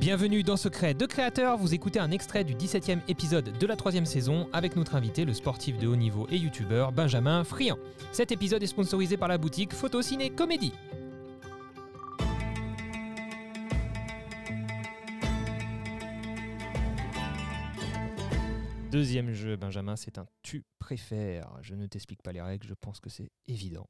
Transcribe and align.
Bienvenue 0.00 0.42
dans 0.42 0.56
Secret 0.56 0.94
de 0.94 1.04
Créateur, 1.04 1.58
vous 1.58 1.74
écoutez 1.74 1.98
un 1.98 2.10
extrait 2.10 2.42
du 2.42 2.54
17e 2.54 3.00
épisode 3.06 3.52
de 3.58 3.66
la 3.66 3.76
troisième 3.76 4.06
saison 4.06 4.48
avec 4.50 4.74
notre 4.74 4.94
invité, 4.94 5.26
le 5.26 5.34
sportif 5.34 5.76
de 5.76 5.86
haut 5.86 5.94
niveau 5.94 6.26
et 6.30 6.38
youtubeur 6.38 6.90
Benjamin 6.90 7.44
Friand. 7.44 7.76
Cet 8.10 8.32
épisode 8.32 8.62
est 8.62 8.66
sponsorisé 8.66 9.18
par 9.18 9.28
la 9.28 9.36
boutique 9.36 9.74
Photo 9.74 10.00
Ciné 10.00 10.30
Comédie. 10.30 10.72
Deuxième 18.90 19.32
jeu, 19.32 19.54
Benjamin, 19.54 19.94
c'est 19.94 20.18
un 20.18 20.26
tu 20.42 20.64
préfères. 20.80 21.56
Je 21.62 21.76
ne 21.76 21.86
t'explique 21.86 22.22
pas 22.22 22.32
les 22.32 22.42
règles, 22.42 22.66
je 22.66 22.74
pense 22.74 22.98
que 22.98 23.08
c'est 23.08 23.30
évident. 23.46 23.88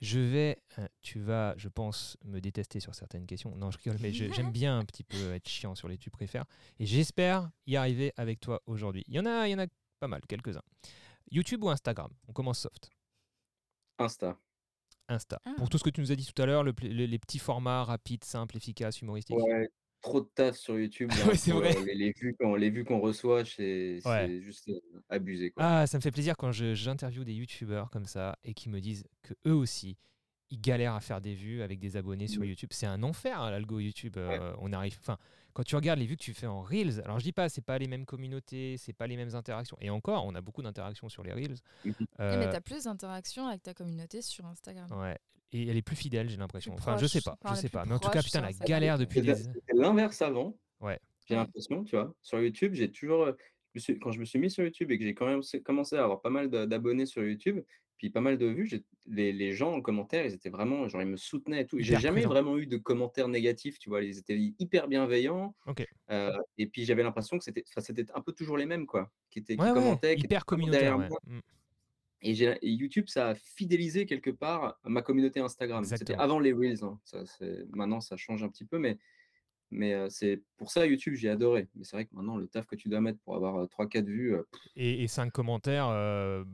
Je 0.00 0.18
vais, 0.18 0.58
euh, 0.78 0.88
tu 1.00 1.20
vas, 1.20 1.54
je 1.56 1.68
pense, 1.68 2.16
me 2.24 2.40
détester 2.40 2.80
sur 2.80 2.92
certaines 2.94 3.24
questions. 3.24 3.54
Non, 3.54 3.70
je 3.70 3.78
rigole, 3.78 3.98
mais 4.00 4.12
j'aime 4.12 4.50
bien 4.50 4.78
un 4.78 4.84
petit 4.84 5.04
peu 5.04 5.32
être 5.32 5.48
chiant 5.48 5.76
sur 5.76 5.86
les 5.86 5.96
tu 5.96 6.10
préfères. 6.10 6.44
Et 6.80 6.86
j'espère 6.86 7.50
y 7.66 7.76
arriver 7.76 8.12
avec 8.16 8.40
toi 8.40 8.60
aujourd'hui. 8.66 9.04
Il 9.06 9.14
y 9.14 9.20
en 9.20 9.26
a, 9.26 9.46
il 9.46 9.52
y 9.52 9.54
en 9.54 9.60
a 9.60 9.66
pas 10.00 10.08
mal, 10.08 10.22
quelques-uns. 10.26 10.64
YouTube 11.30 11.62
ou 11.62 11.70
Instagram? 11.70 12.10
On 12.26 12.32
commence 12.32 12.58
soft. 12.58 12.90
Insta. 13.98 14.36
Insta. 15.08 15.40
Ah. 15.44 15.52
Pour 15.56 15.68
tout 15.68 15.78
ce 15.78 15.84
que 15.84 15.90
tu 15.90 16.00
nous 16.00 16.10
as 16.10 16.16
dit 16.16 16.26
tout 16.26 16.42
à 16.42 16.46
l'heure, 16.46 16.64
le 16.64 16.72
les 16.80 17.18
petits 17.20 17.38
formats 17.38 17.84
rapides, 17.84 18.24
simples, 18.24 18.56
efficaces, 18.56 19.00
humoristiques. 19.02 19.36
Ouais, 19.36 19.70
trop 20.02 20.20
de 20.20 20.28
taf 20.34 20.56
sur 20.56 20.78
YouTube. 20.78 21.08
là, 21.32 21.34
c'est 21.36 21.50
pour, 21.52 21.60
vrai. 21.60 21.76
euh, 21.76 21.84
Les, 21.86 21.94
les 21.94 22.12
vues 22.12 22.36
qu'on 22.38 22.54
les 22.54 22.70
vues 22.70 22.84
qu'on 22.84 23.00
reçoit, 23.00 23.44
c'est 23.44 24.00
c'est 24.02 24.08
Ouais. 24.08 24.40
juste 24.42 24.68
euh, 24.68 24.80
abusé. 25.08 25.50
Quoi. 25.52 25.64
Ah, 25.64 25.86
ça 25.86 25.96
me 25.98 26.02
fait 26.02 26.10
plaisir 26.10 26.36
quand 26.36 26.52
je- 26.52 26.74
j'interviewe 26.74 27.24
des 27.24 27.32
youtubeurs 27.34 27.90
comme 27.90 28.04
ça 28.06 28.36
et 28.44 28.52
qui 28.54 28.68
me 28.68 28.80
disent 28.80 29.04
que 29.22 29.34
eux 29.46 29.54
aussi, 29.54 29.96
ils 30.50 30.60
galèrent 30.60 30.94
à 30.94 31.00
faire 31.00 31.20
des 31.22 31.34
vues 31.34 31.62
avec 31.62 31.78
des 31.78 31.96
abonnés 31.96 32.26
sur 32.28 32.42
Mm. 32.42 32.46
YouTube. 32.46 32.70
C'est 32.72 32.86
un 32.86 33.02
enfer, 33.02 33.40
hein, 33.40 33.50
l'algo 33.50 33.78
YouTube. 33.80 34.16
euh, 34.18 34.52
on 34.58 34.72
arrive. 34.74 34.98
Enfin, 35.00 35.16
quand 35.54 35.62
tu 35.62 35.76
regardes 35.76 35.98
les 35.98 36.06
vues 36.06 36.16
que 36.16 36.22
tu 36.22 36.34
fais 36.34 36.46
en 36.46 36.62
Reels, 36.62 37.00
alors 37.04 37.18
je 37.18 37.24
dis 37.24 37.32
pas, 37.32 37.48
c'est 37.48 37.60
pas 37.64 37.78
les 37.78 37.86
mêmes 37.86 38.04
communautés, 38.06 38.76
c'est 38.78 38.92
pas 38.92 39.06
les 39.06 39.16
mêmes 39.16 39.34
interactions. 39.34 39.76
Et 39.80 39.88
encore, 39.90 40.26
on 40.26 40.34
a 40.34 40.40
beaucoup 40.40 40.62
d'interactions 40.62 41.08
sur 41.08 41.22
les 41.22 41.32
Reels. 41.32 41.56
Mhm. 41.84 41.94
Eh, 42.00 42.04
Euh, 42.20 42.38
mais 42.38 42.50
t'as 42.50 42.60
plus 42.60 42.84
d'interactions 42.84 43.46
avec 43.46 43.62
ta 43.62 43.72
communauté 43.74 44.20
sur 44.22 44.44
Instagram. 44.46 44.88
ouais. 44.92 45.18
Et 45.52 45.68
elle 45.68 45.76
est 45.76 45.82
plus 45.82 45.96
fidèle, 45.96 46.30
j'ai 46.30 46.38
l'impression. 46.38 46.72
Enfin, 46.74 46.96
je 46.96 47.06
sais 47.06 47.20
pas, 47.20 47.38
je 47.50 47.54
sais 47.54 47.68
pas. 47.68 47.84
Mais 47.84 47.92
en 47.92 47.98
tout 47.98 48.10
cas, 48.10 48.22
putain, 48.22 48.40
la 48.40 48.52
galère 48.52 48.98
depuis 48.98 49.20
des. 49.20 49.34
c'était 49.34 49.74
l'inverse 49.74 50.22
avant. 50.22 50.56
Ouais. 50.80 50.98
J'ai 51.28 51.34
l'impression, 51.34 51.84
tu 51.84 51.96
vois. 51.96 52.14
Sur 52.22 52.40
YouTube, 52.40 52.74
j'ai 52.74 52.90
toujours. 52.90 53.28
quand 54.00 54.12
je 54.12 54.20
me 54.20 54.24
suis 54.24 54.38
mis 54.38 54.50
sur 54.50 54.64
YouTube 54.64 54.90
et 54.90 54.98
que 54.98 55.04
j'ai 55.04 55.14
quand 55.14 55.26
même 55.26 55.42
commencé 55.64 55.96
à 55.96 56.04
avoir 56.04 56.20
pas 56.20 56.30
mal 56.30 56.48
d'abonnés 56.48 57.06
sur 57.06 57.22
YouTube, 57.22 57.60
puis 57.96 58.10
pas 58.10 58.20
mal 58.20 58.36
de 58.36 58.46
vues, 58.46 58.68
les, 59.06 59.32
les 59.32 59.52
gens 59.52 59.72
en 59.72 59.80
commentaire, 59.80 60.26
ils 60.26 60.32
étaient 60.32 60.50
vraiment. 60.50 60.88
Genre, 60.88 61.02
ils 61.02 61.08
me 61.08 61.16
soutenaient 61.16 61.62
et 61.62 61.66
tout. 61.66 61.78
J'ai 61.78 61.98
jamais 62.00 62.22
vraiment 62.22 62.58
eu 62.58 62.66
de 62.66 62.76
commentaires 62.76 63.28
négatifs, 63.28 63.78
tu 63.78 63.90
vois. 63.90 64.02
Ils 64.02 64.18
étaient 64.18 64.38
hyper 64.58 64.88
bienveillants. 64.88 65.54
Ok. 65.66 65.86
Euh, 66.10 66.32
et 66.58 66.66
puis, 66.66 66.84
j'avais 66.84 67.02
l'impression 67.02 67.38
que 67.38 67.44
c'était 67.44 67.64
un 68.14 68.20
peu 68.20 68.32
toujours 68.32 68.56
les 68.56 68.66
mêmes, 68.66 68.86
quoi. 68.86 69.10
Qui, 69.30 69.38
étaient, 69.38 69.56
qui 69.56 69.62
Ouais, 69.62 69.68
qui 69.68 69.70
hyper 69.70 69.78
vraiment 69.78 69.96
derrière 70.00 70.44
communautaire. 70.46 70.98
ouais. 70.98 71.08
moi. 71.08 71.18
Mm. 71.26 71.40
Et, 72.22 72.34
YouTube, 72.62 73.06
ça 73.08 73.30
a 73.30 73.34
fidélisé 73.34 74.06
quelque 74.06 74.30
part 74.30 74.78
ma 74.84 75.02
communauté 75.02 75.40
Instagram. 75.40 75.84
C'était 75.84 76.14
avant 76.14 76.38
les 76.38 76.52
Reels. 76.52 76.84
hein. 76.84 76.98
Ça, 77.04 77.22
maintenant, 77.70 78.00
ça 78.00 78.16
change 78.16 78.42
un 78.42 78.48
petit 78.48 78.64
peu, 78.64 78.78
mais, 78.78 78.98
mais 79.70 79.92
euh, 79.94 80.08
c'est 80.08 80.40
pour 80.56 80.70
ça 80.70 80.86
YouTube, 80.86 81.14
j'ai 81.14 81.28
adoré. 81.28 81.68
Mais 81.74 81.84
c'est 81.84 81.96
vrai 81.96 82.04
que 82.04 82.14
maintenant, 82.14 82.36
le 82.36 82.46
taf 82.46 82.66
que 82.66 82.76
tu 82.76 82.88
dois 82.88 83.00
mettre 83.00 83.18
pour 83.20 83.34
avoir 83.34 83.66
3-4 83.66 84.04
vues, 84.04 84.34
euh, 84.34 84.42
Et, 84.76 85.02
et 85.02 85.08
cinq 85.08 85.32
commentaires 85.32 85.88
euh, 85.88 86.44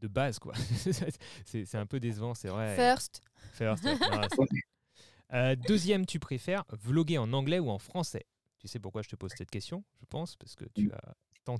de 0.00 0.08
base, 0.08 0.38
quoi. 0.38 0.54
c'est 1.44 1.74
un 1.74 1.86
peu 1.86 2.00
décevant, 2.00 2.34
c'est 2.34 2.48
vrai. 2.48 2.74
First, 2.76 3.20
First, 3.52 3.84
ouais. 3.84 3.94
Euh, 5.32 5.54
deuxième, 5.54 6.06
tu 6.06 6.18
préfères 6.18 6.64
vloguer 6.70 7.16
en 7.16 7.32
anglais 7.32 7.60
ou 7.60 7.70
en 7.70 7.78
français? 7.78 8.26
Tu 8.58 8.66
sais 8.66 8.80
pourquoi 8.80 9.02
je 9.02 9.08
te 9.08 9.14
pose 9.14 9.30
cette 9.36 9.50
question, 9.50 9.84
je 10.00 10.06
pense, 10.06 10.34
parce 10.34 10.56
que 10.56 10.64
tu 10.74 10.88
Mm. 10.88 10.92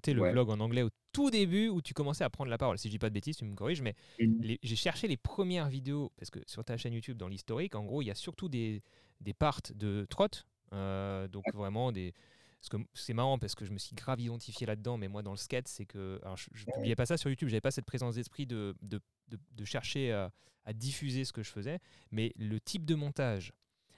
Le 0.07 0.21
Ouais. 0.21 0.33
vlog 0.33 0.51
en 0.51 0.61
anglais 0.61 0.83
au 0.83 0.91
tout 1.13 1.31
début 1.31 1.69
où 1.69 1.81
tu 1.83 1.95
commençais 1.95 2.25
à 2.25 2.31
prendre 2.31 2.51
la 2.51 2.59
parole. 2.59 2.79
Si 2.79 2.89
je 2.89 2.93
dis 2.93 2.99
pas 2.99 3.09
de 3.09 3.15
bêtises, 3.15 3.37
tu 3.37 3.45
me 3.45 3.55
corriges, 3.55 3.83
mais 3.83 3.95
j'ai 4.63 4.77
cherché 4.77 5.09
les 5.09 5.17
premières 5.17 5.69
vidéos, 5.69 6.13
parce 6.17 6.31
que 6.31 6.41
sur 6.47 6.65
ta 6.65 6.77
chaîne 6.77 6.93
YouTube, 6.95 7.17
dans 7.17 7.29
l'historique, 7.29 7.75
en 7.75 7.85
gros, 7.85 8.03
il 8.03 8.07
y 8.07 8.11
a 8.11 8.15
surtout 8.15 8.49
des, 8.49 8.83
des 9.21 9.33
parts 9.35 9.61
de 9.75 10.07
trot, 10.09 10.29
euh, 10.73 11.27
donc 11.29 11.45
vraiment 11.55 11.93
des... 11.93 12.13
C'est 12.93 13.15
marrant 13.15 13.39
parce 13.39 13.55
que 13.55 13.65
je 13.65 13.73
me 13.73 13.79
suis 13.79 13.97
grave 13.97 14.21
identifié 14.21 14.67
là-dedans, 14.67 14.99
mais 14.99 15.09
moi 15.09 15.23
dans 15.23 15.31
le 15.31 15.39
skate, 15.39 15.67
c'est 15.67 15.87
que. 15.87 16.21
Alors 16.23 16.37
je, 16.37 16.51
je 16.53 16.67
publiais 16.67 16.95
pas 16.95 17.07
ça 17.07 17.17
sur 17.17 17.31
YouTube, 17.31 17.49
j'avais 17.49 17.63
pas 17.63 17.71
cette 17.71 17.87
présence 17.87 18.17
d'esprit 18.17 18.45
de, 18.47 18.75
de, 18.83 19.01
de- 19.29 19.39
de 19.53 19.65
chercher 19.65 20.13
à, 20.13 20.31
à 20.67 20.75
diffuser 20.75 21.25
ce 21.25 21.33
que 21.33 21.43
je 21.43 21.49
faisais, 21.51 21.79
mais 22.11 22.35
le 22.37 22.61
type 22.61 22.85
de 22.85 22.95
montage, 22.95 23.55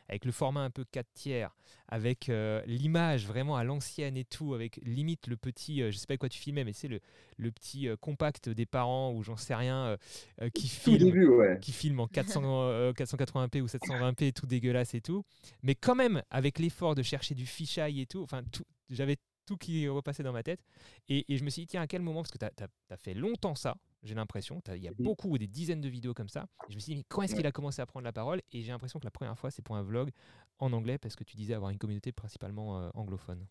avec 0.08 0.24
le 0.24 0.32
format 0.32 0.62
un 0.62 0.70
peu 0.70 0.84
4 0.84 1.06
tiers, 1.14 1.54
avec 1.88 2.28
euh, 2.28 2.62
l'image 2.66 3.26
vraiment 3.26 3.56
à 3.56 3.64
l'ancienne 3.64 4.16
et 4.16 4.24
tout, 4.24 4.54
avec 4.54 4.80
limite 4.82 5.26
le 5.26 5.36
petit, 5.36 5.82
euh, 5.82 5.90
je 5.90 5.98
sais 5.98 6.06
pas 6.06 6.16
quoi 6.16 6.28
tu 6.28 6.38
filmais, 6.38 6.64
mais 6.64 6.72
c'est 6.72 6.88
le, 6.88 7.00
le 7.36 7.50
petit 7.50 7.88
euh, 7.88 7.96
compact 7.96 8.48
des 8.48 8.66
parents 8.66 9.12
ou 9.12 9.22
j'en 9.22 9.36
sais 9.36 9.54
rien, 9.54 9.96
euh, 10.40 10.48
qui 10.50 10.68
filme 10.68 10.98
début, 10.98 11.26
ouais. 11.26 11.58
qui 11.60 11.72
filme 11.72 12.00
en 12.00 12.06
400, 12.06 12.42
euh, 12.44 12.92
480p 12.92 13.60
ou 13.60 13.66
720p, 13.66 14.32
tout 14.32 14.46
dégueulasse 14.46 14.94
et 14.94 15.00
tout. 15.00 15.24
Mais 15.62 15.74
quand 15.74 15.94
même, 15.94 16.22
avec 16.30 16.58
l'effort 16.58 16.94
de 16.94 17.02
chercher 17.02 17.34
du 17.34 17.46
fisheye 17.46 18.00
et 18.00 18.06
tout, 18.06 18.22
enfin, 18.22 18.42
tout, 18.52 18.64
j'avais 18.90 19.16
tout 19.46 19.56
qui 19.56 19.88
repassait 19.88 20.22
dans 20.22 20.32
ma 20.32 20.42
tête. 20.42 20.60
Et, 21.08 21.32
et 21.32 21.36
je 21.36 21.44
me 21.44 21.50
suis 21.50 21.62
dit, 21.62 21.68
tiens, 21.68 21.82
à 21.82 21.86
quel 21.86 22.02
moment 22.02 22.22
Parce 22.22 22.30
que 22.30 22.38
tu 22.38 22.44
as, 22.44 22.96
fait 22.96 23.14
longtemps 23.14 23.54
ça, 23.54 23.76
j'ai 24.02 24.14
l'impression. 24.14 24.60
Il 24.68 24.76
y 24.82 24.88
a 24.88 24.90
Mhm. 24.90 25.04
beaucoup, 25.04 25.36
des 25.38 25.46
dizaines 25.48 25.80
de 25.80 25.88
vidéos 25.88 26.14
comme 26.14 26.28
ça. 26.28 26.48
Et 26.68 26.72
je 26.72 26.76
me 26.76 26.80
suis 26.80 26.92
dit, 26.94 26.98
mais 26.98 27.04
quand 27.08 27.22
est-ce 27.22 27.34
qu'il 27.34 27.46
a 27.46 27.52
commencé 27.52 27.80
à 27.82 27.86
prendre 27.86 28.04
la 28.04 28.12
parole? 28.12 28.42
Et 28.52 28.62
j'ai 28.62 28.72
l'impression 28.72 28.98
que 29.00 29.04
la 29.04 29.10
première 29.10 29.38
fois, 29.38 29.50
c'est 29.50 29.62
pour 29.62 29.76
un 29.76 29.82
vlog 29.82 30.10
en 30.58 30.72
anglais, 30.72 30.98
parce 30.98 31.16
que 31.16 31.24
tu 31.24 31.36
disais 31.36 31.54
avoir 31.54 31.70
une 31.70 31.78
communauté 31.78 32.12
principalement 32.12 32.80
euh, 32.80 32.90
anglophone. 32.94 33.46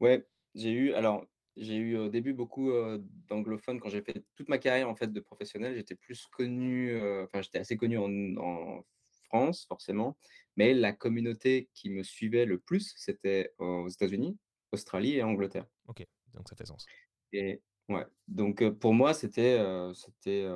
Ouais, 0.00 0.26
j'ai 0.54 0.70
eu, 0.72 0.92
alors, 0.94 1.26
j'ai 1.56 1.76
eu 1.76 1.96
au 1.96 2.08
début 2.08 2.32
beaucoup 2.34 2.70
euh, 2.70 2.98
d'anglophones 3.28 3.80
quand 3.80 3.88
j'ai 3.90 4.02
fait 4.02 4.24
toute 4.36 4.48
ma 4.48 4.58
carrière 4.58 4.88
en 4.88 4.94
fait 4.96 5.12
de 5.12 5.20
professionnel. 5.20 5.74
J'étais 5.76 5.94
plus 5.96 6.26
connu, 6.26 6.90
euh, 6.92 7.24
enfin, 7.24 7.42
j'étais 7.42 7.58
assez 7.58 7.76
connu 7.76 7.98
en, 7.98 8.10
en 8.38 8.82
France, 9.24 9.64
forcément, 9.66 10.16
mais 10.56 10.74
la 10.74 10.92
communauté 10.92 11.70
qui 11.74 11.90
me 11.90 12.02
suivait 12.02 12.46
le 12.46 12.58
plus, 12.58 12.92
c'était 12.96 13.54
aux 13.58 13.88
États-Unis, 13.88 14.38
Australie 14.72 15.14
et 15.16 15.22
Angleterre. 15.22 15.66
Ok, 15.86 16.04
donc 16.34 16.48
ça 16.48 16.56
fait 16.56 16.66
sens. 16.66 16.90
Et 17.32 17.62
ouais, 17.90 18.06
donc 18.28 18.68
pour 18.78 18.94
moi, 18.94 19.14
c'était 19.14 19.58
c'était 19.94 20.46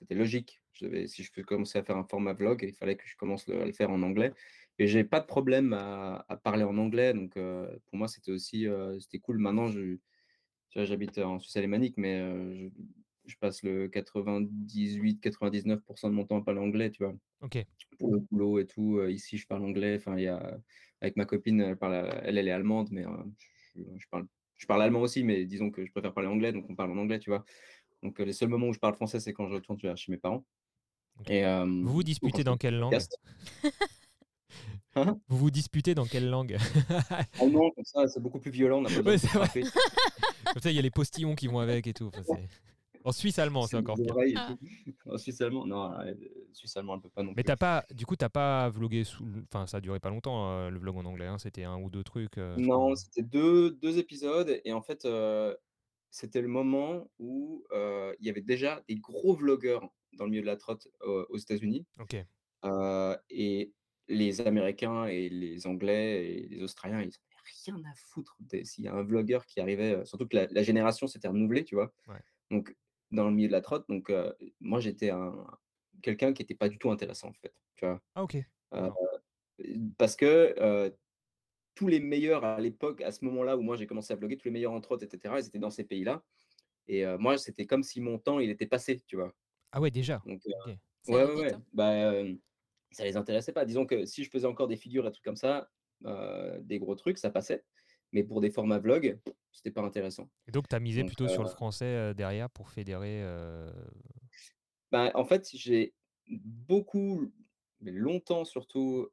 c'était 0.00 0.14
logique. 0.14 0.62
Je 0.72 0.86
devais, 0.86 1.06
si 1.08 1.22
je 1.24 1.32
veux 1.36 1.42
commencer 1.44 1.78
à 1.78 1.82
faire 1.84 1.96
un 1.96 2.04
format 2.04 2.32
vlog, 2.34 2.62
il 2.62 2.72
fallait 2.74 2.96
que 2.96 3.06
je 3.06 3.16
commence 3.16 3.46
le- 3.48 3.60
à 3.62 3.66
le 3.66 3.72
faire 3.72 3.90
en 3.90 4.02
anglais. 4.02 4.32
Et 4.78 4.86
j'ai 4.86 5.02
pas 5.04 5.18
de 5.20 5.26
problème 5.26 5.72
à, 5.72 6.24
à 6.28 6.36
parler 6.36 6.62
en 6.64 6.78
anglais, 6.78 7.12
donc 7.14 7.36
euh, 7.36 7.78
pour 7.86 7.96
moi, 7.98 8.06
c'était 8.08 8.30
aussi 8.32 8.66
euh, 8.68 8.98
c'était 9.00 9.18
cool. 9.18 9.38
Maintenant, 9.38 9.66
je, 9.68 9.98
j'habite 10.76 11.18
en 11.18 11.38
Suisse 11.40 11.56
alémanique, 11.56 11.96
mais 11.98 12.20
euh, 12.20 12.54
je, 12.54 12.68
je 13.32 13.36
passe 13.38 13.62
le 13.64 13.88
98-99% 13.88 16.08
de 16.10 16.14
mon 16.14 16.24
temps 16.26 16.38
à 16.40 16.44
parler 16.44 16.60
anglais, 16.60 16.90
tu 16.90 17.02
vois? 17.04 17.14
Ok, 17.40 17.56
pour 17.98 18.12
le 18.12 18.18
boulot 18.20 18.58
et 18.60 18.66
tout. 18.66 19.02
ici, 19.08 19.38
je 19.38 19.46
parle 19.46 19.64
anglais. 19.64 19.96
Enfin, 19.96 20.16
il 20.16 20.24
y 20.24 20.28
a 20.28 20.58
avec 21.00 21.16
ma 21.16 21.24
copine, 21.26 21.60
elle 21.60 21.76
parle, 21.78 21.94
elle, 22.24 22.38
elle 22.38 22.48
est 22.48 22.52
allemande, 22.52 22.88
mais 22.92 23.04
je, 23.76 23.82
je 23.98 24.06
parle, 24.10 24.26
je 24.58 24.66
parle 24.66 24.82
allemand 24.82 25.00
aussi, 25.00 25.24
mais 25.24 25.46
disons 25.46 25.70
que 25.70 25.86
je 25.86 25.90
préfère 25.90 26.12
parler 26.12 26.28
anglais, 26.28 26.52
donc 26.52 26.66
on 26.68 26.74
parle 26.74 26.90
en 26.90 26.98
anglais, 26.98 27.18
tu 27.18 27.30
vois. 27.30 27.44
Donc 28.02 28.20
euh, 28.20 28.24
les 28.24 28.32
seuls 28.32 28.48
moments 28.48 28.68
où 28.68 28.72
je 28.72 28.78
parle 28.78 28.94
français, 28.94 29.20
c'est 29.20 29.32
quand 29.32 29.48
je 29.48 29.54
retourne 29.54 29.78
chez 29.96 30.12
mes 30.12 30.18
parents. 30.18 30.44
Et, 31.28 31.44
euh, 31.44 31.64
vous 31.64 31.92
vous 31.92 31.98
ou 32.00 32.02
disputez 32.02 32.44
dans 32.44 32.56
quelle 32.56 32.78
langue? 32.78 32.98
Hein? 34.94 35.20
Vous 35.28 35.36
vous 35.36 35.50
disputez 35.50 35.94
dans 35.94 36.06
quelle 36.06 36.28
langue? 36.28 36.56
Non, 37.40 37.70
comme 37.70 37.84
ça, 37.84 38.08
c'est 38.08 38.20
beaucoup 38.20 38.40
plus 38.40 38.50
violent. 38.50 38.80
On 38.80 38.84
a 38.86 39.02
pas 39.02 39.10
Ouais. 39.10 39.62
Comme 40.52 40.62
ça, 40.62 40.70
il 40.70 40.74
y 40.74 40.78
a 40.78 40.82
les 40.82 40.90
postillons 40.90 41.36
qui 41.36 41.46
vont 41.46 41.60
avec 41.60 41.86
et 41.86 41.92
tout. 41.92 42.10
Enfin, 42.16 42.42
en 43.08 43.12
suisse 43.12 43.38
allemand, 43.38 43.66
c'est 43.66 43.76
encore 43.76 43.96
pire. 43.96 44.14
Ah. 44.36 44.56
En 45.06 45.18
Suisse 45.18 45.40
allemand, 45.40 45.66
non, 45.66 45.92
euh, 46.00 46.14
Suisse 46.52 46.76
allemand, 46.76 46.94
elle 46.96 47.00
peut 47.02 47.08
pas 47.10 47.22
non 47.22 47.30
Mais 47.30 47.42
plus. 47.42 47.44
t'as 47.44 47.56
pas, 47.56 47.84
du 47.92 48.04
coup, 48.06 48.16
t'as 48.16 48.28
pas 48.28 48.68
vlogué 48.68 49.04
sous. 49.04 49.24
Enfin, 49.52 49.66
ça 49.66 49.78
a 49.78 49.80
duré 49.80 50.00
pas 50.00 50.10
longtemps 50.10 50.50
euh, 50.52 50.70
le 50.70 50.78
vlog 50.78 50.96
en 50.96 51.04
anglais. 51.04 51.26
hein, 51.26 51.38
C'était 51.38 51.64
un 51.64 51.76
ou 51.80 51.88
deux 51.90 52.04
trucs. 52.04 52.38
euh, 52.38 52.54
je 52.58 52.62
Non, 52.64 52.78
crois. 52.86 52.96
c'était 52.96 53.22
deux, 53.22 53.70
deux 53.70 53.98
épisodes 53.98 54.60
et 54.64 54.72
en 54.72 54.82
fait, 54.82 55.04
euh, 55.04 55.54
c'était 56.10 56.40
le 56.42 56.48
moment 56.48 57.10
où 57.18 57.64
euh, 57.72 58.14
il 58.20 58.26
y 58.26 58.30
avait 58.30 58.40
déjà 58.42 58.82
des 58.88 58.96
gros 58.96 59.34
vlogueurs 59.34 59.88
dans 60.14 60.24
le 60.24 60.30
milieu 60.30 60.42
de 60.42 60.46
la 60.46 60.56
trotte 60.56 60.88
euh, 61.02 61.24
aux 61.30 61.36
États-Unis 61.38 61.86
Ok. 62.00 62.16
euh, 62.64 63.16
et 63.30 63.72
les 64.08 64.40
Américains 64.40 65.04
et 65.06 65.28
les 65.28 65.66
Anglais 65.66 66.32
et 66.34 66.48
les 66.48 66.62
Australiens, 66.62 67.00
ils 67.02 67.06
n'avaient 67.08 67.82
rien 67.82 67.90
à 67.90 67.94
foutre 67.94 68.36
des- 68.40 68.64
s'il 68.64 68.84
y 68.84 68.88
a 68.88 68.94
un 68.94 69.02
vlogueur 69.02 69.44
qui 69.44 69.60
arrivait, 69.60 69.94
euh, 69.96 70.04
surtout 70.06 70.26
que 70.26 70.34
la, 70.36 70.46
la 70.50 70.62
génération 70.62 71.06
s'était 71.06 71.28
renouvelée, 71.28 71.64
tu 71.64 71.74
vois. 71.74 71.92
Ouais. 72.06 72.20
Donc, 72.50 72.74
dans 73.10 73.28
le 73.28 73.34
milieu 73.34 73.48
de 73.48 73.52
la 73.52 73.60
trotte, 73.60 73.88
donc 73.88 74.10
euh, 74.10 74.32
moi 74.60 74.80
j'étais 74.80 75.10
un 75.10 75.46
quelqu'un 76.02 76.32
qui 76.32 76.42
n'était 76.42 76.54
pas 76.54 76.68
du 76.68 76.78
tout 76.78 76.90
intéressant 76.90 77.28
en 77.28 77.32
fait, 77.32 77.54
tu 77.74 77.86
vois? 77.86 78.00
Ah, 78.14 78.22
ok. 78.22 78.36
Euh, 78.74 78.90
parce 79.96 80.16
que 80.16 80.54
euh, 80.58 80.90
tous 81.74 81.88
les 81.88 82.00
meilleurs 82.00 82.44
à 82.44 82.60
l'époque, 82.60 83.00
à 83.00 83.12
ce 83.12 83.24
moment-là 83.24 83.56
où 83.56 83.62
moi 83.62 83.76
j'ai 83.76 83.86
commencé 83.86 84.12
à 84.12 84.16
bloguer, 84.16 84.36
tous 84.36 84.46
les 84.46 84.52
meilleurs 84.52 84.72
entre 84.72 84.92
autres, 84.92 85.04
etc., 85.04 85.40
ils 85.40 85.46
étaient 85.46 85.58
dans 85.58 85.70
ces 85.70 85.84
pays-là. 85.84 86.24
Et 86.86 87.04
moi, 87.18 87.36
c'était 87.36 87.66
comme 87.66 87.82
si 87.82 88.00
mon 88.00 88.18
temps, 88.18 88.40
il 88.40 88.48
était 88.50 88.66
passé, 88.66 89.02
tu 89.06 89.16
vois? 89.16 89.34
Ah, 89.72 89.80
ouais, 89.80 89.90
déjà? 89.90 90.22
Donc, 90.24 90.40
Ça 91.02 91.12
ouais, 91.12 91.24
ouais, 91.24 91.34
ouais. 91.34 91.52
hein? 91.52 91.62
Bah, 91.74 92.12
ça 92.92 93.04
les 93.04 93.16
intéressait 93.16 93.52
pas. 93.52 93.66
Disons 93.66 93.84
que 93.86 94.06
si 94.06 94.24
je 94.24 94.30
faisais 94.30 94.46
encore 94.46 94.68
des 94.68 94.76
figures 94.76 95.06
et 95.06 95.12
trucs 95.12 95.24
comme 95.24 95.36
ça, 95.36 95.70
des 96.02 96.78
gros 96.78 96.94
trucs, 96.94 97.18
ça 97.18 97.30
passait. 97.30 97.64
Mais 98.12 98.24
pour 98.24 98.40
des 98.40 98.50
formats 98.50 98.78
vlog, 98.78 99.18
c'était 99.52 99.70
pas 99.70 99.82
intéressant. 99.82 100.28
Et 100.46 100.52
donc, 100.52 100.68
tu 100.68 100.76
as 100.76 100.80
misé 100.80 101.04
plutôt 101.04 101.28
sur 101.28 101.42
le 101.42 101.48
français 101.48 102.14
derrière 102.14 102.50
pour 102.50 102.70
fédérer 102.70 103.22
bah, 104.90 105.10
en 105.14 105.24
fait, 105.24 105.48
j'ai 105.54 105.94
beaucoup, 106.28 107.30
mais 107.80 107.90
longtemps 107.90 108.44
surtout, 108.44 109.08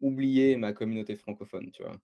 oublié 0.00 0.56
ma 0.56 0.72
communauté 0.72 1.16
francophone, 1.16 1.70
tu 1.72 1.82
vois? 1.82 1.96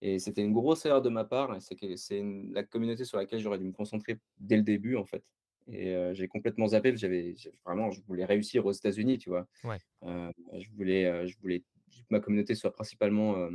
Et 0.00 0.18
c'était 0.18 0.42
une 0.42 0.52
grosse 0.52 0.84
erreur 0.84 1.00
de 1.02 1.08
ma 1.08 1.24
part 1.24 1.54
et 1.54 1.60
c'est 1.60 1.76
que 1.76 1.96
c'est 1.96 2.22
la 2.50 2.64
communauté 2.64 3.04
sur 3.04 3.18
laquelle 3.18 3.38
j'aurais 3.40 3.58
dû 3.58 3.64
me 3.64 3.72
concentrer 3.72 4.18
dès 4.38 4.56
le 4.56 4.62
début, 4.62 4.96
en 4.96 5.04
fait 5.04 5.24
et 5.70 5.94
j'ai 6.12 6.26
complètement 6.26 6.66
zappé 6.66 6.96
j'avais 6.96 7.36
vraiment 7.64 7.92
je 7.92 8.00
voulais 8.02 8.24
réussir 8.24 8.66
aux 8.66 8.72
États-Unis, 8.72 9.18
tu 9.18 9.30
vois? 9.30 9.46
Ouais. 9.64 9.78
je 10.04 10.70
voulais, 10.72 11.28
je 11.28 11.36
voulais 11.38 11.60
que 11.60 11.66
ma 12.10 12.20
communauté 12.20 12.56
soit 12.56 12.72
principalement, 12.72 13.48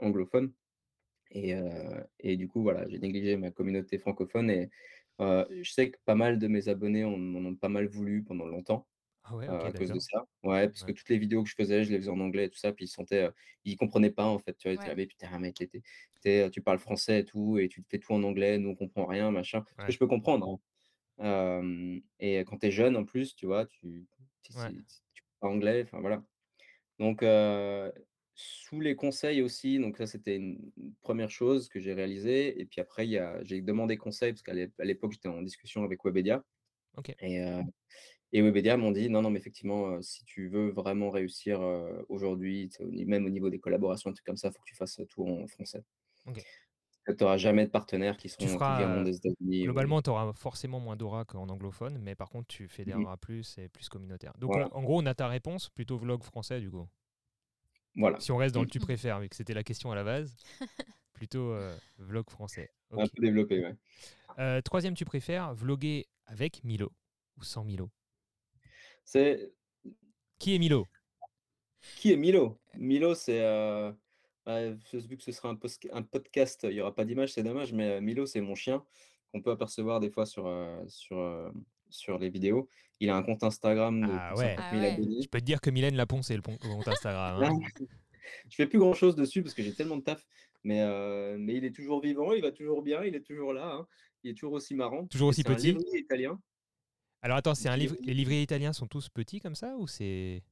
anglophone 0.00 0.52
et 1.32 1.54
et 2.20 2.36
du 2.38 2.48
coup, 2.48 2.62
voilà, 2.62 2.88
j'ai 2.88 2.98
négligé 3.00 3.36
ma 3.36 3.50
communauté 3.52 3.98
francophone 3.98 4.50
et 4.50 4.70
je 5.20 5.70
sais 5.72 5.90
que 5.92 5.98
pas 6.06 6.14
mal 6.16 6.38
de 6.38 6.48
mes 6.48 6.68
abonnés 6.68 7.04
en 7.04 7.14
ont 7.14 7.56
pas 7.56 7.68
mal 7.70 7.86
voulu 7.88 8.24
pendant 8.24 8.46
longtemps. 8.46 8.88
Ah 9.22 9.34
ouais, 9.36 9.54
à 9.62 9.72
cause 9.72 9.92
de 9.92 9.98
ça. 10.00 10.24
Ouais, 10.44 10.68
parce 10.68 10.84
que 10.84 10.92
toutes 10.92 11.08
les 11.10 11.18
vidéos 11.18 11.42
que 11.44 11.50
je 11.50 11.54
faisais, 11.56 11.84
je 11.84 11.90
les 11.92 11.98
faisais 11.98 12.10
en 12.10 12.20
anglais 12.20 12.46
et 12.46 12.50
tout 12.50 12.58
ça, 12.58 12.72
puis 12.72 12.86
ils 12.86 12.88
sentaient, 12.88 13.30
ils 13.64 13.76
comprenaient 13.76 14.10
pas 14.12 14.26
en 14.26 14.38
fait, 14.38 14.56
tu 14.58 14.68
vois? 14.68 14.74
Ils 14.74 14.80
Ouais. 14.80 14.88
là: 14.88 14.94
«Mais 14.96 15.06
putain 15.06 15.38
mec, 15.40 15.56
tu 15.56 15.80
es 16.30 16.50
tu 16.50 16.62
parles 16.62 16.78
français 16.80 17.20
et 17.20 17.24
tout 17.24 17.58
et 17.58 17.68
tu 17.68 17.84
fais 17.90 17.98
tout 17.98 18.12
en 18.14 18.22
anglais, 18.24 18.58
nous 18.58 18.70
on 18.70 18.76
comprend 18.76 19.06
rien, 19.06 19.30
machin». 19.32 19.64
Ce 19.80 19.84
que 19.86 19.92
je 19.92 19.98
peux 19.98 20.08
comprendre, 20.08 20.60
hein. 21.20 22.00
Et 22.20 22.38
quand 22.40 22.58
tu 22.58 22.66
es 22.68 22.70
jeune 22.72 22.96
en 22.96 23.04
plus, 23.04 23.34
tu 23.36 23.46
vois? 23.46 23.66
Tu 23.66 24.06
tu 25.14 25.22
parles 25.40 25.54
anglais, 25.54 25.82
enfin 25.84 26.00
voilà. 26.00 26.24
Donc 26.98 27.22
sous 28.38 28.80
les 28.80 28.96
conseils 28.96 29.42
aussi, 29.42 29.78
donc 29.80 29.98
ça 29.98 30.06
c'était 30.06 30.36
une 30.36 30.72
1re 31.02 31.30
chose 31.30 31.68
que 31.68 31.80
j'ai 31.80 31.94
réalisée 31.94 32.60
et 32.60 32.66
puis 32.66 32.80
après 32.80 33.06
il 33.06 33.10
y 33.12 33.18
a 33.18 33.42
j'ai 33.44 33.62
demandé 33.62 33.96
conseil 33.98 34.32
parce 34.32 34.42
qu'à 34.42 34.54
l'époque, 34.54 35.12
j'étais 35.12 35.28
en 35.28 35.42
discussion 35.42 35.84
avec 35.84 36.04
Webedia 36.04 36.44
OK. 36.96 37.18
et 38.32 38.42
Webedia 38.42 38.76
m'ont 38.78 38.92
dit: 38.92 39.10
«Non, 39.10 39.22
non, 39.22 39.30
mais 39.30 39.38
effectivement, 39.40 39.96
heu, 39.98 40.02
si 40.02 40.24
tu 40.24 40.48
veux 40.48 40.70
vraiment 40.70 41.10
réussir, 41.10 41.62
heu, 41.62 42.04
aujourd'hui, 42.10 42.70
même 43.06 43.26
au 43.26 43.30
niveau 43.30 43.50
des 43.50 43.60
collaborations, 43.60 44.10
un 44.10 44.14
truc 44.14 44.26
comme 44.26 44.36
ça, 44.38 44.48
il 44.48 44.52
faut 44.54 44.60
que 44.60 44.66
tu 44.68 44.76
fasses 44.76 45.00
tout 45.10 45.24
en 45.28 45.46
français». 45.48 45.84
OK. 46.26 46.48
Que 47.06 47.12
tu 47.12 47.24
auras 47.24 47.36
jamais 47.38 47.64
de 47.66 47.70
partenaires 47.70 48.16
qui 48.16 48.28
seront 48.28 48.48
feras, 48.48 49.04
des 49.04 49.16
États-Unis 49.16 49.68
ou 49.68 49.74
globalement, 49.74 50.02
tu 50.02 50.10
auras 50.10 50.32
forcément 50.34 50.80
moins 50.80 50.96
d'aura 50.96 51.24
qu'en 51.24 51.48
anglophone, 51.48 51.98
mais 51.98 52.14
par 52.14 52.30
contre, 52.30 52.48
tu 52.48 52.68
Mmh 52.86 52.94
mh. 53.02 53.08
fédéreras 53.08 53.16
plus 53.18 53.58
et 53.58 53.68
plus 53.68 53.88
communautaire. 53.88 54.34
Donc 54.38 54.56
Voilà. 54.56 54.70
en 54.70 54.82
gros, 54.82 55.02
on 55.02 55.06
a 55.06 55.14
ta 55.14 55.28
réponse, 55.28 55.70
plutôt 55.70 55.98
vlog 55.98 56.22
français, 56.24 56.60
du 56.60 56.70
coup? 56.70 56.88
Voilà. 57.98 58.20
Si 58.20 58.30
on 58.30 58.36
reste 58.36 58.54
dans 58.54 58.62
le 58.62 58.68
tu 58.68 58.78
préfères, 58.78 59.20
vu 59.20 59.28
que 59.28 59.34
c'était 59.34 59.54
la 59.54 59.64
question 59.64 59.90
à 59.90 59.96
la 59.96 60.04
base, 60.04 60.36
plutôt, 61.12 61.52
heu, 61.52 61.74
vlog 61.98 62.30
français. 62.30 62.70
Un 62.92 63.06
peu 63.06 63.20
développé, 63.20 63.60
ouais. 63.60 63.74
Heu, 64.38 64.62
3e 64.62 64.94
tu 64.94 65.04
préfères, 65.04 65.52
vlogger 65.52 66.06
avec 66.26 66.62
Milo 66.62 66.92
ou 67.36 67.42
sans 67.42 67.64
Milo? 67.64 67.90
C'est 69.04 69.52
Qui 70.38 70.54
est 70.54 70.58
Milo? 70.58 70.86
Qui 71.96 72.12
est 72.12 72.16
Milo? 72.16 72.60
Milo, 72.74 73.14
c'est, 73.16 73.40
heu, 73.40 73.92
bah, 74.46 74.70
vu 74.70 75.16
que 75.16 75.22
ce 75.24 75.32
sera 75.32 75.48
un 75.48 76.02
podcast, 76.02 76.60
il 76.70 76.76
y 76.76 76.80
aura 76.80 76.94
pas 76.94 77.04
d'image, 77.04 77.32
c'est 77.32 77.42
dommage, 77.42 77.72
mais 77.72 78.00
Milo, 78.00 78.26
c'est 78.26 78.40
mon 78.40 78.54
chien 78.54 78.84
qu'on 79.32 79.42
peut 79.42 79.50
apercevoir 79.50 79.98
des 79.98 80.10
fois 80.10 80.24
sur, 80.24 80.48
sur, 80.86 81.52
sur 81.90 82.18
les 82.18 82.30
vidéos. 82.30 82.68
Il 83.00 83.10
a 83.10 83.16
un 83.16 83.22
compte 83.22 83.42
Instagram 83.44 84.00
de 84.00 84.12
Ah 84.12 84.34
ouais. 84.36 84.56
50 84.56 84.64
Ah 84.72 84.80
000 84.96 85.08
ouais. 85.08 85.22
Je 85.22 85.28
peux 85.28 85.38
te 85.40 85.44
dire 85.44 85.60
que 85.60 85.70
Mylène 85.70 85.94
l'a 85.96 86.06
poncé 86.06 86.34
le 86.36 86.42
compte 86.42 86.60
Instagram, 86.88 87.42
hein. 87.42 87.58
je 88.50 88.56
fais 88.56 88.66
plus 88.66 88.78
grand 88.78 88.92
chose 88.94 89.14
dessus 89.16 89.42
parce 89.42 89.54
que 89.54 89.62
j'ai 89.62 89.72
tellement 89.74 89.96
de 89.96 90.02
taf, 90.02 90.26
mais 90.64 90.82
heu, 90.82 91.36
mais 91.38 91.54
il 91.54 91.64
est 91.64 91.74
toujours 91.74 92.00
vivant, 92.02 92.32
il 92.32 92.42
va 92.42 92.50
toujours 92.52 92.82
bien, 92.82 93.04
il 93.04 93.14
est 93.14 93.20
toujours 93.24 93.52
là, 93.52 93.72
hein. 93.74 93.86
Il 94.24 94.30
est 94.30 94.34
toujours 94.34 94.54
aussi 94.54 94.74
marrant 94.74 95.06
Toujours 95.06 95.28
aussi 95.28 95.42
un 95.46 95.54
petit? 95.54 95.68
lévrier 95.68 96.00
italien. 96.00 96.40
Alors 97.22 97.36
attends, 97.36 97.52
Un 97.52 97.54
c'est 97.54 97.68
un 97.68 97.76
livre 97.76 97.94
les 98.02 98.14
lévriers 98.14 98.42
italiens 98.42 98.72
sont 98.72 98.86
tous 98.88 99.08
petits 99.08 99.40
comme 99.40 99.54
ça 99.54 99.76
ou 99.76 99.86
c'est 99.86 100.42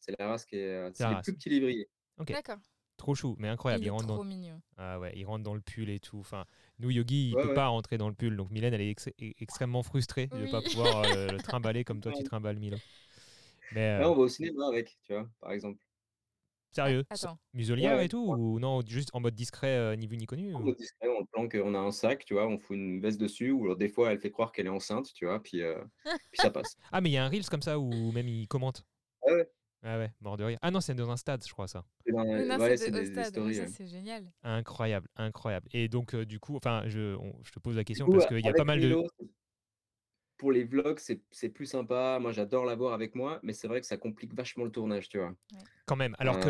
C'est 0.00 0.14
la 0.18 0.28
race 0.28 0.44
qui 0.44 0.56
est, 0.56 0.90
C'est 0.92 1.04
c'est 1.04 1.08
les 1.14 1.20
plus 1.22 1.34
petits 1.34 1.50
lévriers. 1.50 1.88
OK. 2.18 2.32
D'accord. 2.32 2.58
Trop 2.98 3.14
chou, 3.14 3.36
mais 3.38 3.48
incroyable, 3.48 3.84
Il 3.84 3.86
il 3.86 3.88
est 3.88 3.90
rentre 3.90 4.06
dans 4.06 4.20
trop 4.20 4.24
mignon. 4.24 4.60
ah 4.78 4.98
ouais, 5.00 5.12
il 5.16 5.24
rentre 5.26 5.44
dans 5.44 5.54
le 5.54 5.60
pull 5.62 5.90
et 5.90 6.00
tout. 6.00 6.18
Enfin, 6.20 6.46
nous, 6.80 6.90
Yogi, 6.90 7.30
il 7.32 7.36
Ouais, 7.36 7.38
peut 7.38 7.48
ouais. 7.48 7.50
pas 7.50 7.68
rentrer 7.68 7.98
dans 7.98 8.08
le 8.10 8.14
pull, 8.16 8.36
donc 8.36 8.50
Mylène, 8.50 8.74
elle 8.74 8.80
est 8.82 8.90
ex 8.90 9.08
e 9.08 9.12
extrêmement 9.40 9.82
frustrée 9.82 10.28
de 10.34 10.46
pas 10.46 10.62
Oui. 10.62 10.70
pouvoir, 10.70 11.04
heu, 11.06 11.30
le 11.30 11.40
trimballer 11.40 11.84
comme 11.84 12.00
toi 12.00 12.12
tu 12.12 12.24
trimbales 12.24 12.58
Milo. 12.60 12.80
Mais 13.70 13.88
Là, 13.96 14.10
heu 14.10 14.12
on 14.12 14.14
va 14.14 14.20
au 14.22 14.28
cinéma 14.28 14.66
avec, 14.68 14.98
tu 15.02 15.12
vois? 15.14 15.28
Par 15.40 15.52
exemple. 15.52 15.80
Ah, 16.84 16.90
Sérieux? 16.90 17.04
S 17.14 17.26
attends. 17.26 17.38
Ouais, 17.80 17.90
muselière 17.92 18.00
et 18.00 18.08
tout 18.08 18.18
Ouais. 18.26 18.36
ou 18.36 18.58
non, 18.60 18.80
juste 18.86 19.10
en 19.14 19.20
mode 19.20 19.34
discret, 19.34 19.76
heu, 19.78 19.94
ni 19.96 20.06
vu 20.06 20.16
ni 20.16 20.26
connu 20.26 20.54
En 20.54 20.60
ou? 20.60 20.64
mode 20.64 20.76
discret, 20.76 21.08
on 21.08 21.20
le 21.20 21.26
planque, 21.26 21.56
on 21.62 21.74
a 21.74 21.78
un 21.78 21.90
sac, 21.92 22.24
tu 22.24 22.34
vois? 22.34 22.46
On 22.46 22.58
fout 22.58 22.76
une 22.76 23.00
veste 23.00 23.20
dessus 23.20 23.50
ou 23.50 23.64
alors 23.64 23.76
des 23.76 23.88
fois, 23.88 24.12
elle 24.12 24.20
fait 24.20 24.30
croire 24.30 24.52
qu'elle 24.52 24.66
est 24.66 24.68
enceinte, 24.70 25.12
tu 25.14 25.26
vois? 25.26 25.42
Puis, 25.42 25.60
ça 26.32 26.50
passe. 26.50 26.76
Ah, 26.92 27.00
mais 27.00 27.10
il 27.10 27.12
y 27.12 27.16
a 27.16 27.24
un 27.24 27.28
reels 27.28 27.46
comme 27.48 27.62
ça 27.62 27.78
où 27.78 28.12
même 28.12 28.28
il 28.28 28.46
commente? 28.48 28.84
Ouais, 29.22 29.32
ouais. 29.34 29.50
Ah 29.82 29.98
ouais, 29.98 30.12
mort 30.20 30.36
de 30.36 30.44
rire. 30.44 30.58
Ah 30.62 30.70
non, 30.70 30.80
c'est 30.80 30.94
dans 30.94 31.10
un 31.10 31.16
stade, 31.16 31.44
je 31.46 31.52
crois 31.52 31.68
ça. 31.68 31.84
C'est 32.04 32.12
dans 32.12 32.24
Oui, 32.36 32.44
non, 32.46 32.58
c'est 32.60 32.72
ouais, 32.72 32.76
de 32.76 32.78
c'est 32.78 32.94
au 32.94 33.04
des 33.04 33.04
stade. 33.04 33.36
Ouais, 33.38 33.66
c'est 33.66 33.86
génial. 33.86 34.32
Incroyable, 34.44 35.08
incroyable 35.16 35.68
et 35.72 35.88
donc 35.88 36.14
heu, 36.14 36.26
du 36.26 36.40
coup, 36.40 36.56
enfin, 36.56 36.84
je 36.86 37.16
on 37.16 37.34
je 37.44 37.52
te 37.52 37.58
pose 37.58 37.76
la 37.76 37.84
question 37.84 38.08
coup, 38.08 38.10
parce 38.10 38.26
qu'il 38.26 38.40
y 38.40 38.50
a 38.50 38.54
pas 38.54 38.64
mal 38.64 38.80
de 38.80 38.96
pour 40.38 40.52
les 40.52 40.64
vlogs, 40.64 40.98
c'est 40.98 41.22
c'est 41.30 41.48
plus 41.48 41.66
sympa. 41.66 42.18
Moi, 42.20 42.32
j'adore 42.32 42.64
l'avoir 42.66 42.92
avec 42.92 43.14
moi, 43.14 43.40
mais 43.42 43.52
c'est 43.54 43.68
vrai 43.68 43.80
que 43.80 43.86
ça 43.86 43.96
complique 43.96 44.34
vachement 44.34 44.64
le 44.64 44.70
tournage, 44.72 45.08
tu 45.08 45.18
vois? 45.18 45.34
Ouais. 45.52 45.66
Quand 45.88 45.94
même, 45.94 46.16
alors 46.18 46.40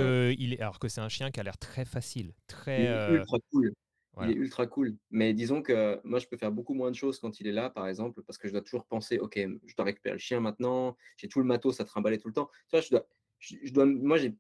est 0.55 0.61
alors 0.61 0.79
que 0.79 0.89
c'est 0.89 1.03
un 1.03 1.11
chien 1.11 1.31
qui 1.31 1.41
a 1.41 1.43
l'air 1.43 1.59
très 1.59 1.85
facile, 1.85 2.33
très, 2.47 2.87
Il 2.87 2.93
est 2.93 3.01
heu 3.09 3.09
ultra 3.09 3.39
cool. 3.51 3.73
Il 4.19 4.31
est 4.31 4.35
ultra 4.35 4.67
cool, 4.67 4.97
mais 5.11 5.35
disons 5.35 5.61
que 5.63 6.01
moi, 6.05 6.19
je 6.19 6.27
peux 6.27 6.39
faire 6.39 6.51
beaucoup 6.53 6.73
moins 6.75 6.91
de 6.91 6.97
choses 6.97 7.19
quand 7.21 7.39
il 7.41 7.47
est 7.49 7.53
là, 7.53 7.69
par 7.71 7.87
exemple, 7.87 8.23
parce 8.23 8.39
que 8.39 8.49
je 8.49 8.53
dois 8.53 8.63
toujours 8.63 8.87
penser: 8.87 9.19
«OK, 9.19 9.37
je 9.39 9.75
dois 9.77 9.85
récupérer 9.85 10.15
le 10.15 10.19
chien 10.19 10.41
maintenant, 10.41 10.97
j'ai 11.19 11.29
tout 11.29 11.39
le 11.41 11.45
matos 11.45 11.81
à 11.81 11.85
trimballer 11.85 12.19
tout 12.19 12.29
le 12.29 12.35
temps». 12.35 12.51
Tu 12.71 12.77
vois, 12.77 12.81
je 12.81 12.91
dois 12.91 13.07
je 13.39 13.57
je 13.63 13.73
dois 13.73 13.85
moi, 13.87 14.17
j'ai 14.17 14.35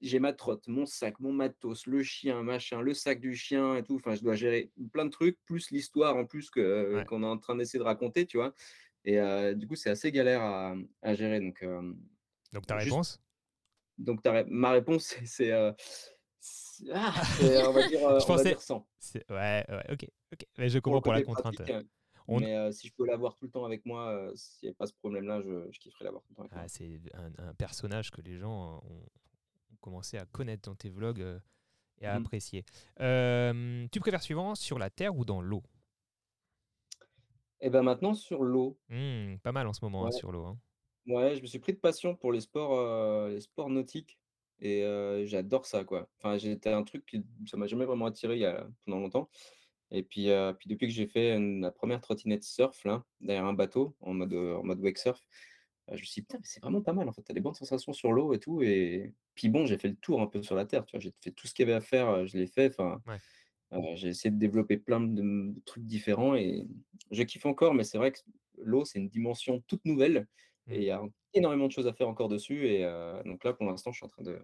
j'ai 0.00 0.18
ma 0.18 0.32
trotte, 0.34 0.68
mon 0.68 0.84
sac, 0.86 1.20
mon 1.20 1.32
matos, 1.32 1.86
le 1.86 2.02
chien, 2.02 2.42
machin, 2.42 2.82
le 2.82 2.92
sac 2.94 3.20
du 3.20 3.34
chien 3.36 3.76
et 3.76 3.82
tout. 3.84 3.94
Enfin, 3.96 4.14
je 4.14 4.22
dois 4.22 4.34
gérer 4.34 4.70
plein 4.92 5.06
de 5.06 5.10
trucs, 5.10 5.38
plus 5.46 5.70
l'histoire 5.70 6.16
en 6.16 6.26
plus 6.26 6.50
que 6.50 7.00
Ouais. 7.00 7.06
qu'on 7.06 7.22
est 7.22 7.26
en 7.26 7.38
train 7.38 7.56
d'essayer 7.56 7.78
de 7.78 7.84
raconter, 7.84 8.26
tu 8.26 8.36
vois? 8.36 8.54
Et 9.04 9.18
heu, 9.20 9.54
du 9.54 9.66
coup, 9.68 9.76
c'est 9.76 9.90
assez 9.90 10.12
galère 10.12 10.42
à 10.42 10.74
à 11.02 11.14
gérer 11.14 11.40
donc 11.40 11.64
Donc 12.52 12.64
ta 12.66 12.76
juste 12.76 12.76
réponse? 12.76 13.20
donc 13.98 14.22
ta 14.22 14.44
ma 14.46 14.72
réponse, 14.72 15.16
c'est 15.26 15.52
ah, 16.92 17.22
c'est 17.22 17.58
on 17.64 17.72
va 17.72 17.82
dire, 17.82 18.00
heu, 18.06 18.20
Je 18.20 18.24
on 18.26 18.34
va 18.34 18.44
pensais 18.44 18.44
dire 18.44 18.60
100. 18.60 18.86
c'est 18.98 19.30
ouais, 19.30 19.64
ouais, 19.68 19.84
OK, 19.92 20.06
OK, 20.32 20.46
mais 20.58 20.68
je 20.68 20.78
comprends 20.78 21.02
pour 21.02 21.12
la 21.12 21.22
contrainte. 21.22 21.60
pratique, 21.60 21.72
On 22.28 22.40
mais 22.40 22.56
heu, 22.56 22.72
si 22.72 22.88
je 22.88 22.94
peux 22.94 23.06
l'avoir 23.06 23.36
tout 23.36 23.44
le 23.46 23.50
temps 23.50 23.64
avec 23.64 23.84
moi, 23.86 24.30
s'il 24.34 24.68
y 24.68 24.72
a 24.72 24.74
pas 24.74 24.86
ce 24.86 24.94
problème-là, 24.94 25.42
je 25.42 25.70
je 25.70 25.78
kifferais 25.80 26.04
l'avoir 26.04 26.22
tout 26.22 26.30
le 26.32 26.36
temps 26.36 26.42
avec 26.42 26.52
Ah, 26.52 26.64
moi. 26.64 26.68
c'est 26.68 27.00
un 27.14 27.32
un 27.38 27.54
personnage 27.54 28.10
que 28.10 28.20
les 28.20 28.38
gens 28.38 28.82
ont 28.84 29.06
ont 29.72 29.76
commencé 29.80 30.18
à 30.18 30.26
connaître 30.26 30.68
dans 30.70 30.76
tes 30.76 30.90
vlogs, 30.90 31.40
et 32.00 32.06
à 32.06 32.14
Mmh 32.14 32.20
mh. 32.20 32.26
apprécier. 32.26 32.64
Tu 32.98 34.00
préfères 34.00 34.22
suivant, 34.22 34.54
sur 34.56 34.78
la 34.78 34.90
terre 34.90 35.16
ou 35.16 35.24
dans 35.26 35.42
l'eau? 35.42 35.64
Et 37.60 37.70
bah, 37.70 37.82
maintenant 37.82 38.14
sur 38.14 38.42
l'eau. 38.44 38.78
Mmh, 38.88 39.38
pas 39.42 39.52
mal 39.52 39.66
en 39.66 39.72
ce 39.72 39.82
moment, 39.84 40.06
hein, 40.06 40.10
sur 40.10 40.30
l'eau, 40.32 40.44
hein. 40.46 40.58
Ouais, 41.06 41.36
je 41.36 41.42
me 41.42 41.46
suis 41.46 41.58
pris 41.58 41.74
de 41.74 41.78
passion 41.78 42.16
pour 42.16 42.32
les 42.32 42.40
sports, 42.40 42.72
heu, 42.78 43.28
les 43.34 43.40
sports 43.42 43.68
nautiques 43.68 44.18
et 44.60 44.82
heu, 44.84 45.24
j'adore 45.26 45.66
ça, 45.66 45.84
quoi. 45.84 46.10
Enfin, 46.18 46.38
j'étais 46.38 46.70
un 46.72 46.82
truc 46.84 47.06
qui 47.06 47.24
ça 47.46 47.56
m'a 47.56 47.66
jamais 47.66 47.84
vraiment 47.86 48.06
attiré 48.06 48.36
il 48.36 48.40
y 48.40 48.46
a 48.46 48.68
pendant 48.86 49.00
longtemps 49.00 49.30
et 49.92 50.02
puis, 50.04 50.30
heu, 50.30 50.54
puis 50.58 50.68
depuis 50.70 50.88
que 50.88 50.92
j'ai 50.94 51.06
fait 51.06 51.38
ma 51.38 51.70
1re 51.72 52.00
trottinette 52.02 52.44
surf 52.44 52.84
là, 52.84 53.04
derrière 53.20 53.46
un 53.46 53.54
bateau 53.54 53.96
en 54.00 54.14
mode, 54.14 54.32
heu, 54.34 54.56
en 54.56 54.64
mode 54.64 54.80
wake 54.80 54.98
surf, 54.98 55.20
heu, 55.90 55.96
je 55.96 56.00
me 56.02 56.06
suis 56.06 56.22
dit: 56.22 56.22
«Putain, 56.22 56.38
mais 56.38 56.44
c'est 56.46 56.62
vraiment 56.62 56.82
pas 56.82 56.92
mal 56.94 57.08
en 57.08 57.12
fait, 57.12 57.22
tu 57.24 57.32
as 57.32 57.34
des 57.34 57.40
bonnes 57.42 57.54
sensations 57.54 57.92
sur 57.94 58.12
l'eau 58.12 58.34
et 58.34 58.40
tout» 58.40 58.62
et 58.62 59.14
puis 59.36 59.48
bon, 59.50 59.66
j'ai 59.66 59.78
fait 59.78 59.88
le 59.88 59.96
tour 59.96 60.20
un 60.22 60.26
peu 60.28 60.42
sur 60.42 60.56
la 60.56 60.66
terre, 60.66 60.86
tu 60.86 60.92
vois? 60.96 61.00
J'ai 61.00 61.12
fait 61.22 61.32
tout 61.32 61.46
ce 61.48 61.54
qu'il 61.54 61.66
y 61.68 61.70
avait 61.70 61.76
à 61.78 61.82
faire, 61.82 62.10
heu, 62.10 62.26
je 62.26 62.36
l'ai 62.38 62.46
fait, 62.48 62.70
enfin, 62.70 63.02
Ouais. 63.06 63.20
heu, 63.74 63.78
j'ai 63.96 64.08
essayé 64.10 64.30
de 64.32 64.38
développer 64.40 64.78
plein 64.78 65.00
de, 65.02 65.22
mmh, 65.22 65.54
de 65.56 65.60
trucs 65.66 65.84
différents 65.86 66.36
et 66.36 66.66
je 67.12 67.22
kiffe 67.24 67.46
encore, 67.46 67.74
mais 67.74 67.84
c'est 67.84 67.98
vrai 67.98 68.12
que 68.12 68.20
l'eau, 68.58 68.84
c'est 68.86 68.98
une 69.00 69.08
dimension 69.10 69.62
toute 69.68 69.84
nouvelle 69.86 70.28
et 70.70 70.76
Mmh. 70.76 70.82
il 70.82 70.84
y 70.84 70.90
a 70.90 71.02
énormément 71.34 71.66
de 71.66 71.72
choses 71.72 71.86
à 71.88 71.92
faire 71.94 72.08
encore 72.08 72.28
dessus 72.28 72.68
et 72.68 72.82
donc 73.26 73.44
là, 73.44 73.52
pour 73.54 73.66
l'instant, 73.66 73.92
je 73.92 73.98
suis 73.98 74.06
en 74.06 74.08
train 74.08 74.22
de 74.24 74.40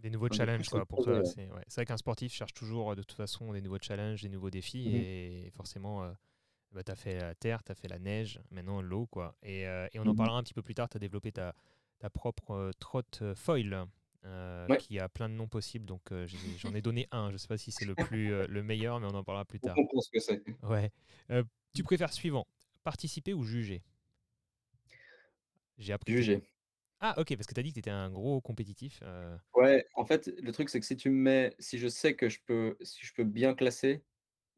Des 0.00 0.10
nouveaux 0.10 0.28
challenges 0.32 0.68
quoi 0.68 0.84
pour 0.86 1.00
toi, 1.00 1.24
c'est 1.24 1.48
ouais, 1.50 1.62
vrai 1.74 1.84
qu'un 1.86 1.96
sportif 1.96 2.32
cherche 2.32 2.54
toujours, 2.54 2.96
de 2.96 3.02
toute 3.02 3.12
façon, 3.16 3.52
des 3.52 3.60
nouveaux 3.60 3.78
challenges, 3.80 4.22
des 4.22 4.28
nouveaux 4.28 4.50
défis 4.50 4.84
Mmh 4.84 4.94
mh. 4.98 5.06
et 5.46 5.50
forcément, 5.54 6.12
bah, 6.72 6.84
tu 6.84 6.92
as 6.92 6.96
fait 6.96 7.18
la 7.20 7.34
terre, 7.36 7.64
tu 7.64 7.72
as 7.72 7.76
fait 7.76 7.88
la 7.88 7.98
neige, 8.00 8.40
maintenant 8.50 8.82
l'eau, 8.82 9.06
quoi 9.06 9.36
et 9.42 9.62
et 9.64 9.98
on 10.00 10.08
en 10.08 10.14
Mmh 10.14 10.20
mh. 10.22 10.32
parlera 10.32 10.38
un 10.38 10.44
petit 10.44 10.54
peu 10.54 10.62
plus 10.62 10.74
tard. 10.74 10.88
Tu 10.88 10.96
as 10.98 11.00
développé 11.00 11.32
ta 11.32 11.54
ta 12.00 12.10
propre, 12.10 12.72
trotte 12.80 13.22
foil, 13.36 13.86
Ouais. 14.68 14.78
qui 14.78 14.98
a 15.00 15.08
plein 15.10 15.28
de 15.28 15.34
noms 15.34 15.48
possibles 15.48 15.86
donc 15.86 16.12
j'en 16.56 16.74
ai 16.74 16.82
donné 16.82 17.08
un. 17.12 17.30
Je 17.32 17.36
sais 17.38 17.48
pas 17.48 17.58
si 17.58 17.72
c'est 17.72 17.84
le 17.86 17.96
plus, 17.96 18.46
le 18.46 18.62
meilleur, 18.64 19.00
mais 19.00 19.06
on 19.06 19.16
en 19.16 19.24
parlera 19.24 19.44
plus 19.46 19.60
On 19.62 19.70
tard. 19.70 19.82
comprend 19.82 20.00
ce 20.00 20.10
que 20.10 20.20
c'est. 20.20 20.42
Ouais, 20.62 20.92
tu 21.74 21.82
préfères 21.84 22.12
suivant, 22.14 22.46
participer 22.84 23.34
ou 23.34 23.44
juger? 23.44 23.84
J'ai 25.82 25.92
appris. 25.92 26.40
Ah, 27.00 27.14
ok, 27.18 27.34
parce 27.36 27.46
que 27.48 27.54
tu 27.54 27.60
as 27.60 27.62
dit 27.64 27.70
que 27.70 27.74
tu 27.74 27.80
étais 27.80 27.90
un 27.90 28.10
gros 28.10 28.40
compétitif. 28.40 29.00
euh, 29.02 29.36
Ouais, 29.54 29.84
en 29.94 30.04
fait, 30.06 30.28
le 30.40 30.52
truc, 30.52 30.68
c'est 30.68 30.78
que 30.78 30.86
si 30.86 30.96
tu 30.96 31.10
me 31.10 31.16
mets, 31.16 31.54
si 31.58 31.78
je 31.78 31.88
sais 31.88 32.14
que 32.14 32.28
je 32.28 32.38
peux, 32.46 32.76
si 32.80 33.04
je 33.04 33.12
peux 33.12 33.24
bien 33.24 33.54
classer 33.54 34.04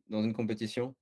dans 0.08 0.22
une 0.22 0.34
compétition 0.34 0.94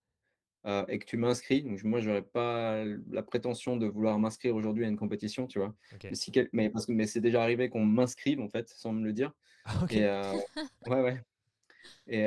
euh, 0.66 0.84
et 0.86 1.00
que 1.00 1.04
tu 1.04 1.16
m'inscris, 1.16 1.64
donc 1.64 1.82
moi, 1.82 2.00
j'aurais 2.00 2.22
pas 2.22 2.84
la 3.10 3.22
prétention 3.24 3.76
de 3.76 3.86
vouloir 3.86 4.16
m'inscrire 4.20 4.54
aujourd'hui 4.54 4.84
à 4.84 4.88
une 4.88 4.96
compétition, 4.96 5.48
tu 5.48 5.58
vois. 5.58 5.74
Mais, 6.04 6.14
si 6.14 6.30
quel- 6.30 6.48
mais, 6.52 6.70
parce 6.70 6.86
que, 6.86 6.92
mais 6.92 7.08
c'est 7.08 7.20
déjà 7.20 7.42
arrivé 7.42 7.68
qu'on 7.68 7.84
m'inscrive, 7.84 8.40
en 8.40 8.48
fait, 8.48 8.68
sans 8.68 8.92
me 8.92 9.04
le 9.04 9.12
dire. 9.12 9.32
Ah. 9.64 9.86
Et, 9.90 10.04
euh, 10.04 10.32
ouais, 10.86 11.00
ouais. 11.00 11.20
Et, 12.06 12.24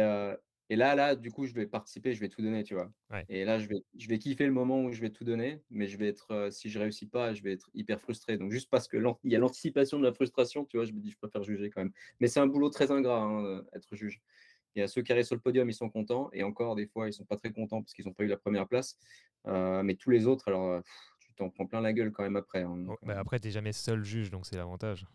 et 0.70 0.76
là, 0.76 0.96
là, 0.96 1.16
du 1.16 1.32
coup, 1.32 1.46
je 1.46 1.54
vais 1.54 1.68
participer, 1.68 2.14
je 2.14 2.20
vais 2.20 2.30
tout 2.30 2.42
donner, 2.42 2.64
tu 2.64 2.74
vois. 2.74 2.92
Ouais. 3.12 3.24
Et 3.30 3.46
là, 3.46 3.60
je 3.60 3.68
vais, 3.68 3.84
je 3.98 4.08
vais 4.08 4.18
kiffer 4.18 4.46
le 4.48 4.52
moment 4.52 4.84
où 4.84 4.92
je 4.92 5.00
vais 5.00 5.12
tout 5.12 5.24
donner, 5.24 5.62
mais 5.70 5.88
je 5.88 5.98
vais 5.98 6.08
être, 6.08 6.32
euh, 6.32 6.50
si 6.50 6.70
je 6.70 6.80
réussis 6.80 7.08
pas, 7.08 7.34
je 7.34 7.44
vais 7.44 7.54
être 7.54 7.70
hyper 7.76 8.02
frustré. 8.02 8.38
Donc, 8.38 8.52
juste 8.52 8.70
parce 8.72 8.88
que 8.88 8.98
il 9.24 9.32
y 9.32 9.36
a 9.36 9.40
l'anticipation 9.40 10.00
de 10.00 10.04
la 10.04 10.12
frustration, 10.12 10.66
tu 10.66 10.78
vois, 10.78 10.86
je 10.86 10.94
me 10.94 11.00
dis, 11.00 11.12
je 11.12 11.18
préfère 11.18 11.44
juger 11.44 11.70
quand 11.70 11.82
même. 11.82 11.92
Mais 12.20 12.28
c'est 12.28 12.40
un 12.40 12.48
boulot 12.48 12.70
très 12.70 12.92
ingrat, 12.92 13.22
hein, 13.22 13.46
euh, 13.46 13.64
être 13.74 13.96
juge. 13.96 14.22
Il 14.76 14.80
y 14.80 14.82
a 14.82 14.88
ceux 14.88 15.04
qui 15.04 15.12
arrivent 15.12 15.26
sur 15.26 15.36
le 15.36 15.42
podium, 15.42 15.70
ils 15.70 15.74
sont 15.74 15.90
contents, 15.90 16.30
et 16.34 16.42
encore, 16.44 16.76
des 16.76 16.88
fois, 16.88 17.08
ils 17.08 17.14
sont 17.14 17.26
pas 17.26 17.38
très 17.38 17.52
contents 17.52 17.82
parce 17.82 17.94
qu'ils 17.94 18.06
n'ont 18.06 18.14
pas 18.14 18.24
eu 18.24 18.28
la 18.28 18.38
première 18.38 18.68
place. 18.68 18.98
Euh, 19.48 19.84
mais 19.84 19.94
tous 19.96 20.10
les 20.10 20.26
autres, 20.26 20.48
alors, 20.48 20.82
pff, 20.82 21.12
tu 21.20 21.34
t'en 21.36 21.50
prends 21.52 21.68
plein 21.68 21.82
la 21.82 21.94
gueule 21.94 22.12
quand 22.12 22.24
même 22.24 22.36
après. 22.36 22.64
hein. 22.64 22.86
Oh, 22.90 22.98
bah, 23.04 23.20
après, 23.20 23.40
tu 23.40 23.52
jamais 23.52 23.72
seul 23.72 24.04
juge, 24.04 24.32
donc 24.32 24.48
c'est 24.48 24.58
l'avantage. 24.58 25.06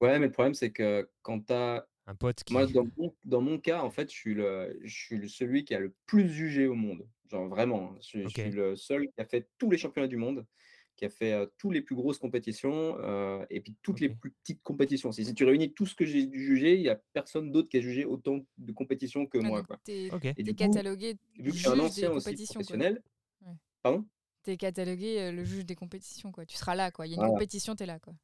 ouais, 0.00 0.18
mais 0.20 0.26
le 0.26 0.32
problème, 0.32 0.54
c'est 0.54 0.70
que 0.70 1.10
quand 1.22 1.44
tu 1.46 1.52
as 1.52 1.86
Un 2.06 2.14
pote 2.14 2.44
qui. 2.44 2.52
Moi, 2.54 2.66
dans 2.66 2.86
mon, 2.96 3.14
dans 3.24 3.40
mon 3.40 3.58
cas, 3.58 3.82
en 3.82 3.90
fait, 3.90 4.10
je 4.10 4.16
suis, 4.16 4.34
le, 4.34 4.78
je 4.84 4.94
suis 4.94 5.16
le- 5.18 5.28
celui 5.28 5.64
qui 5.64 5.74
a 5.74 5.80
le 5.80 5.92
plus 6.06 6.28
jugé 6.28 6.66
au 6.66 6.74
monde. 6.74 7.06
Genre 7.30 7.48
vraiment, 7.48 7.90
hein. 7.92 7.96
je, 8.00 8.06
suis- 8.06 8.20
je 8.22 8.26
Ok. 8.26 8.32
suis 8.34 8.50
le 8.50 8.76
seul 8.76 9.08
qui 9.10 9.20
a 9.20 9.24
fait 9.24 9.48
tous 9.58 9.70
les 9.70 9.78
championnats 9.78 10.06
du 10.06 10.16
monde, 10.16 10.46
qui 10.94 11.04
a 11.04 11.10
fait 11.10 11.32
euh, 11.32 11.46
toutes 11.58 11.74
les 11.74 11.82
plus 11.82 11.96
grosses 11.96 12.18
compétitions 12.18 12.96
euh, 13.00 13.44
et 13.50 13.60
puis 13.60 13.74
toutes 13.82 13.98
les 14.00 14.08
plus 14.10 14.30
petites 14.30 14.62
compétitions. 14.62 15.10
Si, 15.10 15.24
si 15.24 15.34
tu 15.34 15.44
réunis 15.44 15.74
tout 15.74 15.86
ce 15.86 15.96
que 15.96 16.06
j'ai 16.06 16.30
jugé, 16.32 16.76
il 16.76 16.82
n'y 16.82 16.88
a 16.88 17.00
personne 17.12 17.50
d'autre 17.50 17.68
qui 17.68 17.78
a 17.78 17.80
jugé 17.80 18.04
autant 18.04 18.38
de 18.56 18.72
compétitions 18.72 19.26
que 19.26 19.38
Ah, 19.38 19.42
moi. 19.42 19.58
donc 19.58 19.66
Quoi. 19.66 19.80
T'es 19.82 20.08
Ok. 20.12 20.24
Et 20.26 20.34
t'es 20.34 20.42
du 20.44 20.50
coup, 20.52 20.58
catalogué 20.58 21.16
vu 21.36 21.50
que 21.50 21.56
je 21.56 21.60
suis 21.60 21.68
un 21.68 21.80
ancien 21.80 22.12
aussi 22.12 22.34
professionnel, 22.44 23.02
Ouais. 23.44 23.52
pardon? 23.82 24.06
T'es 24.44 24.56
catalogué 24.56 25.20
euh, 25.20 25.32
le 25.32 25.44
juge 25.44 25.66
des 25.66 25.74
compétitions, 25.74 26.30
quoi. 26.30 26.46
Tu 26.46 26.56
seras 26.56 26.76
là, 26.76 26.92
quoi. 26.92 27.06
Il 27.06 27.10
y 27.10 27.12
a 27.14 27.16
une 27.16 27.20
Voilà. 27.22 27.32
compétition, 27.34 27.74
t'es 27.74 27.84
là, 27.86 27.98
quoi. 27.98 28.14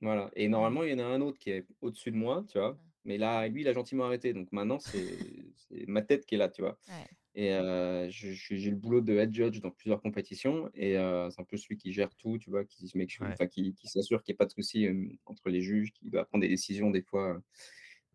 Voilà. 0.00 0.30
Et 0.34 0.48
normalement, 0.48 0.82
il 0.82 0.90
y 0.90 0.94
en 0.94 0.98
a 0.98 1.04
un 1.04 1.20
autre 1.20 1.38
qui 1.38 1.50
est 1.50 1.64
au-dessus 1.80 2.10
de 2.10 2.16
moi, 2.16 2.44
tu 2.50 2.58
vois. 2.58 2.76
Mais 3.06 3.16
là, 3.18 3.46
lui, 3.48 3.62
il 3.62 3.68
a 3.68 3.72
gentiment 3.72 4.04
arrêté. 4.04 4.34
Donc 4.34 4.52
maintenant, 4.52 4.78
c'est 4.78 5.16
c'est 5.56 5.86
ma 5.86 6.02
tête 6.02 6.26
qui 6.26 6.34
est 6.34 6.38
là, 6.38 6.48
tu 6.48 6.60
vois. 6.60 6.78
Ouais. 6.88 7.06
Et 7.34 7.52
euh, 7.52 8.10
je- 8.10 8.32
je- 8.32 8.56
j'ai 8.56 8.70
le 8.70 8.76
boulot 8.76 9.00
de 9.00 9.14
head 9.14 9.32
judge 9.34 9.60
dans 9.60 9.70
plusieurs 9.70 10.02
compétitions. 10.02 10.68
Et 10.74 10.98
euh, 10.98 11.30
c'est 11.30 11.40
un 11.40 11.44
peu 11.44 11.56
celui 11.56 11.76
qui 11.76 11.92
gère 11.92 12.14
tout, 12.16 12.36
tu 12.38 12.50
vois, 12.50 12.64
qui, 12.64 12.88
se 12.88 12.98
make 12.98 13.10
sure- 13.10 13.24
Ouais. 13.26 13.32
enfin, 13.32 13.46
qui, 13.46 13.74
qui 13.74 13.86
s'assure 13.88 14.22
qu'il 14.22 14.32
n'y 14.32 14.36
ait 14.36 14.38
pas 14.38 14.46
de 14.46 14.50
souci 14.52 14.86
euh, 14.86 15.06
entre 15.24 15.48
les 15.50 15.60
juges, 15.62 15.92
qui 15.92 16.10
doit 16.10 16.24
prendre 16.24 16.42
des 16.42 16.48
décisions 16.48 16.90
des 16.90 17.02
fois. 17.02 17.40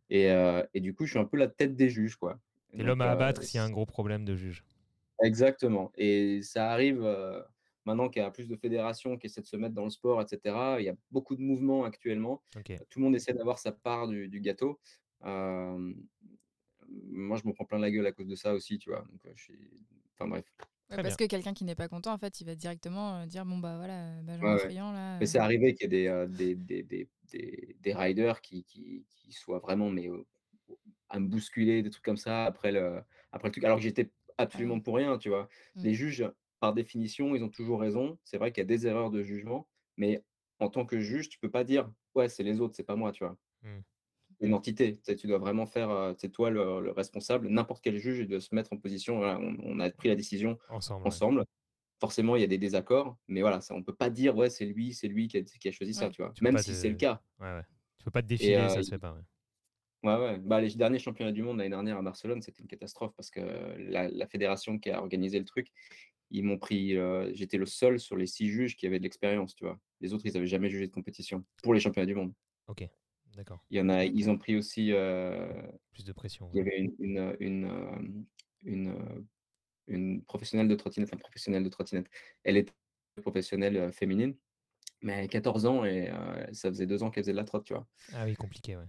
Et, 0.09 0.27
et 0.73 0.81
du 0.81 0.93
coup, 0.93 1.05
je 1.05 1.11
suis 1.11 1.19
un 1.19 1.25
peu 1.25 1.37
la 1.37 1.47
tête 1.47 1.75
des 1.77 1.87
juges, 1.89 2.17
quoi. 2.17 2.37
L'homme 2.73 2.99
donc, 2.99 3.07
à 3.07 3.11
abattre 3.11 3.43
s'il 3.43 3.57
y 3.57 3.59
a 3.59 3.63
un 3.63 3.69
gros 3.69 3.85
problème 3.85 4.25
de 4.25 4.35
juge. 4.35 4.65
Exactement. 5.23 5.91
Et 5.97 6.41
ça 6.41 6.69
arrive 6.71 7.01
maintenant 7.85 8.09
qu'il 8.09 8.21
y 8.21 8.25
a 8.25 8.31
plus 8.31 8.47
de 8.47 8.55
fédérations 8.55 9.17
qui 9.17 9.27
essaient 9.27 9.41
de 9.41 9.47
se 9.47 9.57
mettre 9.57 9.73
dans 9.75 9.83
le 9.83 9.89
sport, 9.89 10.21
etc. 10.21 10.55
Il 10.79 10.85
y 10.85 10.89
a 10.89 10.95
beaucoup 11.11 11.35
de 11.35 11.41
mouvements 11.41 11.83
actuellement. 11.83 12.43
Tout 12.89 12.99
le 12.99 13.03
monde 13.03 13.15
essaie 13.15 13.33
d'avoir 13.33 13.59
sa 13.59 13.71
part 13.71 14.07
du, 14.07 14.27
du 14.27 14.39
gâteau. 14.41 14.79
Euh, 15.25 15.93
moi, 16.87 17.37
je 17.37 17.47
me 17.47 17.53
prends 17.53 17.65
plein 17.65 17.79
la 17.79 17.91
gueule 17.91 18.05
à 18.07 18.11
cause 18.11 18.27
de 18.27 18.35
ça 18.35 18.53
aussi, 18.53 18.77
tu 18.77 18.89
vois. 18.89 19.05
Donc, 19.09 19.21
je 19.35 19.43
suis... 19.43 19.69
Enfin 20.17 20.29
bref. 20.29 20.45
Ouais, 20.89 21.01
parce 21.01 21.15
que 21.15 21.25
quelqu'un 21.25 21.53
qui 21.53 21.63
n'est 21.63 21.75
pas 21.75 21.87
content, 21.87 22.13
en 22.13 22.17
fait, 22.17 22.41
il 22.41 22.45
va 22.45 22.53
directement 22.53 23.25
dire 23.25 23.45
bon 23.45 23.59
bah 23.59 23.77
voilà, 23.77 24.21
Benjamin 24.23 24.47
Ouais, 24.47 24.53
ouais. 24.55 24.59
Friand 24.59 24.91
là. 24.91 25.17
Mais 25.19 25.25
c'est 25.25 25.39
arrivé 25.39 25.73
qu'il 25.73 25.83
y 25.83 25.85
ait 25.85 26.01
des, 26.03 26.07
euh, 26.07 26.27
des, 26.27 26.53
des, 26.55 26.83
des, 26.83 27.09
des, 27.31 27.77
des 27.79 27.93
riders 27.93 28.41
qui, 28.41 28.65
qui, 28.65 29.05
qui 29.07 29.31
soient 29.31 29.59
vraiment 29.59 29.89
mais, 29.89 30.09
euh, 30.09 30.25
à 31.07 31.19
me 31.19 31.27
bousculer, 31.29 31.81
des 31.81 31.89
trucs 31.89 32.03
comme 32.03 32.17
ça 32.17 32.43
après 32.45 32.73
le, 32.73 33.01
après 33.31 33.47
le 33.47 33.51
truc, 33.53 33.63
alors 33.63 33.77
que 33.77 33.83
j'étais 33.83 34.11
absolument 34.37 34.75
Ouais. 34.75 34.81
pour 34.81 34.95
rien, 34.97 35.17
tu 35.17 35.29
vois. 35.29 35.47
Mm. 35.75 35.83
Les 35.83 35.93
juges, 35.93 36.31
par 36.61 36.73
définition, 36.73 37.35
ils 37.35 37.43
ont 37.43 37.49
toujours 37.49 37.81
raison. 37.81 38.19
C'est 38.23 38.37
vrai 38.39 38.53
qu'il 38.53 38.61
y 38.61 38.65
a 38.65 38.67
des 38.67 38.87
erreurs 38.87 39.11
de 39.11 39.23
jugement, 39.23 39.67
mais 39.97 40.23
en 40.59 40.69
tant 40.69 40.85
que 40.85 41.01
juge, 41.01 41.29
tu 41.29 41.39
peux 41.39 41.51
pas 41.51 41.65
dire 41.65 41.91
ouais, 42.15 42.29
c'est 42.29 42.43
les 42.43 42.61
autres, 42.61 42.75
c'est 42.77 42.85
pas 42.85 42.95
moi, 42.95 43.11
tu 43.11 43.25
vois? 43.25 43.37
Mm. 43.63 43.79
Une 44.39 44.53
entité, 44.55 44.99
tu 45.19 45.27
dois 45.27 45.37
vraiment 45.37 45.67
faire, 45.67 46.15
c'est 46.17 46.31
toi 46.31 46.49
le, 46.49 46.81
le 46.81 46.91
responsable. 46.91 47.47
N'importe 47.49 47.83
quel 47.83 47.97
juge 47.97 48.19
il 48.19 48.27
doit 48.27 48.41
se 48.41 48.55
mettre 48.55 48.73
en 48.73 48.77
position. 48.77 49.17
voilà, 49.17 49.39
on, 49.39 49.55
on 49.63 49.79
a 49.79 49.89
pris 49.91 50.09
la 50.09 50.15
décision 50.15 50.57
Ensemble. 50.69 51.39
ouais. 51.39 51.45
Forcément, 51.99 52.35
il 52.35 52.41
y 52.41 52.43
a 52.43 52.47
des 52.47 52.57
désaccords, 52.57 53.17
mais 53.27 53.41
voilà, 53.41 53.61
ça, 53.61 53.75
on 53.75 53.83
peut 53.83 53.93
pas 53.93 54.09
dire 54.09 54.35
ouais, 54.35 54.49
c'est 54.49 54.65
lui, 54.65 54.93
c'est 54.93 55.07
lui 55.07 55.27
qui 55.27 55.37
a, 55.37 55.41
qui 55.43 55.67
a 55.67 55.71
choisi 55.71 55.93
ça, 55.93 56.09
tu 56.09 56.23
vois? 56.23 56.31
Tu 56.33 56.43
Même 56.43 56.57
si 56.57 56.71
te- 56.71 56.75
c'est 56.75 56.89
le 56.89 56.95
cas. 56.95 57.21
Ouais, 57.39 57.53
ouais. 57.53 57.63
Tu 57.99 58.05
peux 58.05 58.11
pas 58.11 58.23
te 58.23 58.27
défiler, 58.27 58.55
euh, 58.55 58.69
ça 58.69 58.81
se 58.81 58.89
fait 58.89 58.97
pas. 58.97 59.13
ouais. 59.13 59.21
Ouais, 60.03 60.15
ouais. 60.17 60.37
Bah, 60.39 60.59
les 60.61 60.73
derniers 60.73 60.97
championnats 60.97 61.31
du 61.31 61.43
monde 61.43 61.59
l'année 61.59 61.69
dernière 61.69 61.97
à 61.97 62.01
Barcelone, 62.01 62.41
c'était 62.41 62.63
une 62.63 62.67
catastrophe 62.67 63.13
parce 63.15 63.29
que 63.29 63.39
la, 63.77 64.09
la 64.09 64.27
fédération 64.27 64.79
qui 64.79 64.89
a 64.89 64.99
organisé 64.99 65.37
le 65.37 65.45
truc, 65.45 65.67
ils 66.31 66.43
m'ont 66.43 66.57
pris. 66.57 66.97
euh, 66.97 67.31
J'étais 67.33 67.57
le 67.57 67.65
seul 67.65 67.99
sur 67.99 68.15
les 68.17 68.25
six 68.27 68.47
juges 68.49 68.75
qui 68.75 68.87
avaient 68.87 68.99
de 68.99 69.03
l'expérience, 69.03 69.55
tu 69.55 69.63
vois? 69.65 69.79
Les 69.99 70.13
autres, 70.13 70.25
ils 70.25 70.35
avaient 70.37 70.47
jamais 70.47 70.69
jugé 70.69 70.87
de 70.87 70.91
compétition 70.91 71.43
pour 71.63 71.73
les 71.73 71.79
championnats 71.79 72.05
du 72.07 72.15
monde. 72.15 72.33
Ok. 72.67 72.87
D'accord. 73.35 73.63
Il 73.69 73.77
y 73.77 73.81
en 73.81 73.89
a, 73.89 74.03
ils 74.05 74.29
ont 74.29 74.37
pris 74.37 74.55
aussi. 74.57 74.91
euh, 74.91 75.61
Plus 75.93 76.03
de 76.05 76.11
pression. 76.13 76.49
il 76.53 76.57
y 76.57 76.61
avait 76.61 76.77
une, 76.79 76.95
une, 76.99 77.35
une, 77.39 78.25
une, 78.63 79.25
une 79.87 80.23
professionnelle 80.25 80.67
de 80.67 80.75
trottinette, 80.75 81.13
un 81.13 81.17
professionnel 81.17 81.63
de 81.63 81.69
trottinette. 81.69 82.07
Elle 82.43 82.57
était 82.57 82.73
professionnelle 83.21 83.91
féminine, 83.93 84.35
mais 85.01 85.13
elle 85.13 85.19
avait 85.19 85.27
14 85.27 85.65
ans 85.65 85.85
et 85.85 86.09
euh, 86.09 86.45
ça 86.53 86.69
faisait 86.69 86.85
deux 86.87 87.03
ans 87.03 87.09
qu'elle 87.11 87.23
faisait 87.23 87.31
de 87.33 87.37
la 87.37 87.43
trotte, 87.45 87.65
tu 87.65 87.73
vois? 87.73 87.87
Ah 88.13 88.25
oui, 88.25 88.35
compliqué, 88.35 88.75
ouais. 88.77 88.85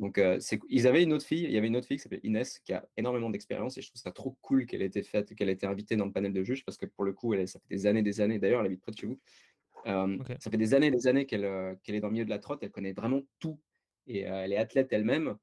Donc, 0.00 0.16
euh, 0.16 0.38
c'est, 0.40 0.58
ils 0.70 0.86
avaient 0.86 1.02
une 1.02 1.12
autre 1.12 1.26
fille, 1.26 1.44
il 1.44 1.50
y 1.50 1.58
avait 1.58 1.66
une 1.66 1.76
autre 1.76 1.86
fille 1.86 1.98
qui 1.98 2.02
s'appelle 2.02 2.20
Inès, 2.22 2.58
qui 2.60 2.72
a 2.72 2.88
énormément 2.96 3.28
d'expérience, 3.28 3.76
et 3.76 3.82
je 3.82 3.88
trouve 3.88 4.00
ça 4.00 4.10
trop 4.10 4.34
cool 4.40 4.64
qu'elle 4.64 4.80
ait 4.80 4.86
été 4.86 5.02
faite, 5.02 5.34
qu'elle 5.34 5.50
ait 5.50 5.52
été 5.52 5.66
invitée 5.66 5.94
dans 5.94 6.06
le 6.06 6.12
panel 6.12 6.32
de 6.32 6.42
juges, 6.42 6.64
parce 6.64 6.78
que 6.78 6.86
pour 6.86 7.04
le 7.04 7.12
coup, 7.12 7.34
elle, 7.34 7.46
ça 7.46 7.60
fait 7.60 7.68
des 7.68 7.86
années, 7.86 8.02
des 8.02 8.22
années, 8.22 8.38
d'ailleurs, 8.38 8.60
elle 8.60 8.66
habite 8.66 8.80
près 8.80 8.92
de 8.92 8.96
chez 8.96 9.06
vous. 9.06 9.20
Euh. 9.86 10.16
Ça 10.38 10.50
fait 10.50 10.56
des 10.56 10.72
années, 10.72 10.90
des 10.90 11.06
années 11.06 11.26
qu'elle, 11.26 11.44
euh, 11.44 11.74
qu'elle 11.84 11.96
est 11.96 12.00
dans 12.00 12.08
le 12.08 12.14
milieu 12.14 12.24
de 12.24 12.30
la 12.30 12.38
trotte, 12.38 12.62
elle 12.62 12.70
connaît 12.70 12.94
vraiment 12.94 13.20
tout, 13.40 13.60
et 14.06 14.20
elle 14.20 14.54
est 14.54 14.56
athlète 14.56 14.90
elle-même, 14.90 15.36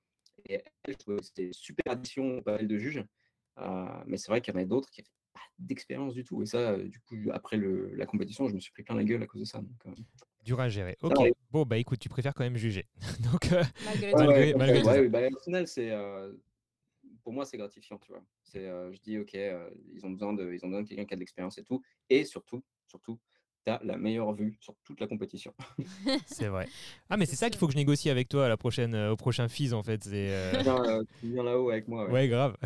et 0.49 0.63
elle, 0.85 0.95
une 1.37 1.53
super 1.53 1.93
addition 1.93 2.39
au 2.39 2.41
panel 2.41 2.67
de 2.67 2.77
juges. 2.79 3.05
Mais 4.07 4.17
c'est 4.17 4.31
vrai 4.31 4.41
qu'il 4.41 4.55
y 4.55 4.57
en 4.57 4.59
a 4.59 4.65
d'autres 4.65 4.89
qui 4.89 5.01
n'avaient 5.01 5.09
pas 5.33 5.41
d'expérience 5.59 6.15
du 6.15 6.23
tout, 6.23 6.41
et 6.41 6.47
ça, 6.47 6.77
du 6.77 6.99
coup, 7.01 7.15
après 7.31 7.57
le, 7.57 7.93
la 7.93 8.07
compétition, 8.07 8.47
je 8.47 8.55
me 8.55 8.59
suis 8.59 8.71
pris 8.71 8.81
plein 8.81 8.95
la 8.95 9.03
gueule 9.03 9.21
à 9.21 9.27
cause 9.27 9.41
de 9.41 9.45
ça. 9.45 9.61
donc, 9.61 9.97
Dur 10.47 10.61
à 10.61 10.69
gérer. 10.69 10.97
Ok. 11.01 11.11
arrive. 11.19 11.33
Bon, 11.51 11.65
bah 11.65 11.77
écoute, 11.77 11.99
tu 11.99 12.07
préfères 12.07 12.33
quand 12.33 12.45
même 12.45 12.55
juger. 12.55 12.85
Donc, 13.31 13.51
euh, 13.51 13.61
Malgré 13.83 14.13
Ouais, 14.13 14.13
tout. 14.13 14.17
Malgré- 14.17 14.53
ouais, 14.53 14.55
malgré 14.55 14.75
ouais, 14.77 14.81
tout 14.81 14.87
ça. 14.87 15.01
ouais, 15.01 15.09
bah, 15.09 15.27
au 15.29 15.39
final, 15.43 15.67
c'est 15.67 15.91
euh, 15.91 16.31
pour 17.21 17.33
moi, 17.33 17.43
c'est 17.45 17.57
gratifiant, 17.57 17.97
tu 17.97 18.13
vois. 18.13 18.23
C'est, 18.45 18.65
euh, 18.65 18.89
je 18.93 18.99
dis, 19.01 19.17
ok, 19.19 19.35
euh, 19.35 19.69
ils 19.93 20.05
ont 20.05 20.09
besoin 20.11 20.31
de, 20.31 20.53
ils 20.53 20.63
ont 20.63 20.69
besoin 20.69 20.83
de 20.83 20.87
quelqu'un 20.87 21.03
qui 21.03 21.13
a 21.13 21.17
de 21.17 21.19
l'expérience 21.19 21.57
et 21.57 21.65
tout, 21.65 21.81
et 22.09 22.23
surtout, 22.23 22.63
surtout, 22.85 23.19
la 23.83 23.97
meilleure 23.97 24.33
vue 24.33 24.57
sur 24.61 24.73
toute 24.85 24.99
la 24.99 25.07
compétition. 25.07 25.53
c'est 26.27 26.47
vrai. 26.47 26.67
Ah, 27.09 27.15
mais 27.15 27.25
C'est 27.25 27.37
ça 27.37 27.49
qu'il 27.49 27.57
faut 27.57 27.67
que 27.67 27.71
je 27.73 27.77
négocie 27.77 28.09
avec 28.09 28.27
toi 28.27 28.47
à 28.47 28.49
la 28.49 28.57
prochaine, 28.57 28.93
euh, 28.93 29.11
au 29.11 29.15
prochain 29.15 29.47
FIS, 29.47 29.71
en 29.73 29.81
fait. 29.81 30.03
C'est. 30.03 30.11
euh, 30.29 30.51
euh, 30.67 31.03
tu 31.21 31.31
viens 31.31 31.43
là-haut 31.43 31.69
avec 31.69 31.87
moi. 31.87 32.05
ouais. 32.05 32.11
Ouais, 32.11 32.27
grave. 32.27 32.57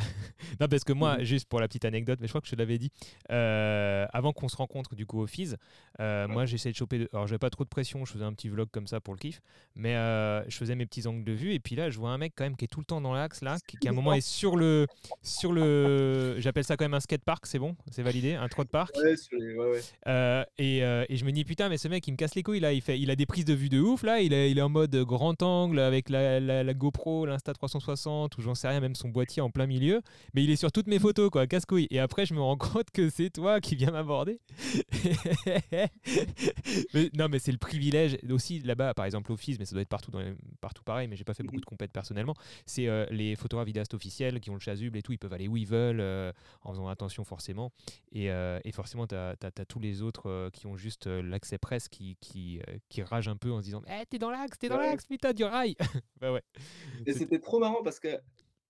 non, 0.59 0.67
parce 0.67 0.83
que 0.83 0.93
moi, 0.93 1.17
Mhm. 1.19 1.23
juste 1.25 1.47
pour 1.47 1.59
la 1.59 1.67
petite 1.67 1.85
anecdote, 1.85 2.17
mais 2.21 2.27
je 2.27 2.31
crois 2.31 2.41
que 2.41 2.47
je 2.47 2.51
te 2.53 2.55
l'avais 2.55 2.77
dit, 2.79 2.89
euh, 3.31 4.05
avant 4.13 4.33
qu'on 4.33 4.47
se 4.47 4.55
rencontre 4.57 4.95
du 4.95 5.05
coup 5.05 5.19
au 5.19 5.27
FIS, 5.27 5.55
euh, 5.99 6.25
Ouais. 6.27 6.33
moi 6.33 6.45
j'essayais 6.45 6.71
de 6.73 6.77
choper. 6.77 6.97
de- 6.99 7.09
Alors 7.13 7.27
j'avais 7.27 7.37
pas 7.39 7.49
trop 7.51 7.63
de 7.63 7.69
pression, 7.69 8.03
je 8.05 8.13
faisais 8.13 8.23
un 8.25 8.33
petit 8.33 8.49
vlog 8.49 8.67
comme 8.71 8.87
ça 8.87 8.99
pour 8.99 9.13
le 9.13 9.19
kiff, 9.19 9.41
mais 9.75 9.95
euh, 9.95 10.43
je 10.49 10.57
faisais 10.57 10.73
mes 10.75 10.85
petits 10.87 11.05
angles 11.07 11.23
de 11.23 11.31
vue 11.33 11.53
et 11.53 11.59
puis 11.59 11.75
là 11.75 11.89
je 11.91 11.99
vois 11.99 12.09
un 12.09 12.17
mec 12.17 12.33
quand 12.35 12.43
même 12.43 12.55
qui 12.55 12.65
est 12.65 12.67
tout 12.67 12.79
le 12.79 12.85
temps 12.85 13.01
dans 13.01 13.13
l'axe 13.13 13.41
là, 13.41 13.57
qui, 13.67 13.77
qui 13.77 13.87
à 13.87 13.91
un 13.91 13.93
moment 13.93 14.13
est 14.13 14.21
sur 14.21 14.55
le. 14.57 14.87
sur 15.21 15.53
le 15.53 16.35
J'appelle 16.39 16.63
ça 16.63 16.77
quand 16.77 16.85
même 16.85 16.93
un 16.95 16.99
skatepark, 16.99 17.45
c'est 17.45 17.59
bon? 17.59 17.75
C'est 17.91 18.03
validé? 18.03 18.33
Un 18.33 18.47
trot 18.47 18.65
park 18.65 18.95
Ouais, 18.97 19.13
les- 19.33 19.55
ouais, 19.55 19.71
ouais. 19.71 19.81
euh, 20.07 20.43
et, 20.57 20.83
euh, 20.91 21.05
et 21.09 21.15
je 21.17 21.25
me 21.25 21.31
dis 21.31 21.43
putain 21.45 21.69
mais 21.69 21.77
ce 21.77 21.87
mec 21.87 22.05
il 22.07 22.11
me 22.11 22.17
casse 22.17 22.35
les 22.35 22.43
couilles 22.43 22.59
là. 22.59 22.73
Il 22.73 22.81
fait 22.81 22.99
il 22.99 23.09
a 23.11 23.15
des 23.15 23.25
prises 23.25 23.45
de 23.45 23.53
vue 23.53 23.69
de 23.69 23.79
ouf 23.79 24.03
là. 24.03 24.19
Il 24.21 24.33
est, 24.33 24.51
il 24.51 24.57
est 24.57 24.61
en 24.61 24.69
mode 24.69 24.95
grand 25.03 25.41
angle 25.41 25.79
avec 25.79 26.09
la, 26.09 26.39
la- 26.39 26.73
GoPro 26.73 27.25
l'Insta 27.25 27.53
360 27.53 28.37
ou 28.37 28.41
j'en 28.41 28.55
sais 28.55 28.67
rien 28.67 28.79
même 28.79 28.95
son 28.95 29.09
boîtier 29.09 29.41
en 29.41 29.49
plein 29.49 29.65
milieu. 29.67 30.01
Mais 30.33 30.43
il 30.43 30.49
est 30.49 30.55
sur 30.55 30.71
toutes 30.71 30.87
mes 30.87 30.99
photos 30.99 31.29
quoi 31.29 31.47
casse 31.47 31.65
couilles 31.65 31.87
et 31.91 31.99
après 31.99 32.25
je 32.25 32.33
me 32.33 32.41
rends 32.41 32.57
compte 32.57 32.91
que 32.91 33.09
c'est 33.09 33.29
toi 33.29 33.59
qui 33.61 33.75
viens 33.75 33.91
m'aborder. 33.91 34.39
Mais, 36.93 37.09
non 37.17 37.27
mais 37.29 37.39
c'est 37.39 37.51
le 37.51 37.57
privilège. 37.57 38.17
Aussi 38.29 38.59
là-bas 38.59 38.93
par 38.93 39.05
exemple 39.05 39.35
FIS 39.35 39.57
mais 39.59 39.65
ça 39.65 39.73
doit 39.73 39.81
être 39.81 39.89
partout 39.89 40.11
dans 40.11 40.19
les- 40.19 40.35
partout 40.61 40.83
pareil 40.83 41.07
mais 41.07 41.15
j'ai 41.15 41.23
pas 41.23 41.33
fait 41.33 41.43
beaucoup 41.43 41.59
de 41.59 41.65
compètes 41.65 41.91
personnellement 41.91 42.33
c'est 42.65 42.87
euh, 42.87 43.05
les 43.11 43.35
photographes 43.35 43.67
vidéastes 43.67 43.93
officiels 43.93 44.39
qui 44.39 44.49
ont 44.49 44.53
le 44.55 44.59
chasuble 44.59 44.97
et 44.97 45.01
tout 45.01 45.11
ils 45.13 45.17
peuvent 45.17 45.33
aller 45.33 45.47
où 45.47 45.57
ils 45.57 45.67
veulent 45.67 45.99
euh, 46.01 46.31
en 46.63 46.71
faisant 46.71 46.87
attention 46.87 47.23
forcément. 47.23 47.71
Et, 48.13 48.27
et 48.27 48.71
forcément, 48.71 49.07
tu 49.07 49.15
as, 49.15 49.35
tous 49.67 49.79
les 49.79 50.01
autres 50.01 50.49
qui 50.53 50.67
ont 50.67 50.75
juste 50.81 51.07
euh, 51.07 51.21
l'accès 51.21 51.57
presse 51.57 51.87
qui, 51.87 52.17
qui, 52.19 52.59
euh, 52.67 52.77
qui 52.89 53.03
ragent 53.03 53.29
un 53.29 53.37
peu 53.37 53.51
en 53.51 53.59
se 53.59 53.65
disant 53.65 53.83
Eh, 53.87 54.05
t'es 54.07 54.19
dans 54.19 54.31
l'axe, 54.31 54.57
t'es 54.57 54.67
dans 54.67 54.77
Ouais. 54.77 54.87
l'axe, 54.87 55.05
putain, 55.05 55.31
du 55.31 55.43
rail 55.43 55.75
Bah 56.19 56.33
ouais. 56.33 56.41
Et 57.05 57.13
c'était 57.13 57.39
trop 57.39 57.59
marrant 57.59 57.83
parce 57.83 57.99
que 57.99 58.09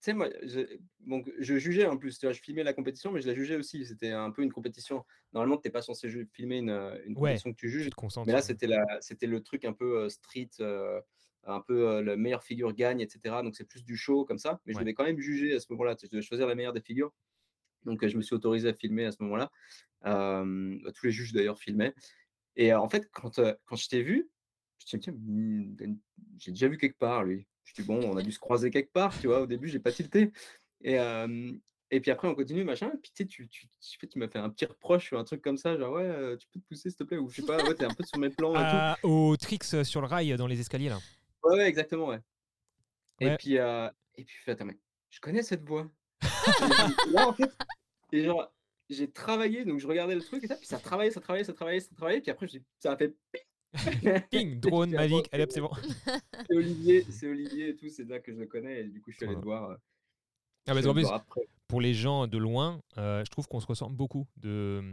sais, 0.02 0.14
moi, 0.14 0.30
je, 0.44 0.62
donc, 1.00 1.32
je 1.40 1.58
jugeais 1.58 1.86
en 1.86 1.98
plus, 1.98 2.18
tu 2.20 2.26
vois, 2.26 2.34
je 2.34 2.42
filmais 2.42 2.64
la 2.64 2.74
compétition, 2.74 3.12
mais 3.12 3.22
je 3.22 3.28
la 3.28 3.34
jugeais 3.36 3.56
aussi. 3.56 3.86
C'était 3.86 4.10
un 4.12 4.32
peu 4.32 4.44
une 4.44 4.52
compétition. 4.52 5.06
Normalement, 5.34 5.58
tu 5.58 5.68
n'es 5.68 5.72
pas 5.72 5.82
censé 5.82 6.10
filmer 6.34 6.58
une, 6.58 6.70
une 7.06 7.16
compétition 7.16 7.52
que 7.52 7.58
tu 7.58 7.70
juges. 7.70 7.90
mais 8.26 8.34
là, 8.34 8.42
c'était 8.42 8.68
c'était 9.00 9.28
le 9.28 9.42
truc 9.42 9.64
un 9.66 9.74
peu 9.74 10.10
street, 10.10 10.50
un 11.44 11.62
peu 11.62 12.02
la 12.02 12.16
meilleure 12.18 12.44
figure 12.44 12.74
gagne, 12.74 13.00
etc. 13.02 13.42
Donc, 13.44 13.56
c'est 13.56 13.66
plus 13.66 13.84
du 13.84 13.96
show 13.96 14.26
comme 14.26 14.40
ça. 14.40 14.60
Mais 14.66 14.74
je 14.74 14.80
devais 14.80 14.94
quand 14.94 15.06
même 15.06 15.20
juger 15.20 15.54
à 15.54 15.60
ce 15.60 15.68
moment-là. 15.72 15.96
Je 16.02 16.08
devais 16.10 16.22
choisir 16.22 16.48
la 16.48 16.56
meilleure 16.56 16.74
des 16.74 16.82
figures. 16.82 17.14
Donc, 17.86 18.06
je 18.06 18.16
me 18.18 18.22
suis 18.22 18.36
autorisé 18.36 18.70
à 18.70 18.74
filmer 18.74 19.06
à 19.06 19.12
ce 19.12 19.18
moment-là. 19.24 19.52
tous 20.04 21.06
les 21.06 21.12
juges, 21.12 21.34
d'ailleurs, 21.34 21.60
filmaient. 21.60 21.94
Et 22.56 22.74
en 22.74 22.90
fait, 22.90 23.10
quand, 23.12 23.40
quand 23.66 23.76
je 23.76 23.88
t'ai 23.88 24.04
vu, 24.04 24.30
je 24.86 24.98
me 24.98 25.02
tiens, 25.02 25.16
j'ai 26.38 26.52
déjà 26.52 26.68
vu 26.68 26.78
quelque 26.78 26.98
part, 26.98 27.24
lui. 27.24 27.48
Je 27.64 27.74
dis, 27.74 27.84
bon, 27.84 28.00
on 28.04 28.18
a 28.18 28.22
dû 28.22 28.32
se 28.32 28.40
croiser 28.40 28.72
quelque 28.72 28.92
part, 28.92 29.18
tu 29.20 29.28
vois. 29.28 29.42
Au 29.42 29.46
début, 29.46 29.68
j'ai 29.68 29.80
pas 29.80 29.92
tilté. 29.92 30.32
Et, 30.82 30.98
et 31.92 32.00
puis 32.00 32.12
après, 32.12 32.28
on 32.28 32.36
continue, 32.36 32.64
machin. 32.64 32.92
Puis 33.02 33.12
tu, 33.14 33.28
tu, 33.28 33.48
tu, 33.48 34.08
tu 34.08 34.20
m'as 34.20 34.28
fait 34.28 34.40
un 34.40 34.50
petit 34.50 34.66
reproche 34.66 35.12
ou 35.14 35.18
un 35.18 35.24
truc 35.24 35.42
comme 35.42 35.58
ça, 35.58 35.78
genre, 35.78 35.94
ouais, 35.94 36.38
tu 36.38 36.48
peux 36.48 36.60
te 36.60 36.66
pousser, 36.66 36.90
s'il 36.90 36.98
te 36.98 37.04
plaît? 37.04 37.18
Ou 37.18 37.30
je 37.30 37.42
sais 37.42 37.46
pas, 37.46 37.64
ouais, 37.64 37.76
t'es 37.76 37.86
un 37.86 37.94
peu 37.94 38.04
sur 38.04 38.18
mes 38.18 38.30
plans. 38.30 38.54
et 38.56 38.98
tout. 39.02 39.08
Au 39.08 39.38
tricks 39.38 39.64
sur 39.64 40.02
le 40.02 40.08
rail 40.08 40.36
dans 40.38 40.48
les 40.48 40.60
escaliers, 40.60 40.90
là. 40.90 41.00
Ouais, 41.44 41.58
ouais 41.58 41.68
exactement, 41.68 42.08
ouais. 42.08 42.20
Et 43.20 43.36
puis, 43.38 43.54
et 43.54 44.26
puis, 44.26 44.52
attends, 44.52 44.66
mais 44.66 44.78
je 45.10 45.20
connais 45.20 45.44
cette 45.44 45.64
voix. 45.64 45.90
là, 47.12 47.28
en 47.28 47.34
fait, 47.34 47.52
genre, 48.14 48.52
j'ai 48.90 49.10
travaillé, 49.10 49.66
donc 49.66 49.80
je 49.80 49.88
regardais 49.88 50.16
le 50.16 50.22
truc 50.22 50.44
et 50.44 50.48
ça, 50.48 50.56
puis 50.56 50.66
ça 50.66 50.80
travaillait, 50.80 51.12
ça 51.12 51.22
travaillait, 51.22 51.46
ça 51.46 51.54
travaillait, 51.54 51.80
ça 51.80 51.96
travaillait, 51.96 52.22
puis 52.22 52.32
après, 52.32 52.48
ça 52.80 52.92
a 52.92 52.98
fait 52.98 53.16
Ping, 54.32 54.60
drone, 54.60 54.92
Mavic, 54.96 55.30
allez 55.32 55.44
hop, 55.44 55.52
c'est 55.52 55.62
bon. 55.62 55.72
c'est 56.48 56.56
Olivier, 56.56 57.06
c'est 57.10 57.28
Olivier 57.28 57.70
et 57.70 57.76
tout, 57.76 57.90
c'est 57.90 58.08
là 58.08 58.20
que 58.20 58.34
je 58.34 58.40
le 58.40 58.48
connais, 58.48 58.82
et 58.82 58.84
du 58.86 59.02
coup, 59.02 59.12
je 59.12 59.18
suis 59.18 59.26
allé 59.26 59.36
te 59.36 59.42
voir. 59.42 59.72
Euh, 59.72 59.76
ah, 60.68 60.76
en 60.76 60.94
plus, 60.94 61.08
pour 61.68 61.82
les 61.82 61.94
gens 61.94 62.28
de 62.28 62.38
loin, 62.38 62.82
euh, 62.98 63.24
je 63.26 63.32
trouve 63.32 63.48
qu'on 63.48 63.60
se 63.60 63.68
ressemble 63.68 63.96
beaucoup. 63.96 64.28
De... 64.38 64.84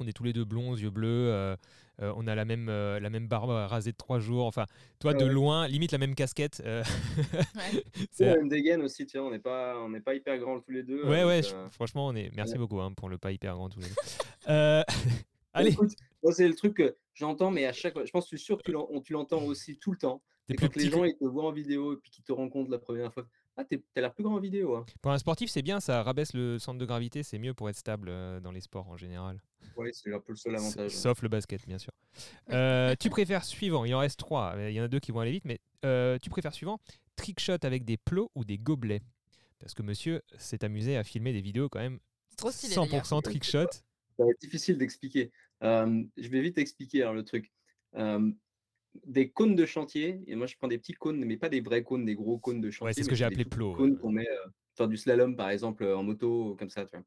On 0.00 0.06
est 0.06 0.12
tous 0.12 0.24
les 0.24 0.32
deux 0.32 0.44
blonds, 0.44 0.74
yeux 0.76 0.90
bleus, 0.90 1.08
euh, 1.08 1.56
on 1.98 2.26
a 2.26 2.34
la 2.34 2.44
même, 2.44 2.68
la 2.68 3.10
même 3.10 3.28
barbe 3.28 3.50
rasée 3.50 3.92
de 3.92 3.96
trois 3.96 4.18
jours. 4.18 4.46
Enfin, 4.46 4.64
toi, 4.98 5.12
de 5.12 5.26
loin, 5.26 5.68
limite 5.68 5.92
la 5.92 5.98
même 5.98 6.14
casquette. 6.14 6.62
c'est 8.10 8.24
la 8.24 8.36
même 8.36 8.48
dégaine 8.48 8.82
aussi, 8.82 9.06
tiens, 9.06 9.22
on 9.22 9.30
n'est 9.30 9.38
pas, 9.38 9.78
on 9.78 10.00
pas 10.00 10.14
hyper 10.14 10.38
grands 10.38 10.60
tous 10.60 10.72
les 10.72 10.82
deux. 10.82 11.04
Ouais, 11.04 11.24
ouais, 11.24 11.42
franchement, 11.70 12.06
on 12.06 12.14
est... 12.14 12.30
merci 12.34 12.56
beaucoup 12.56 12.80
hein, 12.80 12.92
pour 12.92 13.08
le 13.08 13.18
pas 13.18 13.32
hyper 13.32 13.54
grand 13.54 13.68
tous 13.68 13.80
les 13.80 13.88
deux. 13.88 13.94
Allez. 15.52 15.76
c'est 16.32 16.48
le 16.48 16.54
truc 16.54 16.74
que 16.74 16.96
j'entends, 17.14 17.50
mais 17.50 17.66
à 17.66 17.72
chaque 17.72 17.92
fois, 17.92 18.04
je 18.04 18.10
pense 18.10 18.24
que 18.24 18.36
je 18.36 18.36
suis 18.36 18.44
sûr 18.44 18.58
que 18.58 18.70
tu 19.00 19.12
l'entends 19.12 19.42
aussi 19.42 19.78
tout 19.78 19.92
le 19.92 19.98
temps. 19.98 20.22
Et 20.48 20.56
quand 20.56 20.74
les 20.74 20.90
gens 20.90 21.04
ils 21.04 21.16
te 21.16 21.24
voient 21.24 21.46
en 21.46 21.52
vidéo 21.52 21.92
et 21.92 21.96
puis 21.96 22.10
qu'ils 22.10 22.24
te 22.24 22.32
rencontrent 22.32 22.70
la 22.70 22.78
première 22.78 23.12
fois, 23.12 23.26
ah, 23.56 23.64
t'as 23.64 24.00
l'air 24.00 24.14
plus 24.14 24.24
grand 24.24 24.36
en 24.36 24.40
vidéo. 24.40 24.74
Hein. 24.74 24.86
Pour 25.02 25.12
un 25.12 25.18
sportif, 25.18 25.50
c'est 25.50 25.62
bien, 25.62 25.80
ça 25.80 26.02
rabaisse 26.02 26.32
le 26.34 26.58
centre 26.58 26.78
de 26.78 26.86
gravité, 26.86 27.22
c'est 27.22 27.38
mieux 27.38 27.54
pour 27.54 27.68
être 27.68 27.76
stable 27.76 28.08
euh, 28.08 28.40
dans 28.40 28.52
les 28.52 28.60
sports 28.60 28.88
en 28.88 28.96
général. 28.96 29.42
Oui, 29.76 29.90
c'est 29.92 30.12
un 30.12 30.20
peu 30.20 30.32
le 30.32 30.36
seul 30.36 30.56
avantage. 30.56 30.92
Sauf 30.92 31.22
le 31.22 31.28
basket, 31.28 31.66
bien 31.66 31.78
sûr. 31.78 31.92
Euh, 32.50 32.94
tu 32.98 33.10
préfères 33.10 33.44
suivant, 33.44 33.84
il 33.84 33.94
en 33.94 33.98
reste 33.98 34.18
trois, 34.18 34.54
il 34.58 34.72
y 34.72 34.80
en 34.80 34.84
a 34.84 34.88
deux 34.88 35.00
qui 35.00 35.12
vont 35.12 35.20
aller 35.20 35.32
vite, 35.32 35.44
mais 35.44 35.60
euh, 35.84 36.18
tu 36.20 36.30
préfères 36.30 36.54
suivant, 36.54 36.80
trickshot 37.16 37.58
avec 37.62 37.84
des 37.84 37.96
plots 37.96 38.30
ou 38.34 38.44
des 38.44 38.58
gobelets? 38.58 39.02
Parce 39.58 39.74
que 39.74 39.82
monsieur 39.82 40.22
s'est 40.38 40.64
amusé 40.64 40.96
à 40.96 41.04
filmer 41.04 41.32
des 41.32 41.42
vidéos 41.42 41.68
quand 41.68 41.80
même 41.80 41.98
100% 42.38 43.22
trickshot. 43.22 43.66
Ça 43.70 44.24
va 44.24 44.30
être 44.30 44.40
difficile 44.40 44.78
d'expliquer 44.78 45.30
je 45.62 46.28
vais 46.28 46.40
vite 46.40 46.58
expliquer 46.58 47.02
alors, 47.02 47.14
le 47.14 47.24
truc. 47.24 47.52
Des 49.06 49.30
cônes 49.30 49.54
de 49.54 49.66
chantier, 49.66 50.20
et 50.26 50.34
moi 50.34 50.46
je 50.46 50.56
prends 50.56 50.68
des 50.68 50.78
petits 50.78 50.94
cônes, 50.94 51.24
mais 51.24 51.36
pas 51.36 51.48
des 51.48 51.60
vrais 51.60 51.82
cônes, 51.82 52.04
des 52.04 52.14
gros 52.14 52.38
cônes 52.38 52.60
de 52.60 52.70
chantier. 52.70 52.86
Ouais, 52.86 52.92
c'est 52.92 53.04
ce 53.04 53.08
que 53.08 53.14
j'ai 53.14 53.24
appelé 53.24 53.44
plot. 53.44 53.74
cônes 53.74 53.98
qu'on 53.98 54.12
met, 54.12 54.26
faire 54.76 54.88
du 54.88 54.96
slalom 54.96 55.36
par 55.36 55.50
exemple 55.50 55.84
en 55.84 56.02
moto, 56.02 56.56
comme 56.58 56.70
ça, 56.70 56.84
tu 56.84 56.96
vois. 56.96 57.04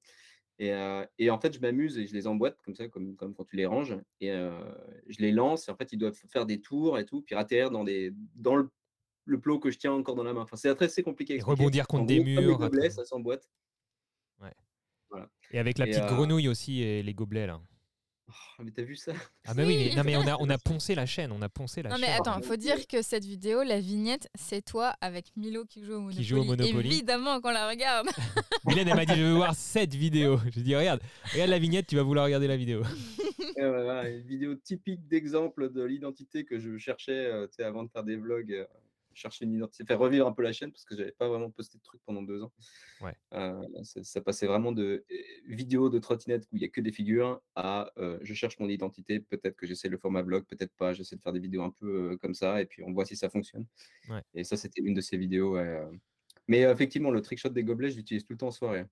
Et, 0.60 0.72
et, 1.18 1.30
en 1.32 1.40
fait, 1.40 1.54
je 1.54 1.60
m'amuse 1.60 1.98
et 1.98 2.06
je 2.06 2.14
les 2.14 2.28
emboîte 2.28 2.62
comme 2.62 2.76
ça, 2.76 2.88
comme, 2.88 3.16
comme 3.16 3.34
quand 3.34 3.44
tu 3.44 3.56
les 3.56 3.66
ranges. 3.66 3.98
Et 4.22 4.30
je 4.30 5.20
les 5.20 5.32
lance. 5.32 5.68
Et 5.68 5.72
en 5.72 5.76
fait, 5.76 5.92
ils 5.92 5.98
doivent 5.98 6.18
faire 6.30 6.46
des 6.46 6.62
tours 6.62 7.00
et 7.00 7.06
tout, 7.06 7.24
puis 7.24 7.36
atterrir 7.36 7.72
dans, 7.72 7.84
des, 7.84 8.14
dans 8.36 8.56
le, 8.56 8.70
le 9.26 9.40
plot 9.40 9.60
que 9.60 9.72
je 9.72 9.80
tiens 9.80 9.94
encore 9.94 10.16
dans 10.16 10.24
la 10.24 10.32
main. 10.32 10.42
Enfin, 10.42 10.56
c'est 10.56 10.74
très 10.76 11.02
compliqué. 11.02 11.38
Et 11.38 11.42
rebondir 11.42 11.88
contre 11.88 12.06
des 12.06 12.24
murs. 12.24 12.60
Gobelets, 12.60 12.92
ça 12.92 13.04
s'emboîte. 13.04 13.50
Ouais. 14.40 14.54
Voilà. 15.10 15.28
Et 15.52 15.60
avec 15.60 15.80
la 15.80 15.86
petite 15.88 16.06
grenouille 16.06 16.48
aussi 16.48 16.82
et 16.82 17.02
les 17.02 17.14
gobelets 17.14 17.48
là. 17.48 17.60
Oh, 18.30 18.64
mais 18.64 18.72
t'as 18.72 18.84
vu 18.84 18.96
ça? 18.96 19.12
Ah 19.46 19.54
mais 19.54 19.66
oui, 19.66 19.90
mais, 19.90 19.96
non, 19.96 20.04
mais 20.06 20.16
on 20.16 20.28
a, 20.28 20.38
on 20.40 20.50
a 20.50 20.58
poncé 20.64 20.96
la 20.96 21.06
chaîne, 21.06 21.32
on 21.32 21.42
a 21.42 21.50
poncé 21.50 21.82
la 21.82 21.90
non, 21.90 21.98
chaîne. 21.98 22.06
mais 22.06 22.14
attends, 22.14 22.42
faut 22.42 22.56
dire 22.56 22.88
que 22.88 23.02
cette 23.02 23.26
vidéo, 23.26 23.64
la 23.64 23.80
vignette, 23.80 24.30
c'est 24.36 24.64
toi 24.64 24.96
avec 25.02 25.36
Milo 25.36 25.66
qui 25.66 25.84
joue 25.84 25.94
au 25.94 26.00
Monopoly. 26.00 26.16
Qui 26.16 26.24
joue 26.24 26.40
au 26.40 26.44
Monopoly. 26.44 26.88
Évidemment 26.88 27.42
qu'on 27.42 27.52
la 27.52 27.68
regarde. 27.68 28.08
Mylène, 28.66 28.88
elle 28.88 28.96
m'a 28.96 29.06
dit, 29.06 29.16
je 29.16 29.24
veux 29.24 29.34
voir 29.34 29.56
cette 29.56 29.94
vidéo. 29.94 30.40
Je 30.56 30.62
dis, 30.62 30.76
regarde, 30.76 31.02
regarde 31.34 31.50
la 31.50 31.60
vignette, 31.60 31.88
tu 31.88 31.96
vas 31.96 32.04
vouloir 32.04 32.26
regarder 32.26 32.48
la 32.48 32.58
vidéo. 32.58 32.84
une 33.58 34.22
vidéo 34.22 34.56
typique 34.56 35.08
d'exemple 35.08 35.72
de 35.72 35.84
l'identité 35.84 36.46
que 36.46 36.60
je 36.60 36.78
cherchais 36.78 37.28
euh, 37.28 37.48
avant 37.60 37.84
de 37.84 37.90
faire 37.90 38.04
des 38.04 38.16
vlogs. 38.16 38.68
Chercher 39.14 39.46
une 39.46 39.54
identité, 39.54 39.86
faire 39.86 40.00
revivre 40.00 40.28
un 40.28 40.32
peu 40.32 40.42
la 40.42 40.52
chaîne 40.52 40.72
parce 40.72 40.86
que 40.86 40.96
j'avais 40.96 41.12
pas 41.12 41.28
vraiment 41.28 41.52
posté 41.52 41.78
de 41.78 41.84
trucs 41.84 42.02
pendant 42.06 42.22
deux 42.22 42.42
ans. 42.42 42.52
Ouais. 43.02 43.16
Euh, 43.34 43.62
ça, 43.84 44.22
passait 44.22 44.48
vraiment 44.48 44.72
de 44.72 45.06
euh, 45.10 45.16
vidéos 45.46 45.90
de 45.90 46.00
trottinette 46.00 46.46
où 46.52 46.58
il 46.58 46.62
y 46.62 46.66
a 46.66 46.70
que 46.70 46.82
des 46.82 46.92
figures 46.92 47.42
à 47.56 47.92
euh, 47.98 48.18
je 48.22 48.34
cherche 48.34 48.60
mon 48.60 48.70
identité, 48.70 49.20
peut-être 49.20 49.56
que 49.56 49.68
j'essaie 49.68 49.90
le 49.90 49.98
format 49.98 50.22
vlog, 50.22 50.46
peut-être 50.46 50.74
pas, 50.78 50.94
j'essaie 50.94 51.16
de 51.16 51.22
faire 51.22 51.34
des 51.34 51.40
vidéos 51.40 51.64
un 51.64 51.72
peu 51.72 52.18
comme 52.22 52.34
ça 52.34 52.62
et 52.62 52.66
puis 52.66 52.84
on 52.84 52.92
voit 52.92 53.06
si 53.06 53.16
ça 53.16 53.30
fonctionne. 53.30 53.66
Ouais. 54.10 54.22
Et 54.34 54.44
ça, 54.44 54.58
c'était 54.58 54.82
une 54.82 54.94
de 54.94 55.02
ces 55.02 55.18
vidéos. 55.18 55.58
Mais 56.48 56.62
effectivement, 56.62 57.12
le 57.12 57.22
trickshot 57.22 57.50
des 57.50 57.64
gobelets, 57.64 57.92
je 57.92 57.98
l'utilise 57.98 58.26
tout 58.26 58.34
le 58.34 58.38
temps 58.38 58.48
en 58.48 58.52
soirée. 58.52 58.86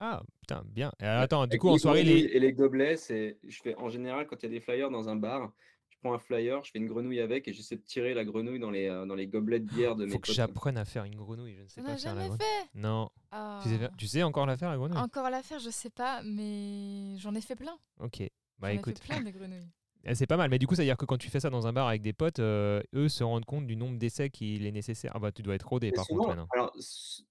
Ah, 0.00 0.22
putain, 0.40 0.62
bien. 0.66 0.92
attends, 1.00 1.46
du 1.46 1.58
coup, 1.58 1.68
en 1.68 1.78
soirée, 1.78 2.04
les... 2.04 2.20
Et 2.20 2.38
les 2.38 2.52
gobelets, 2.52 2.96
je 2.96 3.62
fais 3.62 3.74
en 3.76 3.88
général 3.88 4.26
quand 4.26 4.36
il 4.42 4.46
y 4.46 4.48
a 4.48 4.52
des 4.52 4.60
flyers 4.60 4.90
dans 4.90 5.08
un 5.08 5.16
bar, 5.16 5.52
prends 6.00 6.14
un 6.14 6.18
flyer, 6.18 6.62
je 6.64 6.70
fais 6.70 6.78
une 6.78 6.86
grenouille 6.86 7.20
avec 7.20 7.48
et 7.48 7.52
j'essaie 7.52 7.76
de 7.76 7.82
tirer 7.82 8.14
la 8.14 8.24
grenouille 8.24 8.58
dans 8.58 8.70
les, 8.70 8.88
euh, 8.88 9.06
dans 9.06 9.14
les 9.14 9.26
gobelets 9.26 9.60
de 9.60 9.66
bière 9.66 9.96
de 9.96 10.04
mes 10.04 10.12
Faut 10.12 10.18
que 10.18 10.32
j'apprenne 10.32 10.76
à 10.76 10.84
faire 10.84 11.04
une 11.04 11.16
grenouille, 11.16 11.54
je 11.56 11.62
ne 11.62 11.68
sais 11.68 11.80
On 11.80 11.84
pas 11.84 11.96
faire 11.96 12.14
la 12.14 12.28
grenouille. 12.28 12.38
fait 12.38 12.78
Non. 12.78 13.10
Ah. 13.30 13.60
Tu, 13.96 14.06
sais, 14.06 14.22
encore 14.22 14.46
la 14.46 14.56
faire 14.56 14.70
la 14.70 14.76
grenouille? 14.76 14.98
Encore 14.98 15.30
la 15.30 15.42
faire, 15.42 15.58
je 15.58 15.70
sais 15.70 15.90
pas, 15.90 16.22
mais 16.24 17.16
j'en 17.18 17.34
ai 17.34 17.40
fait 17.40 17.56
plein. 17.56 17.76
Ok. 18.00 18.22
Bah 18.58 18.72
écoute. 18.72 18.98
Ai 18.98 19.00
fait 19.00 19.14
plein 19.14 19.22
de 19.22 19.30
grenouilles. 19.30 19.68
Eh, 20.04 20.14
c'est 20.14 20.26
pas 20.26 20.36
mal, 20.36 20.48
mais 20.48 20.58
du 20.58 20.66
coup, 20.66 20.74
ça 20.74 20.82
veut 20.82 20.86
dire 20.86 20.96
que 20.96 21.04
quand 21.04 21.18
tu 21.18 21.28
fais 21.28 21.40
ça 21.40 21.50
dans 21.50 21.66
un 21.66 21.72
bar 21.72 21.88
avec 21.88 22.02
des 22.02 22.12
potes, 22.12 22.38
euh, 22.38 22.80
eux 22.94 23.08
se 23.08 23.24
rendent 23.24 23.44
compte 23.44 23.66
du 23.66 23.76
nombre 23.76 23.98
d'essais 23.98 24.30
qu'il 24.30 24.64
est 24.64 24.72
nécessaire. 24.72 25.12
Ah 25.14 25.18
bah, 25.18 25.32
tu 25.32 25.42
dois 25.42 25.54
être 25.56 25.68
rodé 25.68 25.90
par 25.90 26.06
contre. 26.06 26.30
Alors, 26.30 26.72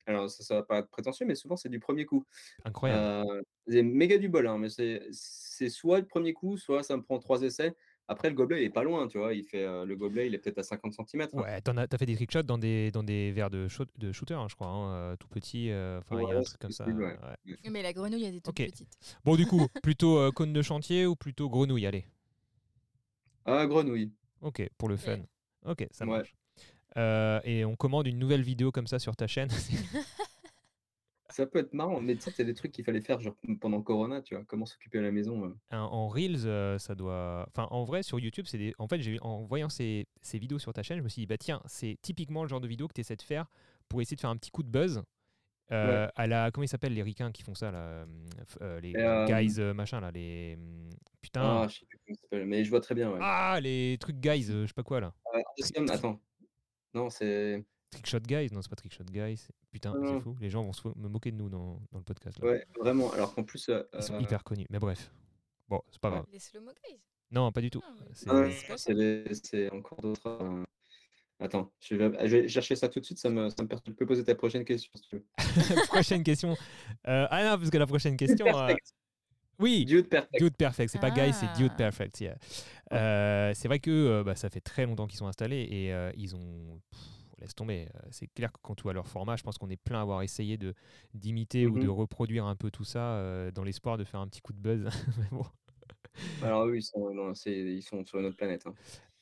alors, 0.05 0.29
ça, 0.29 0.43
ça 0.43 0.55
va 0.55 0.63
pas 0.63 0.79
être 0.79 0.89
prétentieux, 0.89 1.25
mais 1.25 1.35
souvent 1.35 1.55
c'est 1.55 1.69
du 1.69 1.79
premier 1.79 2.05
coup. 2.05 2.25
Incroyable. 2.65 3.29
Euh, 3.29 3.41
c'est 3.67 3.83
méga 3.83 4.17
du 4.17 4.29
bol, 4.29 4.47
hein, 4.47 4.57
mais 4.57 4.69
c'est 4.69 5.69
soit 5.69 5.99
le 5.99 6.05
premier 6.05 6.33
coup, 6.33 6.57
soit 6.57 6.83
ça 6.83 6.97
me 6.97 7.01
prend 7.01 7.19
trois 7.19 7.41
essais. 7.41 7.73
Après, 8.09 8.29
le 8.29 8.35
gobelet, 8.35 8.61
il 8.61 8.65
est 8.65 8.69
pas 8.69 8.83
loin, 8.83 9.07
tu 9.07 9.17
vois. 9.17 9.33
Il 9.33 9.43
fait, 9.43 9.63
euh, 9.63 9.83
le 9.83 9.95
gobelet, 9.97 10.27
il 10.27 10.33
est 10.33 10.37
peut-être 10.37 10.59
à 10.59 10.63
50 10.63 10.93
cm. 10.93 11.21
Hein. 11.33 11.41
Ouais, 11.41 11.61
t'en 11.61 11.75
as, 11.75 11.87
as 11.91 11.97
fait 11.97 12.05
des 12.05 12.15
trickshots 12.15 12.43
dans 12.43 12.57
des, 12.57 12.89
dans 12.91 13.03
des 13.03 13.31
verres 13.33 13.49
de, 13.49 13.67
de 13.97 14.11
shooter, 14.13 14.35
hein, 14.35 14.47
je 14.49 14.55
crois, 14.55 14.67
hein, 14.67 14.93
euh, 14.93 15.15
tout 15.17 15.27
petit. 15.27 15.69
Euh, 15.69 15.99
enfin, 15.99 16.21
il 16.21 16.29
y 16.29 16.31
a 16.31 16.37
un 16.37 16.43
truc 16.43 16.59
comme 16.59 16.71
ça. 16.71 16.85
Mais 17.69 17.81
la 17.81 17.91
grenouille, 17.91 18.23
elle 18.23 18.35
est 18.35 18.45
toute 18.45 18.55
petite. 18.55 18.87
Bon, 19.25 19.35
du 19.35 19.45
coup, 19.45 19.67
plutôt 19.83 20.31
cône 20.31 20.53
de 20.53 20.61
chantier 20.61 21.05
ou 21.05 21.15
plutôt 21.15 21.49
grenouille 21.49 21.85
Allez. 21.85 22.05
Ah, 23.45 23.65
grenouille. 23.65 24.13
Ok, 24.41 24.69
pour 24.77 24.87
le 24.87 24.95
fun. 24.97 25.19
Ok, 25.65 25.85
ça 25.91 26.05
marche. 26.05 26.33
et 26.95 27.65
on 27.65 27.75
commande 27.75 28.07
une 28.07 28.19
nouvelle 28.19 28.41
vidéo 28.41 28.71
comme 28.71 28.87
ça 28.87 28.99
sur 28.99 29.17
ta 29.17 29.27
chaîne. 29.27 29.49
Ça 31.29 31.45
peut 31.45 31.59
être 31.59 31.73
marrant, 31.73 31.99
mais 31.99 32.15
tu 32.15 32.21
sais, 32.21 32.33
il 32.39 32.45
des 32.45 32.53
trucs 32.53 32.71
qu'il 32.71 32.85
fallait 32.85 33.01
faire 33.01 33.19
genre, 33.19 33.35
pendant 33.59 33.81
Corona, 33.81 34.21
tu 34.21 34.35
vois, 34.35 34.45
comment 34.45 34.65
s'occuper 34.65 34.99
à 34.99 35.01
la 35.01 35.11
maison. 35.11 35.45
Euh. 35.45 35.77
En 35.77 36.07
Reels, 36.07 36.45
euh, 36.45 36.77
ça 36.77 36.95
doit. 36.95 37.45
Enfin, 37.49 37.67
en 37.69 37.83
vrai, 37.83 38.01
sur 38.01 38.19
YouTube, 38.19 38.45
c'est 38.47 38.57
des... 38.57 38.73
En 38.77 38.87
fait, 38.87 39.01
en 39.21 39.43
voyant 39.43 39.67
ces... 39.67 40.07
ces, 40.21 40.39
vidéos 40.39 40.59
sur 40.59 40.71
ta 40.73 40.83
chaîne, 40.83 40.99
je 40.99 41.03
me 41.03 41.09
suis 41.09 41.21
dit, 41.21 41.25
bah 41.25 41.37
tiens, 41.37 41.61
c'est 41.65 41.97
typiquement 42.01 42.43
le 42.43 42.49
genre 42.49 42.61
de 42.61 42.67
vidéo 42.67 42.87
que 42.87 42.93
tu 42.93 43.01
essaies 43.01 43.17
de 43.17 43.21
faire 43.21 43.47
pour 43.89 44.01
essayer 44.01 44.15
de 44.15 44.21
faire 44.21 44.29
un 44.29 44.37
petit 44.37 44.51
coup 44.51 44.63
de 44.63 44.69
buzz. 44.69 45.03
Euh, 45.73 46.07
à 46.15 46.27
la 46.27 46.49
comment 46.49 46.63
ils 46.63 46.69
s'appellent 46.69 46.93
les 46.93 47.03
ricains 47.03 47.33
qui 47.33 47.43
font 47.43 47.53
ça 47.53 47.71
là 47.71 48.05
les 48.79 48.93
guys 49.27 49.59
machin 49.75 49.99
là 49.99 50.11
les 50.11 50.55
mmh, 50.55 50.89
putain 51.21 51.41
ah, 51.43 51.67
je 51.67 51.79
sais 51.79 51.85
plus 51.85 51.97
comment 52.05 52.15
ça 52.15 52.21
s'appelle 52.21 52.45
mais 52.45 52.63
je 52.63 52.69
vois 52.69 52.79
très 52.79 52.95
bien 52.95 53.11
ouais. 53.11 53.19
ah 53.21 53.59
les 53.61 53.97
trucs 53.99 54.15
guys 54.15 54.43
je 54.43 54.65
sais 54.65 54.73
pas 54.73 54.83
quoi 54.83 55.01
là 55.01 55.13
attends 55.89 56.21
non 56.93 57.09
c'est 57.09 57.65
Trickshot 57.91 58.19
Guys 58.19 58.49
Non, 58.51 58.61
c'est 58.61 58.69
pas 58.69 58.75
Trickshot 58.75 59.05
Guys. 59.05 59.47
Putain, 59.71 59.93
c'est 60.03 60.19
fou. 60.21 60.35
Les 60.39 60.49
gens 60.49 60.63
vont 60.63 60.73
se 60.73 60.87
me 60.87 61.07
moquer 61.07 61.31
de 61.31 61.37
nous 61.37 61.49
dans, 61.49 61.81
dans 61.91 61.99
le 61.99 62.03
podcast. 62.03 62.39
Là. 62.39 62.49
Ouais, 62.49 62.65
vraiment. 62.79 63.11
Alors 63.13 63.33
qu'en 63.33 63.43
plus. 63.43 63.69
Euh, 63.69 63.83
Ils 63.93 64.03
sont 64.03 64.19
hyper 64.19 64.43
connus. 64.43 64.65
Mais 64.69 64.79
bref. 64.79 65.11
Bon, 65.67 65.81
c'est 65.91 66.01
pas 66.01 66.09
grave. 66.09 66.25
Les 66.31 66.39
Slow-Mo 66.39 66.71
Guys 66.71 66.99
Non, 67.31 67.51
pas 67.51 67.61
du 67.61 67.69
tout. 67.69 67.81
C'est 68.13 69.71
encore 69.71 70.01
d'autres. 70.01 70.27
Euh, 70.27 70.63
attends, 71.39 71.71
je 71.79 71.95
vais, 71.95 72.27
je 72.27 72.37
vais, 72.37 72.47
chercher 72.47 72.75
ça 72.75 72.89
tout 72.89 72.99
de 72.99 73.05
suite. 73.05 73.19
Ça 73.19 73.29
me, 73.29 73.49
ça 73.49 73.63
me 73.63 73.67
Tu 73.81 73.93
peux 73.93 74.05
poser 74.05 74.23
ta 74.23 74.35
prochaine 74.35 74.65
question 74.65 74.91
si 74.95 75.09
tu 75.09 75.15
veux. 75.17 75.25
prochaine 75.87 76.23
question. 76.23 76.55
Euh, 77.07 77.27
ah 77.29 77.43
non, 77.43 77.57
parce 77.57 77.69
que 77.69 77.77
la 77.77 77.87
prochaine 77.87 78.17
question. 78.17 78.45
Oui, 79.59 79.85
Dude 79.85 80.07
Perfect. 80.07 80.39
Dude 80.39 80.55
Perfect. 80.55 80.91
C'est 80.91 80.99
pas 80.99 81.09
Guys, 81.09 81.33
c'est 81.33 81.51
Dude 81.57 81.71
ah. 81.73 81.77
Perfect. 81.77 82.17
c'est 82.91 83.67
vrai 83.67 83.79
que 83.79 84.23
bah, 84.23 84.35
ça 84.35 84.49
fait 84.49 84.61
très 84.61 84.85
longtemps 84.85 85.07
qu'ils 85.07 85.17
sont 85.17 85.27
installés 85.27 85.61
et 85.61 85.93
ils 86.15 86.35
ont 86.35 86.81
laisse 87.39 87.55
tomber. 87.55 87.87
C'est 88.11 88.27
clair 88.27 88.51
que 88.51 88.59
quand 88.61 88.75
tu 88.75 88.83
vois 88.83 88.93
leur 88.93 89.07
format, 89.07 89.35
je 89.35 89.43
pense 89.43 89.57
qu'on 89.57 89.69
est 89.69 89.81
plein 89.81 89.99
à 89.99 90.01
avoir 90.01 90.21
essayé 90.21 90.57
de 90.57 90.73
d'imiter 91.13 91.67
ou 91.67 91.77
de 91.77 91.87
Mmh 91.87 91.89
reproduire 91.89 92.45
un 92.45 92.55
peu 92.55 92.71
tout 92.71 92.83
ça 92.83 93.51
dans 93.53 93.63
l'espoir 93.63 93.97
de 93.97 94.03
faire 94.03 94.19
un 94.19 94.27
petit 94.27 94.41
coup 94.41 94.53
de 94.53 94.59
buzz. 94.59 94.87
Alors 96.41 96.65
oui, 96.65 96.79
ils 96.79 96.83
sont, 96.83 97.11
ils 97.45 97.81
sont 97.81 98.03
sur 98.05 98.19
une 98.19 98.25
autre 98.25 98.37
planète. 98.37 98.65
Hein. 98.65 98.73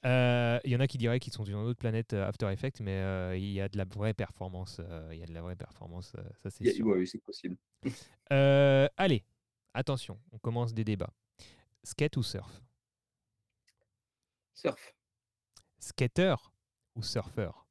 Euh, 0.05 0.59
il 0.63 0.71
y 0.71 0.75
en 0.75 0.79
a 0.79 0.87
qui 0.87 0.99
diraient 0.99 1.19
qu'ils 1.19 1.33
sont 1.33 1.45
sur 1.45 1.57
une 1.59 1.65
autre 1.65 1.79
planète 1.79 2.13
euh, 2.13 2.27
After 2.27 2.51
Effects, 2.51 2.79
mais 2.79 2.99
euh, 2.99 3.35
il 3.35 3.51
y 3.51 3.59
a 3.59 3.67
de 3.67 3.77
la 3.77 3.85
vraie 3.85 4.13
performance. 4.13 4.79
il 5.11 5.17
y 5.17 5.23
a 5.23 5.25
de 5.25 5.33
la 5.33 5.41
vraie 5.41 5.55
performance, 5.55 6.15
ça 6.35 6.49
c'est 6.49 6.71
sûr. 6.71 6.85
Oui, 6.85 7.07
c'est 7.07 7.19
possible. 7.19 7.57
allez, 8.97 9.23
attention, 9.73 10.19
on 10.31 10.37
commence 10.37 10.73
des 10.73 10.83
débats. 10.83 11.13
Skate 11.83 12.17
ou 12.17 12.23
surf? 12.23 12.61
Surf. 14.53 14.95
Skater 15.79 16.35
ou 16.95 17.01
surfeur? 17.01 17.64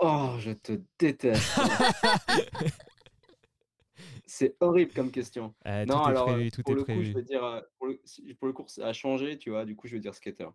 Oh, 0.00 0.36
je 0.38 0.52
te 0.52 0.80
déteste. 0.98 1.58
C'est 4.26 4.56
horrible 4.60 4.92
comme 4.92 5.10
question. 5.10 5.54
Euh, 5.66 5.84
non, 5.86 6.02
alors, 6.02 6.26
pour 6.64 6.74
le 6.74 6.84
prévu. 6.84 7.00
coup, 7.00 7.04
je 7.04 7.12
veux 7.12 7.22
dire, 7.22 7.62
pour 7.78 7.88
le, 7.88 8.00
pour 8.34 8.46
le 8.46 8.52
coup, 8.52 8.64
ça 8.68 8.86
a 8.88 8.92
changé, 8.92 9.38
tu 9.38 9.50
vois, 9.50 9.64
du 9.64 9.74
coup, 9.74 9.86
je 9.88 9.94
veux 9.94 10.00
dire 10.00 10.14
skater. 10.14 10.48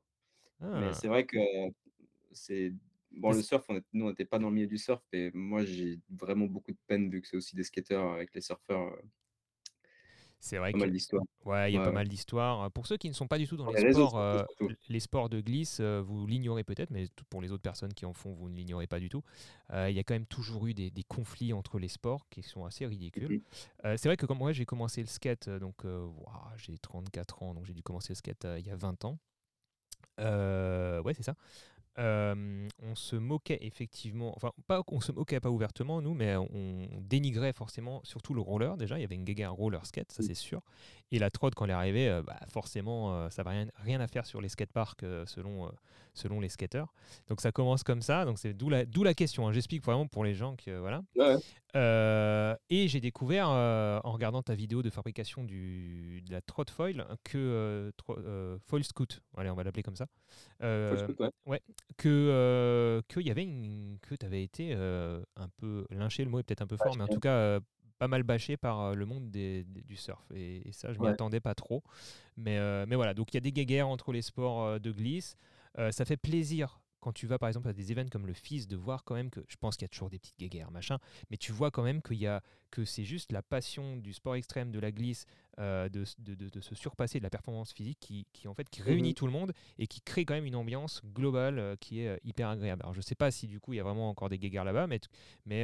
Mais 0.62 0.88
Ah. 0.90 0.94
c'est 0.94 1.08
vrai 1.08 1.26
que 1.26 1.38
c'est. 2.32 2.74
Bon, 3.12 3.32
le 3.32 3.42
surf, 3.44 3.64
on 3.70 3.80
nous, 3.94 4.06
on 4.06 4.10
n'était 4.10 4.26
pas 4.26 4.40
dans 4.40 4.50
le 4.50 4.56
milieu 4.56 4.68
du 4.68 4.78
surf, 4.80 5.04
et 5.12 5.30
moi, 5.34 5.64
j'ai 5.66 6.00
vraiment 6.10 6.46
beaucoup 6.46 6.72
de 6.72 6.78
peine 6.88 7.10
vu 7.12 7.22
que 7.22 7.28
c'est 7.28 7.38
aussi 7.38 7.56
des 7.56 7.64
skateurs 7.64 8.12
avec 8.14 8.34
les 8.34 8.42
surfeurs. 8.42 8.98
C'est 10.44 10.58
vrai 10.58 10.74
Pas 10.74 10.80
mal 10.80 10.92
d'histoires. 10.92 11.24
Ouais, 11.46 11.72
il 11.72 11.74
y 11.74 11.78
a 11.78 11.80
Ouais, 11.80 11.86
pas 11.86 11.94
mal 11.94 12.06
d'histoires. 12.10 12.70
Pour 12.72 12.86
ceux 12.86 12.98
qui 12.98 13.08
ne 13.08 13.14
sont 13.14 13.28
pas 13.28 13.38
du 13.38 13.48
tout 13.48 13.56
dans 13.56 13.72
les 13.72 13.82
les 13.82 13.94
sports, 13.94 14.18
euh, 14.18 14.44
les 14.90 15.00
sports 15.00 15.30
de 15.30 15.40
glisse, 15.40 15.78
euh, 15.80 16.02
vous 16.06 16.28
l'ignorez 16.28 16.66
peut-être, 16.66 16.92
mais 16.92 17.06
pour 17.30 17.42
les 17.42 17.54
autres 17.54 17.62
personnes 17.64 17.94
qui 17.94 18.06
en 18.06 18.12
font, 18.12 18.34
vous 18.34 18.50
ne 18.50 18.56
l'ignorez 18.58 18.86
pas 18.86 19.00
du 19.00 19.08
tout. 19.08 19.24
Euh, 19.72 19.90
Il 19.90 19.96
y 19.96 20.00
a 20.00 20.04
quand 20.04 20.16
même 20.16 20.26
toujours 20.26 20.68
eu 20.68 20.74
des, 20.74 20.92
des 20.92 21.04
conflits 21.04 21.54
entre 21.54 21.80
les 21.80 21.88
sports 21.88 22.28
qui 22.30 22.44
sont 22.44 22.66
assez 22.66 22.86
ridicules. 22.86 23.42
Euh, 23.86 23.96
c'est 23.96 24.10
vrai 24.10 24.18
que 24.18 24.26
comme 24.26 24.40
moi, 24.40 24.52
j'ai 24.52 24.66
commencé 24.66 25.00
le 25.00 25.08
skate, 25.08 25.48
euh, 25.48 25.60
donc 25.60 25.86
euh, 25.86 26.06
ouah, 26.08 26.52
j'ai 26.58 26.78
34 26.78 27.42
ans, 27.42 27.54
donc 27.54 27.66
j'ai 27.66 27.74
dû 27.74 27.82
commencer 27.82 28.12
le 28.12 28.16
skate 28.16 28.44
euh, 28.44 28.60
il 28.60 28.68
y 28.68 28.70
a 28.72 28.76
20 28.76 29.06
ans. 29.06 29.20
Euh, 30.20 31.02
ouais, 31.04 31.14
c'est 31.14 31.24
ça. 31.24 31.36
Euh, 32.00 32.68
on 32.82 32.96
se 32.96 33.16
moquait 33.16 33.60
effectivement, 33.62 34.34
enfin 34.36 34.52
pas 34.68 34.82
on 34.88 35.00
se 35.00 35.12
moquait 35.12 35.40
pas 35.40 35.52
ouvertement 35.52 36.02
nous, 36.02 36.16
mais 36.16 36.36
on 36.36 36.88
dénigrait 37.02 37.54
forcément 37.54 38.02
surtout 38.04 38.34
le 38.34 38.42
roller 38.42 38.78
déjà. 38.78 38.98
Il 38.98 39.02
y 39.02 39.04
avait 39.04 39.14
une 39.16 39.24
guéguerre 39.26 39.54
roller 39.54 39.86
skate, 39.86 40.12
ça 40.12 40.24
Mm. 40.24 40.26
c'est 40.26 40.34
sûr. 40.34 40.62
Et 41.12 41.20
la 41.20 41.30
trotte 41.30 41.54
quand 41.54 41.66
elle 41.66 41.72
est 41.72 41.76
arrivée, 41.76 42.10
euh, 42.10 42.24
bah, 42.24 42.40
forcément 42.50 43.14
euh, 43.14 43.30
ça 43.30 43.44
va 43.44 43.52
rien, 43.52 43.68
rien 43.76 44.00
à 44.02 44.08
faire 44.08 44.26
sur 44.26 44.42
les 44.42 44.50
skateparks 44.50 45.06
selon 45.26 45.72
selon 46.16 46.40
les 46.40 46.50
skateurs. 46.50 46.94
Donc 47.28 47.42
ça 47.42 47.52
commence 47.52 47.84
comme 47.84 48.02
ça. 48.02 48.26
Donc 48.26 48.40
c'est 48.40 48.54
d'où 48.54 48.70
la 48.70 48.86
d'où 48.86 49.04
la 49.04 49.14
question. 49.14 49.48
hein. 49.48 49.52
J'explique 49.52 49.84
vraiment 49.84 50.08
pour 50.08 50.24
les 50.24 50.34
gens 50.34 50.56
que 50.56 50.78
voilà. 50.80 51.04
Ouais. 51.16 51.38
Euh, 51.76 52.56
et 52.70 52.88
j'ai 52.88 53.00
découvert 53.02 53.50
euh, 53.50 54.00
en 54.04 54.12
regardant 54.12 54.44
ta 54.44 54.54
vidéo 54.54 54.84
de 54.84 54.90
fabrication 54.92 55.44
du, 55.44 56.22
de 56.26 56.32
la 56.32 56.42
trot 56.42 56.66
foil 56.70 57.06
que 57.24 57.38
euh, 57.38 57.92
tro- 57.98 58.18
foil 58.68 58.84
scoot, 58.84 59.22
allez 59.38 59.50
on 59.50 59.56
va 59.56 59.64
l'appeler 59.64 59.82
comme 59.84 59.96
ça, 59.96 60.06
que 60.60 61.06
ouais. 61.48 61.62
que 61.98 63.02
qu'il 63.08 63.26
y 63.28 63.32
avait 63.32 63.44
une, 63.44 63.98
que 64.02 64.14
tu 64.16 64.26
avais 64.26 64.44
été 64.44 64.74
un 64.74 65.50
peu 65.58 65.86
lynché, 65.90 66.24
le 66.24 66.30
mot 66.30 66.40
est 66.40 66.44
peut-être 66.44 66.62
un 66.62 66.68
peu 66.68 66.78
fort, 66.78 66.96
mais 66.96 67.04
en 67.04 67.08
tout 67.08 67.20
cas 67.20 67.60
pas 68.00 68.08
mal 68.08 68.24
bâché 68.24 68.58
par 68.58 68.94
le 68.96 69.06
monde 69.06 69.32
des- 69.32 69.64
des- 69.64 69.82
du 69.84 69.96
surf. 69.96 70.22
Et, 70.36 70.68
et 70.68 70.74
ça, 70.74 70.92
je 70.94 71.00
m'y 71.00 71.06
Ouais. 71.06 71.12
attendais 71.12 71.40
pas 71.40 71.56
trop. 71.56 71.84
Mais, 72.38 72.60
mais 72.86 72.96
voilà, 72.96 73.14
donc 73.14 73.32
il 73.32 73.36
y 73.36 73.38
a 73.38 73.42
des 73.42 73.52
guéguerres 73.52 73.88
entre 73.88 74.12
les 74.12 74.22
sports 74.22 74.80
de 74.80 74.92
glisse. 74.92 75.38
Ça 75.92 76.06
fait 76.06 76.18
plaisir 76.18 76.82
quand 77.04 77.12
tu 77.14 77.28
vas 77.28 77.38
par 77.38 77.50
exemple 77.50 77.68
à 77.68 77.74
des 77.74 77.92
événements 77.92 78.10
comme 78.10 78.26
le 78.28 78.34
FIS 78.34 78.66
de 78.68 78.76
voir 78.78 79.04
quand 79.04 79.16
même 79.16 79.30
que 79.30 79.42
je 79.50 79.58
pense 79.58 79.76
qu'il 79.76 79.84
y 79.84 79.86
a 79.86 79.90
toujours 79.90 80.10
des 80.10 80.20
petites 80.20 80.40
guéguerres 80.40 80.72
machin 80.72 80.98
mais 81.30 81.38
tu 81.38 81.52
vois 81.52 81.70
quand 81.70 81.84
même 81.84 82.02
qu'il 82.02 82.18
y 82.18 82.28
a 82.28 82.42
que 82.72 82.86
c'est 82.86 83.04
juste 83.04 83.32
la 83.32 83.42
passion 83.44 83.98
du 83.98 84.14
sport 84.14 84.36
extrême 84.36 84.72
de 84.72 84.80
la 84.80 84.92
glisse 84.92 85.26
euh, 85.60 85.90
de, 85.90 86.06
de, 86.20 86.34
de- 86.36 86.50
de 86.50 86.62
se 86.62 86.74
surpasser 86.76 87.20
de 87.20 87.24
la 87.24 87.30
performance 87.30 87.74
physique 87.74 88.00
qui, 88.00 88.26
qui 88.34 88.48
en 88.48 88.54
fait 88.56 88.70
qui 88.70 88.82
réunit 88.82 89.10
Mhm. 89.10 89.14
tout 89.16 89.26
le 89.28 89.32
monde 89.34 89.52
et 89.78 89.86
qui 89.88 90.02
crée 90.02 90.26
quand 90.26 90.34
même 90.34 90.46
une 90.46 90.56
ambiance 90.56 91.02
globale 91.14 91.60
euh, 91.60 91.76
qui 91.76 92.00
est 92.00 92.08
euh, 92.08 92.18
hyper 92.24 92.48
agréable. 92.50 92.82
Alors 92.84 92.94
je 92.96 93.02
sais 93.02 93.16
pas 93.16 93.30
si 93.32 93.48
du 93.48 93.60
coup 93.60 93.74
il 93.74 93.78
y 93.78 93.80
a 93.80 93.84
vraiment 93.84 94.10
encore 94.10 94.30
des 94.30 94.40
guéguerres 94.40 94.64
là-bas 94.64 94.88
mais, 94.88 95.00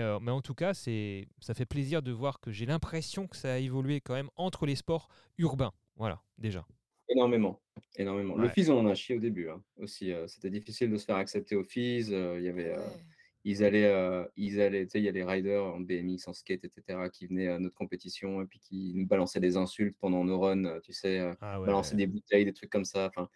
euh, 0.01 0.19
mais 0.19 0.31
en 0.31 0.41
tout 0.41 0.53
cas 0.53 0.73
c'est 0.73 1.27
ça 1.39 1.53
fait 1.53 1.65
plaisir 1.65 2.01
de 2.03 2.11
voir 2.11 2.39
que 2.41 2.51
j'ai 2.51 2.65
l'impression 2.65 3.27
que 3.27 3.37
ça 3.37 3.53
a 3.53 3.57
évolué 3.57 4.01
quand 4.01 4.13
même 4.13 4.29
entre 4.35 4.65
les 4.65 4.75
sports 4.75 5.07
urbains. 5.37 5.71
Voilà 5.95 6.21
déjà 6.37 6.65
Énormément, 7.09 7.59
énormément. 7.95 8.35
Le 8.35 8.43
Ouais. 8.47 8.53
FIS, 8.53 8.69
on 8.69 8.77
en 8.79 8.85
a 8.87 8.93
chié 8.95 9.15
au 9.17 9.19
début 9.19 9.49
hein, 9.49 9.63
aussi. 9.77 10.11
euh, 10.11 10.27
C'était 10.27 10.49
difficile 10.51 10.91
de 10.91 10.97
se 10.97 11.05
faire 11.05 11.15
accepter 11.15 11.55
au 11.55 11.63
FIS. 11.63 12.09
euh, 12.11 12.37
Il 12.39 12.45
y 12.45 12.49
avait, 12.49 12.69
euh, 12.69 12.77
Ouais. 12.77 13.03
ils 13.43 13.63
allaient, 13.63 14.27
ils 14.35 14.61
allaient, 14.61 14.85
tu 14.85 14.91
sais, 14.91 14.99
il 14.99 15.05
y 15.05 15.09
a 15.09 15.11
les 15.11 15.23
riders 15.23 15.63
en 15.63 15.79
BMX, 15.79 16.27
en 16.27 16.33
skate, 16.33 16.63
etc., 16.65 17.09
qui 17.11 17.25
venaient 17.27 17.47
à 17.47 17.57
notre 17.59 17.75
compétition 17.75 18.41
et 18.41 18.45
puis 18.45 18.59
qui 18.59 18.93
nous 18.95 19.07
balançaient 19.07 19.39
des 19.39 19.57
insultes 19.57 19.97
pendant 19.99 20.23
nos 20.23 20.39
runs, 20.39 20.79
tu 20.81 20.93
sais, 20.93 21.19
ah 21.41 21.59
ouais 21.59 21.65
balancer 21.65 21.95
des 21.95 22.05
bouteilles, 22.05 22.45
des 22.45 22.53
trucs 22.53 22.69
comme 22.69 22.85
ça. 22.85 23.07
Enfin, 23.07 23.27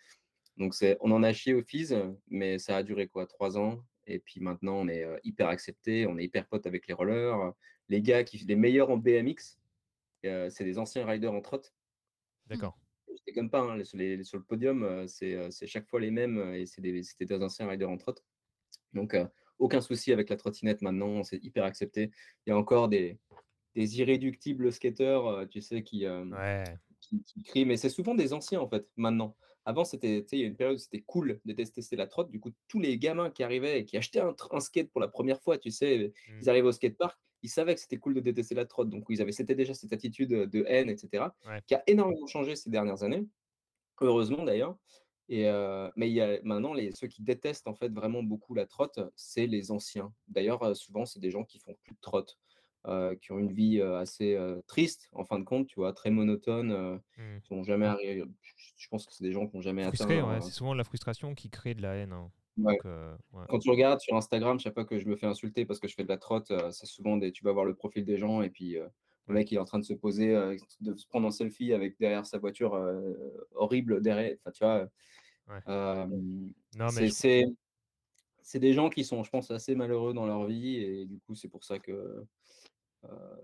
donc 0.58 0.76
c'est, 0.76 0.98
on 1.02 1.10
en 1.12 1.24
a 1.24 1.34
chié 1.34 1.56
au 1.56 1.64
FIS, 1.64 1.94
mais 2.28 2.60
ça 2.60 2.78
a 2.78 2.84
duré 2.84 3.08
quoi, 3.08 3.26
trois 3.26 3.58
ans. 3.58 3.84
Et 4.06 4.20
puis 4.20 4.40
maintenant, 4.42 4.76
on 4.82 4.88
est 4.88 5.04
hyper 5.24 5.48
accepté, 5.48 6.06
on 6.06 6.18
est 6.20 6.26
hyper 6.26 6.46
potes 6.48 6.68
avec 6.68 6.86
les 6.88 6.94
rollers. 6.94 7.54
Les 7.90 8.02
gars 8.02 8.24
qui, 8.24 8.38
les 8.38 8.56
meilleurs 8.56 8.92
en 8.92 8.98
BMX, 8.98 9.58
c'est 10.22 10.64
des 10.64 10.78
anciens 10.78 11.06
riders 11.08 11.34
en 11.34 11.42
trotte. 11.42 11.74
d'accord 12.48 12.78
Je 13.16 13.24
déconne 13.28 13.50
pas, 13.50 13.62
hein, 13.62 13.78
les- 13.78 14.18
les- 14.18 14.24
sur 14.24 14.38
le 14.38 14.44
podium, 14.44 14.84
euh, 14.84 15.08
c'est 15.08 15.36
euh, 15.36 15.52
c'est 15.52 15.68
chaque 15.68 15.88
fois 15.88 16.00
les 16.00 16.12
mêmes 16.12 16.38
euh, 16.38 16.56
et 16.56 16.66
des- 16.82 17.04
c'était 17.04 17.26
des, 17.26 17.44
anciens 17.44 17.68
riders 17.68 17.90
en 17.90 17.98
trotte. 17.98 18.24
Donc, 18.94 19.14
euh, 19.14 19.26
aucun 19.60 19.82
souci 19.82 20.12
avec 20.12 20.30
la 20.30 20.36
trottinette 20.36 20.82
maintenant, 20.82 21.24
c'est 21.24 21.44
hyper 21.44 21.64
accepté. 21.66 22.12
Il 22.46 22.50
y 22.50 22.54
a 22.54 22.58
encore 22.58 22.90
des, 22.90 23.20
des 23.76 24.00
irréductibles 24.00 24.72
skateurs, 24.72 25.48
tu 25.50 25.62
sais, 25.62 25.84
qui, 25.84 26.06
euh, 26.06 26.26
ouais 26.26 26.64
qui, 27.04 27.24
qui 27.24 27.44
crient, 27.44 27.66
mais 27.66 27.78
c'est 27.78 27.90
souvent 27.90 28.16
des 28.16 28.34
anciens 28.34 28.62
en 28.62 28.70
fait, 28.70 28.88
maintenant. 28.96 29.36
Avant, 29.66 29.86
c'était, 29.86 30.26
il 30.32 30.40
y 30.40 30.44
a 30.44 30.48
une 30.48 30.56
période 30.56 30.76
où 30.76 30.80
c'était 30.80 31.02
cool 31.02 31.40
de 31.46 31.54
tester 31.54 31.96
la 31.96 32.08
trotte. 32.08 32.30
Du 32.30 32.40
coup, 32.40 32.52
tous 32.68 32.80
les 32.80 32.98
gamins 32.98 33.30
qui 33.30 33.44
arrivaient 33.44 33.80
et 33.80 33.86
qui 33.86 33.98
achetaient 33.98 34.22
un, 34.22 34.60
skate 34.60 34.92
pour 34.92 35.00
la 35.00 35.08
première 35.08 35.42
fois, 35.42 35.58
tu 35.58 35.72
sais, 35.72 36.14
ils 36.42 36.50
arrivaient 36.50 36.68
au 36.68 36.74
skatepark, 36.74 37.18
ils 37.42 37.50
savaient 37.50 37.76
que 37.76 37.82
c'était 37.82 37.98
cool 37.98 38.14
de 38.14 38.20
détester 38.20 38.56
la 38.56 38.66
trotte. 38.66 38.90
Donc, 38.90 39.06
ils 39.10 39.22
avaient, 39.22 39.32
c'était 39.32 39.56
déjà 39.56 39.74
cette 39.74 39.94
attitude 39.94 40.30
de 40.30 40.66
haine, 40.68 40.90
etc., 40.90 41.26
Ouais. 41.46 41.62
qui 41.68 41.76
a 41.76 41.84
énormément 41.88 42.28
changé 42.28 42.56
ces 42.56 42.70
dernières 42.70 43.04
années. 43.04 43.26
Heureusement 44.02 44.44
d'ailleurs. 44.44 44.78
Et 45.30 45.48
euh, 45.48 45.90
mais 45.96 46.10
il 46.10 46.14
y 46.14 46.22
a 46.22 46.40
maintenant 46.44 46.74
les, 46.74 46.92
ceux 46.92 47.08
qui 47.08 47.24
détestent 47.24 47.68
en 47.68 47.74
fait 47.74 47.90
vraiment 47.90 48.24
beaucoup 48.24 48.54
la 48.54 48.66
trotte, 48.66 49.00
c'est 49.16 49.48
les 49.48 49.72
anciens. 49.72 50.14
D'ailleurs, 50.28 50.76
souvent 50.76 51.06
c'est 51.06 51.20
des 51.20 51.32
gens 51.32 51.46
qui 51.46 51.60
font 51.60 51.76
plus 51.84 51.94
de 51.94 52.00
trotte, 52.02 52.38
euh, 52.88 53.16
qui 53.16 53.32
ont 53.32 53.40
une 53.40 53.52
vie 53.54 53.80
euh, 53.80 53.98
assez 54.00 54.36
euh, 54.36 54.62
triste 54.68 55.10
en 55.14 55.24
fin 55.24 55.40
de 55.40 55.44
compte, 55.46 55.68
tu 55.68 55.76
vois, 55.76 55.94
très 55.94 56.10
monotone, 56.12 56.72
euh, 56.72 56.98
Mm. 57.18 57.40
qui 57.44 57.54
ont 57.54 57.64
jamais 57.64 57.86
arrivé. 57.86 58.24
Je 58.78 58.88
pense 58.90 59.06
que 59.06 59.14
c'est 59.14 59.24
des 59.24 59.32
gens 59.32 59.48
qui 59.48 59.56
n'ont 59.56 59.62
jamais 59.62 59.84
frustré 59.84 60.20
atteint. 60.20 60.30
ouais, 60.34 60.42
c'est 60.42 60.52
souvent 60.52 60.74
la 60.74 60.84
frustration 60.84 61.34
qui 61.36 61.50
crée 61.50 61.74
de 61.76 61.82
la 61.82 61.96
haine 61.96 62.12
hein. 62.14 62.32
ouais. 62.58 62.74
Donc, 62.74 62.86
ouais. 62.86 63.46
Quand 63.50 63.60
tu 63.60 63.70
regardes 63.70 64.00
sur 64.02 64.16
Instagram, 64.16 64.60
chaque 64.60 64.74
fois 64.74 64.86
que 64.86 65.00
je 65.00 65.06
me 65.08 65.16
fais 65.16 65.28
insulter 65.28 65.66
parce 65.66 65.80
que 65.80 65.88
je 65.88 65.96
fais 65.96 66.04
de 66.04 66.10
la 66.10 66.18
trotte, 66.18 66.52
c'est 66.72 66.86
souvent 66.88 67.18
des. 67.18 67.32
Tu 67.32 67.44
vas 67.44 67.52
voir 67.54 67.66
le 67.66 67.74
profil 67.76 68.04
des 68.06 68.18
gens 68.18 68.42
et 68.42 68.50
puis 68.50 68.74
le 69.28 69.34
mec 69.34 69.50
il 69.52 69.56
est 69.56 69.60
en 69.60 69.66
train 69.66 69.80
de 69.80 69.86
se 69.86 69.94
poser, 69.94 70.34
de 70.82 70.96
se 70.96 71.08
prendre 71.08 71.26
en 71.28 71.32
selfie 71.32 71.72
avec 71.74 71.98
derrière 72.00 72.26
sa 72.26 72.38
voiture 72.40 72.74
horrible 73.56 74.02
derrière. 74.02 74.36
Enfin, 74.46 74.52
tu 74.52 74.64
vois. 74.66 74.90
Non 76.76 76.90
mais 76.96 77.10
c'est 77.10 77.42
je- 77.44 77.54
c'est 78.46 78.60
des 78.60 78.74
gens 78.74 78.90
qui 78.90 79.06
sont, 79.06 79.24
je 79.24 79.30
pense, 79.30 79.52
assez 79.52 79.74
malheureux 79.76 80.14
dans 80.14 80.26
leur 80.26 80.46
vie 80.46 80.76
et 80.76 81.06
du 81.06 81.20
coup 81.22 81.34
c'est 81.36 81.48
pour 81.48 81.64
ça 81.64 81.80
que 81.80 82.26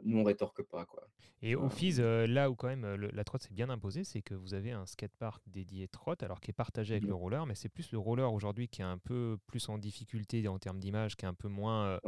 nous 0.04 0.20
on 0.20 0.24
rétorque 0.24 0.64
pas 0.64 0.86
quoi. 0.86 1.08
Et 1.42 1.56
au 1.56 1.66
Euh, 1.66 1.70
FIS, 1.70 2.00
euh, 2.00 2.28
là 2.28 2.50
où 2.50 2.56
quand 2.56 2.68
même 2.68 2.84
euh, 2.84 2.98
le- 2.98 3.10
la 3.14 3.24
trotte 3.24 3.44
s'est 3.44 3.54
bien 3.54 3.70
imposée, 3.70 4.04
c'est 4.04 4.22
que 4.22 4.34
vous 4.36 4.54
avez 4.54 4.72
un 4.72 4.86
skatepark 4.86 5.42
dédié 5.48 5.88
trotte, 5.88 6.22
alors 6.22 6.42
qui 6.42 6.52
est 6.52 6.54
partagé 6.54 6.94
avec 6.96 7.04
Mhm. 7.04 7.10
le 7.10 7.16
roller, 7.16 7.46
mais 7.46 7.56
c'est 7.56 7.70
plus 7.70 7.92
le 7.94 7.98
roller 7.98 8.32
aujourd'hui 8.34 8.68
qui 8.68 8.82
est 8.82 8.86
un 8.86 8.98
peu 8.98 9.38
plus 9.48 9.70
en 9.70 9.78
difficulté 9.78 10.46
en 10.50 10.60
termes 10.60 10.80
d'image, 10.80 11.16
qui 11.16 11.26
est 11.26 11.30
un 11.30 11.34
peu 11.34 11.48
moins, 11.48 11.86
euh, 11.86 12.00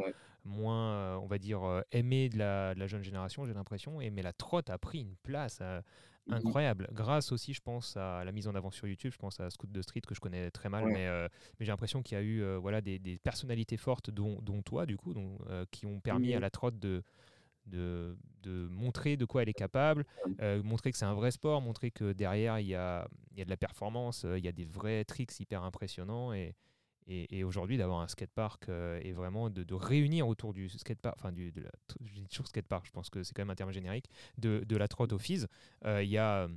moins 0.43 0.91
euh, 0.93 1.15
on 1.15 1.27
va 1.27 1.37
dire, 1.37 1.63
euh, 1.63 1.81
aimé 1.93 2.27
de 2.29 2.37
la, 2.37 2.73
de 2.75 2.79
la 2.79 2.87
jeune 2.87 3.03
génération, 3.03 3.45
j'ai 3.45 3.53
l'impression. 3.53 4.01
Et 4.01 4.09
mais 4.09 4.21
la 4.21 4.33
trotte 4.33 4.69
a 4.69 4.77
pris 4.77 4.99
une 4.99 5.15
place 5.23 5.59
euh, 5.61 5.81
incroyable, 6.29 6.87
grâce 6.91 7.31
aussi, 7.31 7.53
je 7.53 7.61
pense, 7.61 7.95
à 7.97 8.23
la 8.25 8.31
mise 8.33 8.47
en 8.47 8.55
avant 8.55 8.71
sur 8.71 8.87
YouTube. 8.87 9.11
Je 9.13 9.17
pense 9.17 9.39
à 9.39 9.49
Scoot 9.49 9.71
de 9.71 9.81
Street 9.81 10.01
que 10.01 10.15
je 10.15 10.19
connais 10.19 10.51
très 10.51 10.69
mal, 10.69 10.85
Ouais. 10.85 10.91
mais, 10.91 11.07
euh, 11.07 11.27
mais 11.59 11.65
j'ai 11.65 11.71
l'impression 11.71 12.01
qu'il 12.01 12.17
y 12.17 12.21
a 12.21 12.23
eu 12.23 12.41
euh, 12.41 12.57
voilà 12.57 12.81
des, 12.81 12.99
des 12.99 13.17
personnalités 13.17 13.77
fortes, 13.77 14.09
dont, 14.09 14.41
dont 14.41 14.61
toi 14.61 14.85
du 14.85 14.97
coup, 14.97 15.13
dont, 15.13 15.37
euh, 15.49 15.65
qui 15.71 15.85
ont 15.85 15.99
permis 16.01 16.33
à 16.33 16.39
la 16.39 16.49
trotte 16.49 16.79
de 16.79 17.03
de, 17.65 18.17
de 18.43 18.67
montrer 18.69 19.17
de 19.17 19.25
quoi 19.25 19.43
elle 19.43 19.49
est 19.49 19.53
capable, 19.53 20.05
euh, 20.41 20.61
montrer 20.63 20.91
que 20.91 20.97
c'est 20.97 21.05
un 21.05 21.13
vrai 21.13 21.31
sport, 21.31 21.61
montrer 21.61 21.91
que 21.91 22.11
derrière 22.13 22.59
il 22.59 22.67
y 22.67 22.75
a, 22.75 23.07
il 23.31 23.37
y 23.37 23.41
a 23.41 23.45
de 23.45 23.49
la 23.49 23.57
performance, 23.57 24.25
euh, 24.25 24.37
il 24.37 24.43
y 24.45 24.47
a 24.47 24.51
des 24.51 24.65
vrais 24.65 25.03
tricks 25.05 25.39
hyper 25.39 25.63
impressionnants 25.63 26.33
et, 26.33 26.55
et, 27.07 27.37
et 27.39 27.43
aujourd'hui 27.43 27.77
d'avoir 27.77 27.99
un 28.01 28.07
skatepark 28.07 28.69
euh, 28.69 28.99
et 29.03 29.11
vraiment 29.13 29.49
de, 29.49 29.63
de 29.63 29.73
réunir 29.73 30.27
autour 30.27 30.53
du 30.53 30.69
skatepark, 30.69 31.15
enfin 31.19 31.31
du, 31.31 31.51
de 31.51 31.61
la, 31.61 31.69
je 32.03 32.13
dis 32.13 32.27
toujours 32.27 32.47
skatepark, 32.47 32.85
je 32.85 32.91
pense 32.91 33.09
que 33.09 33.23
c'est 33.23 33.33
quand 33.33 33.41
même 33.41 33.49
un 33.51 33.55
terme 33.55 33.71
générique, 33.71 34.05
de, 34.37 34.63
de 34.67 34.75
la 34.77 34.87
trotte 34.87 35.13
au 35.13 35.19
FIS, 35.19 35.45
euh, 35.85 36.03
il 36.03 36.09
y 36.09 36.17
a 36.17 36.47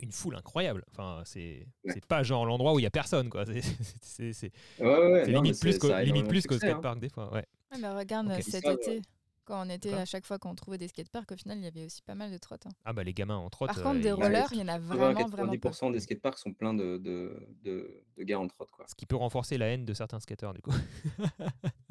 une 0.00 0.12
foule 0.12 0.36
incroyable. 0.36 0.84
Enfin, 0.90 1.22
c'est 1.24 1.66
Ouais. 1.84 2.00
pas 2.06 2.22
genre 2.22 2.44
l'endroit 2.44 2.74
où 2.74 2.78
il 2.78 2.82
y 2.82 2.86
a 2.86 2.90
personne, 2.90 3.30
quoi. 3.30 3.44
C'est- 4.02 4.52
Ouais, 4.78 4.86
ouais, 4.86 5.26
non, 5.32 5.40
limite 5.42 5.58
plus 5.60 5.78
qu'au 5.78 6.54
hein. 6.54 6.58
skatepark 6.58 6.98
des 7.00 7.08
fois. 7.08 7.32
Ouais. 7.32 7.46
Ouais, 7.72 7.78
mais 7.80 7.88
regarde, 7.88 8.30
cet 8.42 8.66
été, 8.66 9.00
quand 9.46 9.66
on 9.66 9.70
était 9.70 9.94
à 9.94 10.04
chaque 10.04 10.26
fois 10.26 10.38
qu'on 10.38 10.54
trouvait 10.54 10.78
des 10.78 10.88
skateparks, 10.88 11.32
au 11.32 11.36
final, 11.36 11.58
il 11.58 11.64
y 11.64 11.66
avait 11.66 11.84
aussi 11.86 12.02
pas 12.02 12.14
mal 12.14 12.30
de 12.30 12.38
trottes. 12.38 12.66
hein. 12.66 12.72
Ah 12.84 12.92
bah 12.92 13.04
les 13.04 13.14
gamins 13.14 13.36
en 13.36 13.48
trotte. 13.48 13.68
Par 13.68 13.78
euh, 13.78 13.82
contre, 13.84 14.00
des 14.00 14.10
ils- 14.10 14.12
rollers, 14.12 14.48
il 14.52 14.58
y 14.58 14.62
en 14.62 14.68
a 14.68 14.78
vraiment, 14.78 15.12
vraiment 15.28 15.52
peu. 15.56 15.68
90% 15.68 15.90
des 15.90 16.00
skateparks 16.00 16.38
sont 16.38 16.52
pleins 16.52 16.74
de, 16.74 16.98
de, 16.98 17.46
de, 17.62 18.02
de 18.16 18.22
gars 18.24 18.38
en 18.38 18.46
trotte. 18.48 18.70
Quoi. 18.70 18.86
Ce 18.88 18.94
qui 18.94 19.06
peut 19.06 19.16
renforcer 19.16 19.56
la 19.58 19.66
haine 19.68 19.84
de 19.84 19.94
certains 19.94 20.20
skateurs 20.20 20.52
du 20.54 20.60
coup. 20.62 20.72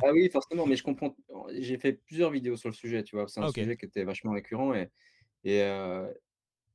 Ah 0.04 0.12
oui, 0.12 0.30
forcément, 0.30 0.66
mais 0.66 0.76
je 0.76 0.84
comprends. 0.84 1.16
J'ai 1.58 1.78
fait 1.78 1.94
plusieurs 1.94 2.30
vidéos 2.32 2.58
sur 2.58 2.70
le 2.70 2.76
sujet, 2.76 3.04
tu 3.04 3.16
vois. 3.16 3.28
C'est 3.28 3.40
un 3.40 3.46
Ah, 3.46 3.52
sujet 3.52 3.78
qui 3.78 3.86
était 3.86 4.04
vachement 4.04 4.32
récurrent 4.34 4.74
et, 4.74 4.90
et 5.44 5.62
euh, 5.64 6.12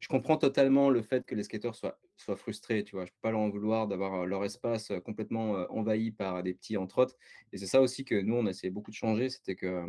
je 0.01 0.09
comprends 0.09 0.39
totalement 0.39 0.91
le 0.91 1.03
fait 1.03 1.27
que 1.27 1.35
les 1.35 1.45
skateurs 1.45 1.75
soient, 1.77 2.01
soient 2.17 2.37
frustrés, 2.37 2.85
tu 2.85 2.97
vois. 2.97 3.07
Je 3.07 3.13
peux 3.13 3.19
pas 3.23 3.33
leur 3.33 3.41
en 3.41 3.51
vouloir 3.51 3.89
d'avoir 3.89 4.23
euh, 4.23 4.27
leur 4.27 4.45
espace 4.45 4.91
euh, 4.93 5.01
complètement 5.01 5.57
euh, 5.57 5.67
envahi 5.71 6.13
par 6.13 6.43
des 6.43 6.55
petits 6.55 6.77
en 6.79 6.87
trotte. 6.87 7.17
Et 7.53 7.59
c'est 7.59 7.67
ça 7.67 7.81
aussi 7.83 8.05
que 8.05 8.21
nous, 8.21 8.37
on 8.37 8.47
a 8.47 8.51
essayé 8.51 8.71
beaucoup 8.71 8.91
de 8.93 8.97
changer, 8.97 9.31
c'était 9.31 9.57
que 9.57 9.87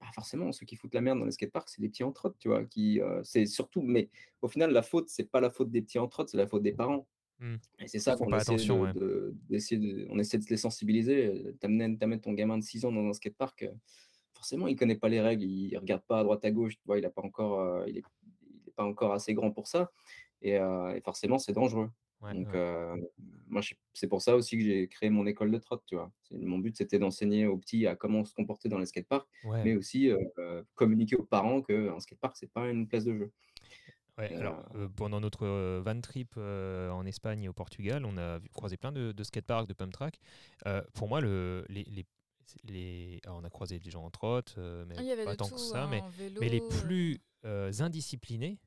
bah, 0.00 0.06
forcément, 0.14 0.52
ceux 0.52 0.64
qui 0.66 0.76
foutent 0.76 0.94
la 0.94 1.00
merde 1.00 1.18
dans 1.18 1.24
les 1.24 1.32
skateparks, 1.32 1.70
c'est 1.70 1.82
les 1.82 1.88
petits 1.88 2.04
en 2.04 2.12
trotte, 2.12 2.36
tu 2.38 2.48
vois. 2.48 2.64
Qui, 2.64 3.00
euh, 3.00 3.20
c'est 3.24 3.46
surtout, 3.46 3.82
mais 3.82 4.10
au 4.42 4.48
final, 4.48 4.70
la 4.72 4.82
faute, 4.82 5.08
c'est 5.08 5.30
pas 5.30 5.40
la 5.40 5.50
faute 5.50 5.70
des 5.70 5.82
petits 5.82 5.98
en 5.98 6.08
trotte, 6.08 6.28
c'est 6.28 6.36
la 6.36 6.46
faute 6.46 6.62
des 6.62 6.72
parents. 6.72 7.06
Hmm. 7.40 7.56
Et 7.78 7.86
c'est 7.88 7.98
ça 8.00 8.16
qu'on 8.16 8.26
essaie 8.28 8.52
attention, 8.52 8.78
de, 8.78 8.86
ouais. 8.86 8.92
de- 8.94 9.34
d'essayer 9.48 9.80
de- 9.80 10.06
on 10.10 10.18
essaie 10.18 10.38
de 10.38 10.44
les 10.50 10.56
sensibiliser. 10.56 11.54
T'amènes, 11.60 11.98
ton 12.20 12.32
gamin 12.32 12.58
de 12.58 12.64
6 12.64 12.84
ans 12.84 12.92
dans 12.92 13.06
un 13.06 13.12
skatepark, 13.12 13.62
euh, 13.62 13.72
forcément, 14.34 14.66
il 14.66 14.76
connaît 14.76 14.96
pas 14.96 15.08
les 15.08 15.20
règles, 15.20 15.44
il 15.44 15.76
regarde 15.78 16.02
pas 16.02 16.20
à 16.20 16.24
droite 16.24 16.44
à 16.44 16.50
gauche, 16.50 16.76
tu 16.76 16.82
vois, 16.86 16.98
il 16.98 17.04
a 17.04 17.10
pas 17.10 17.22
encore, 17.22 17.60
euh, 17.60 17.84
il 17.88 17.98
est, 17.98 18.02
il 18.42 18.68
est 18.68 18.72
pas 18.74 18.84
encore 18.84 19.12
assez 19.12 19.34
grand 19.34 19.50
pour 19.52 19.66
ça. 19.68 19.92
Et, 20.42 20.56
euh, 20.58 20.94
et 20.94 21.00
forcément, 21.00 21.38
c'est 21.38 21.52
dangereux. 21.52 21.90
Ouais, 22.20 22.34
Donc, 22.34 22.48
ouais. 22.48 22.56
euh, 22.58 22.96
moi, 23.46 23.62
c'est 23.94 24.08
pour 24.08 24.22
ça 24.22 24.34
aussi 24.34 24.56
que 24.58 24.64
j'ai 24.64 24.88
créé 24.88 25.08
mon 25.08 25.24
école 25.26 25.52
de 25.52 25.58
trotte, 25.58 25.84
tu 25.86 25.94
vois. 25.94 26.10
Mon 26.32 26.58
but, 26.58 26.76
c'était 26.76 26.98
d'enseigner 26.98 27.46
aux 27.46 27.56
petits 27.58 27.86
à 27.86 27.94
comment 27.94 28.24
se 28.24 28.34
comporter 28.34 28.68
dans 28.68 28.78
les 28.78 28.86
skateparks, 28.86 29.28
Ouais. 29.44 29.62
mais 29.64 29.76
aussi 29.76 30.10
euh, 30.10 30.62
communiquer 30.74 31.14
aux 31.16 31.22
parents 31.24 31.62
qu'un 31.62 32.00
skatepark, 32.00 32.36
c'est 32.36 32.50
pas 32.52 32.68
une 32.68 32.88
place 32.88 33.04
de 33.04 33.16
jeu. 33.16 33.32
Ouais, 34.18 34.34
alors, 34.34 34.64
euh, 34.74 34.88
pendant 34.88 35.20
notre 35.20 35.46
euh, 35.46 35.80
van 35.84 36.00
trip 36.00 36.34
euh, 36.36 36.90
en 36.90 37.06
Espagne 37.06 37.44
et 37.44 37.48
au 37.48 37.52
Portugal, 37.52 38.04
on 38.04 38.16
a 38.16 38.38
vu- 38.38 38.48
croisé 38.48 38.76
plein 38.76 38.90
de, 38.90 39.12
de 39.12 39.22
skateparks, 39.22 39.68
de 39.68 39.74
pump 39.74 39.92
track. 39.92 40.18
Pour 40.94 41.06
moi, 41.08 41.20
le, 41.20 41.64
les, 41.68 41.84
les, 41.84 42.04
les- 42.64 43.20
alors, 43.26 43.38
on 43.38 43.44
a 43.44 43.50
croisé 43.50 43.78
des 43.78 43.90
gens 43.90 44.04
en 44.04 44.10
trotte, 44.10 44.56
mais 44.58 44.96
Ah, 44.98 45.24
pas 45.24 45.36
tant 45.36 45.46
tout, 45.46 45.54
que 45.54 45.60
ça. 45.60 45.84
hein, 45.84 45.88
mais, 45.88 46.00
en 46.00 46.08
vélo, 46.08 46.40
mais 46.40 46.48
les 46.48 46.62
plus 46.62 47.20
indisciplinés, 47.44 48.58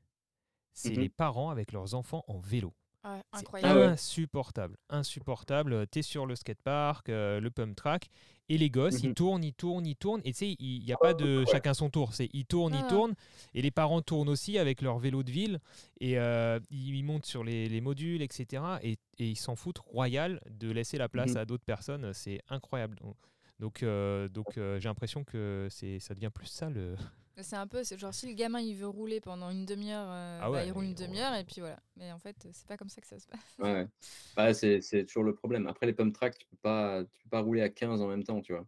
c'est 0.72 0.94
Mhm. 0.96 1.00
les 1.02 1.08
parents 1.10 1.50
avec 1.50 1.72
leurs 1.72 1.94
enfants 1.94 2.24
en 2.28 2.38
vélo. 2.38 2.72
Ouais, 3.04 3.22
incroyable. 3.32 3.80
insupportable, 3.82 4.76
insupportable. 4.90 5.86
Tu 5.88 5.98
es 6.00 6.02
sur 6.02 6.26
le 6.26 6.36
skatepark, 6.36 7.08
euh, 7.08 7.40
le 7.40 7.50
pump 7.50 7.74
track, 7.76 8.08
et 8.48 8.58
les 8.58 8.70
gosses, 8.70 9.02
ils 9.02 9.08
Mhm. 9.08 9.14
tournent, 9.14 9.44
ils 9.44 9.54
tournent, 9.54 9.86
ils 9.86 9.96
tournent. 9.96 10.20
Et 10.24 10.32
tu 10.32 10.38
sais, 10.38 10.56
il 10.58 10.84
n'y 10.84 10.92
a 10.92 10.96
pas 10.96 11.14
de 11.14 11.44
chacun 11.46 11.74
son 11.74 11.90
tour. 11.90 12.12
C'est 12.14 12.28
ils 12.32 12.44
tournent, 12.44 12.74
ils 12.74 12.86
tournent. 12.86 13.14
Et 13.54 13.62
les 13.62 13.70
parents 13.70 14.02
tournent 14.02 14.28
aussi 14.28 14.58
avec 14.58 14.82
leur 14.82 14.98
vélo 14.98 15.22
de 15.22 15.30
ville. 15.30 15.58
Et 16.00 16.18
euh, 16.18 16.58
ils 16.70 17.02
montent 17.02 17.26
sur 17.26 17.44
les, 17.44 17.68
les 17.68 17.80
modules, 17.80 18.20
etc. 18.22 18.62
Et, 18.82 18.92
et 19.18 19.28
ils 19.30 19.36
s'en 19.36 19.56
foutent 19.56 19.78
royal 19.78 20.40
de 20.50 20.70
laisser 20.70 20.98
la 20.98 21.08
place 21.08 21.30
Mhm. 21.32 21.36
à 21.38 21.44
d'autres 21.44 21.64
personnes. 21.64 22.12
C'est 22.12 22.40
incroyable. 22.48 22.96
Donc, 23.00 23.16
donc, 23.60 23.82
euh, 23.84 24.28
donc, 24.28 24.58
euh, 24.58 24.80
j'ai 24.80 24.88
l'impression 24.88 25.22
que 25.24 25.68
c'est 25.70 25.98
ça 26.00 26.14
devient 26.14 26.30
plus 26.34 26.46
ça 26.46 26.68
le. 26.68 26.96
C'est 27.40 27.56
un 27.56 27.66
peu, 27.66 27.82
c'est 27.82 27.98
genre 27.98 28.12
si 28.12 28.26
le 28.28 28.34
gamin 28.34 28.60
il 28.60 28.74
veut 28.76 28.86
rouler 28.86 29.20
pendant 29.20 29.50
une 29.50 29.64
demi-heure, 29.64 30.06
euh, 30.08 30.38
Ah 30.42 30.46
bah, 30.46 30.50
ouais, 30.58 30.66
il 30.66 30.72
roule 30.72 30.84
une 30.84 30.94
demi-heure 30.94 31.34
et 31.34 31.44
puis 31.44 31.60
voilà. 31.60 31.78
Mais 31.96 32.12
en 32.12 32.18
fait, 32.18 32.36
c'est 32.52 32.66
pas 32.66 32.76
comme 32.76 32.90
ça 32.90 33.00
que 33.00 33.06
ça 33.06 33.18
se 33.18 33.26
passe. 33.26 33.40
Ouais, 33.58 33.72
ouais. 33.72 33.88
Bah, 34.36 34.52
c'est, 34.52 34.80
c'est 34.82 35.06
toujours 35.06 35.24
le 35.24 35.34
problème. 35.34 35.66
Après, 35.66 35.86
les 35.86 35.92
pump 35.94 36.14
tracks, 36.14 36.36
tu 36.38 36.46
peux 36.46 36.56
pas, 36.60 37.02
tu 37.04 37.20
peux 37.22 37.30
pas 37.30 37.40
rouler 37.40 37.62
à 37.62 37.68
15 37.70 38.00
en 38.02 38.06
même 38.08 38.22
temps, 38.24 38.40
tu 38.42 38.52
vois. 38.52 38.66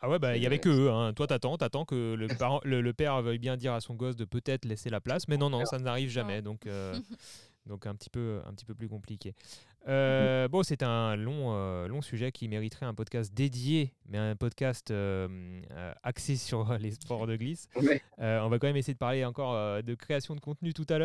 Ah 0.00 0.10
ouais, 0.10 0.18
bah 0.18 0.36
il 0.36 0.42
y 0.42 0.46
avait 0.46 0.56
C'est- 0.56 0.62
que 0.62 0.68
eux. 0.68 0.90
Hein. 0.90 1.14
Toi, 1.14 1.26
t'attends, 1.26 1.56
t'attends 1.56 1.86
que 1.86 2.14
le, 2.14 2.26
parent, 2.46 2.60
le, 2.64 2.82
le 2.82 2.92
père 2.92 3.22
veuille 3.22 3.38
bien 3.38 3.56
dire 3.56 3.72
à 3.72 3.80
son 3.80 3.94
gosse 3.94 4.16
de 4.16 4.26
peut-être 4.26 4.66
laisser 4.66 4.90
la 4.90 5.00
place, 5.00 5.28
mais 5.28 5.38
non, 5.38 5.48
non, 5.48 5.64
ça 5.64 5.78
n'arrive 5.78 6.10
jamais. 6.10 6.42
Donc, 6.42 6.66
euh, 6.66 6.94
donc 7.66 7.86
un 7.86 7.94
petit 7.94 8.10
peu, 8.10 8.42
un 8.44 8.52
petit 8.52 8.66
peu 8.66 8.74
plus 8.74 8.88
compliqué. 8.88 9.34
Euh, 9.86 10.48
bon, 10.48 10.62
c'est 10.62 10.82
un 10.82 11.16
long, 11.16 11.52
euh, 11.54 11.86
long 11.88 12.00
sujet 12.00 12.32
qui 12.32 12.48
mériterait 12.48 12.86
un 12.86 12.94
podcast 12.94 13.34
dédié, 13.34 13.92
mais 14.08 14.18
un 14.18 14.36
podcast 14.36 14.90
euh, 14.90 15.28
axé 16.02 16.36
sur 16.36 16.72
les 16.78 16.92
sports 16.92 17.26
de 17.26 17.36
glisse. 17.36 17.68
Ouais. 17.76 18.02
On 18.18 18.48
va 18.48 18.58
quand 18.58 18.66
même 18.66 18.76
essayer 18.76 18.94
de 18.94 18.98
parler 18.98 19.24
encore 19.24 19.82
de 19.82 19.94
création 19.94 20.34
de 20.34 20.40
contenu 20.40 20.72
tout 20.72 20.86
à 20.88 20.98
l'heure. 20.98 21.02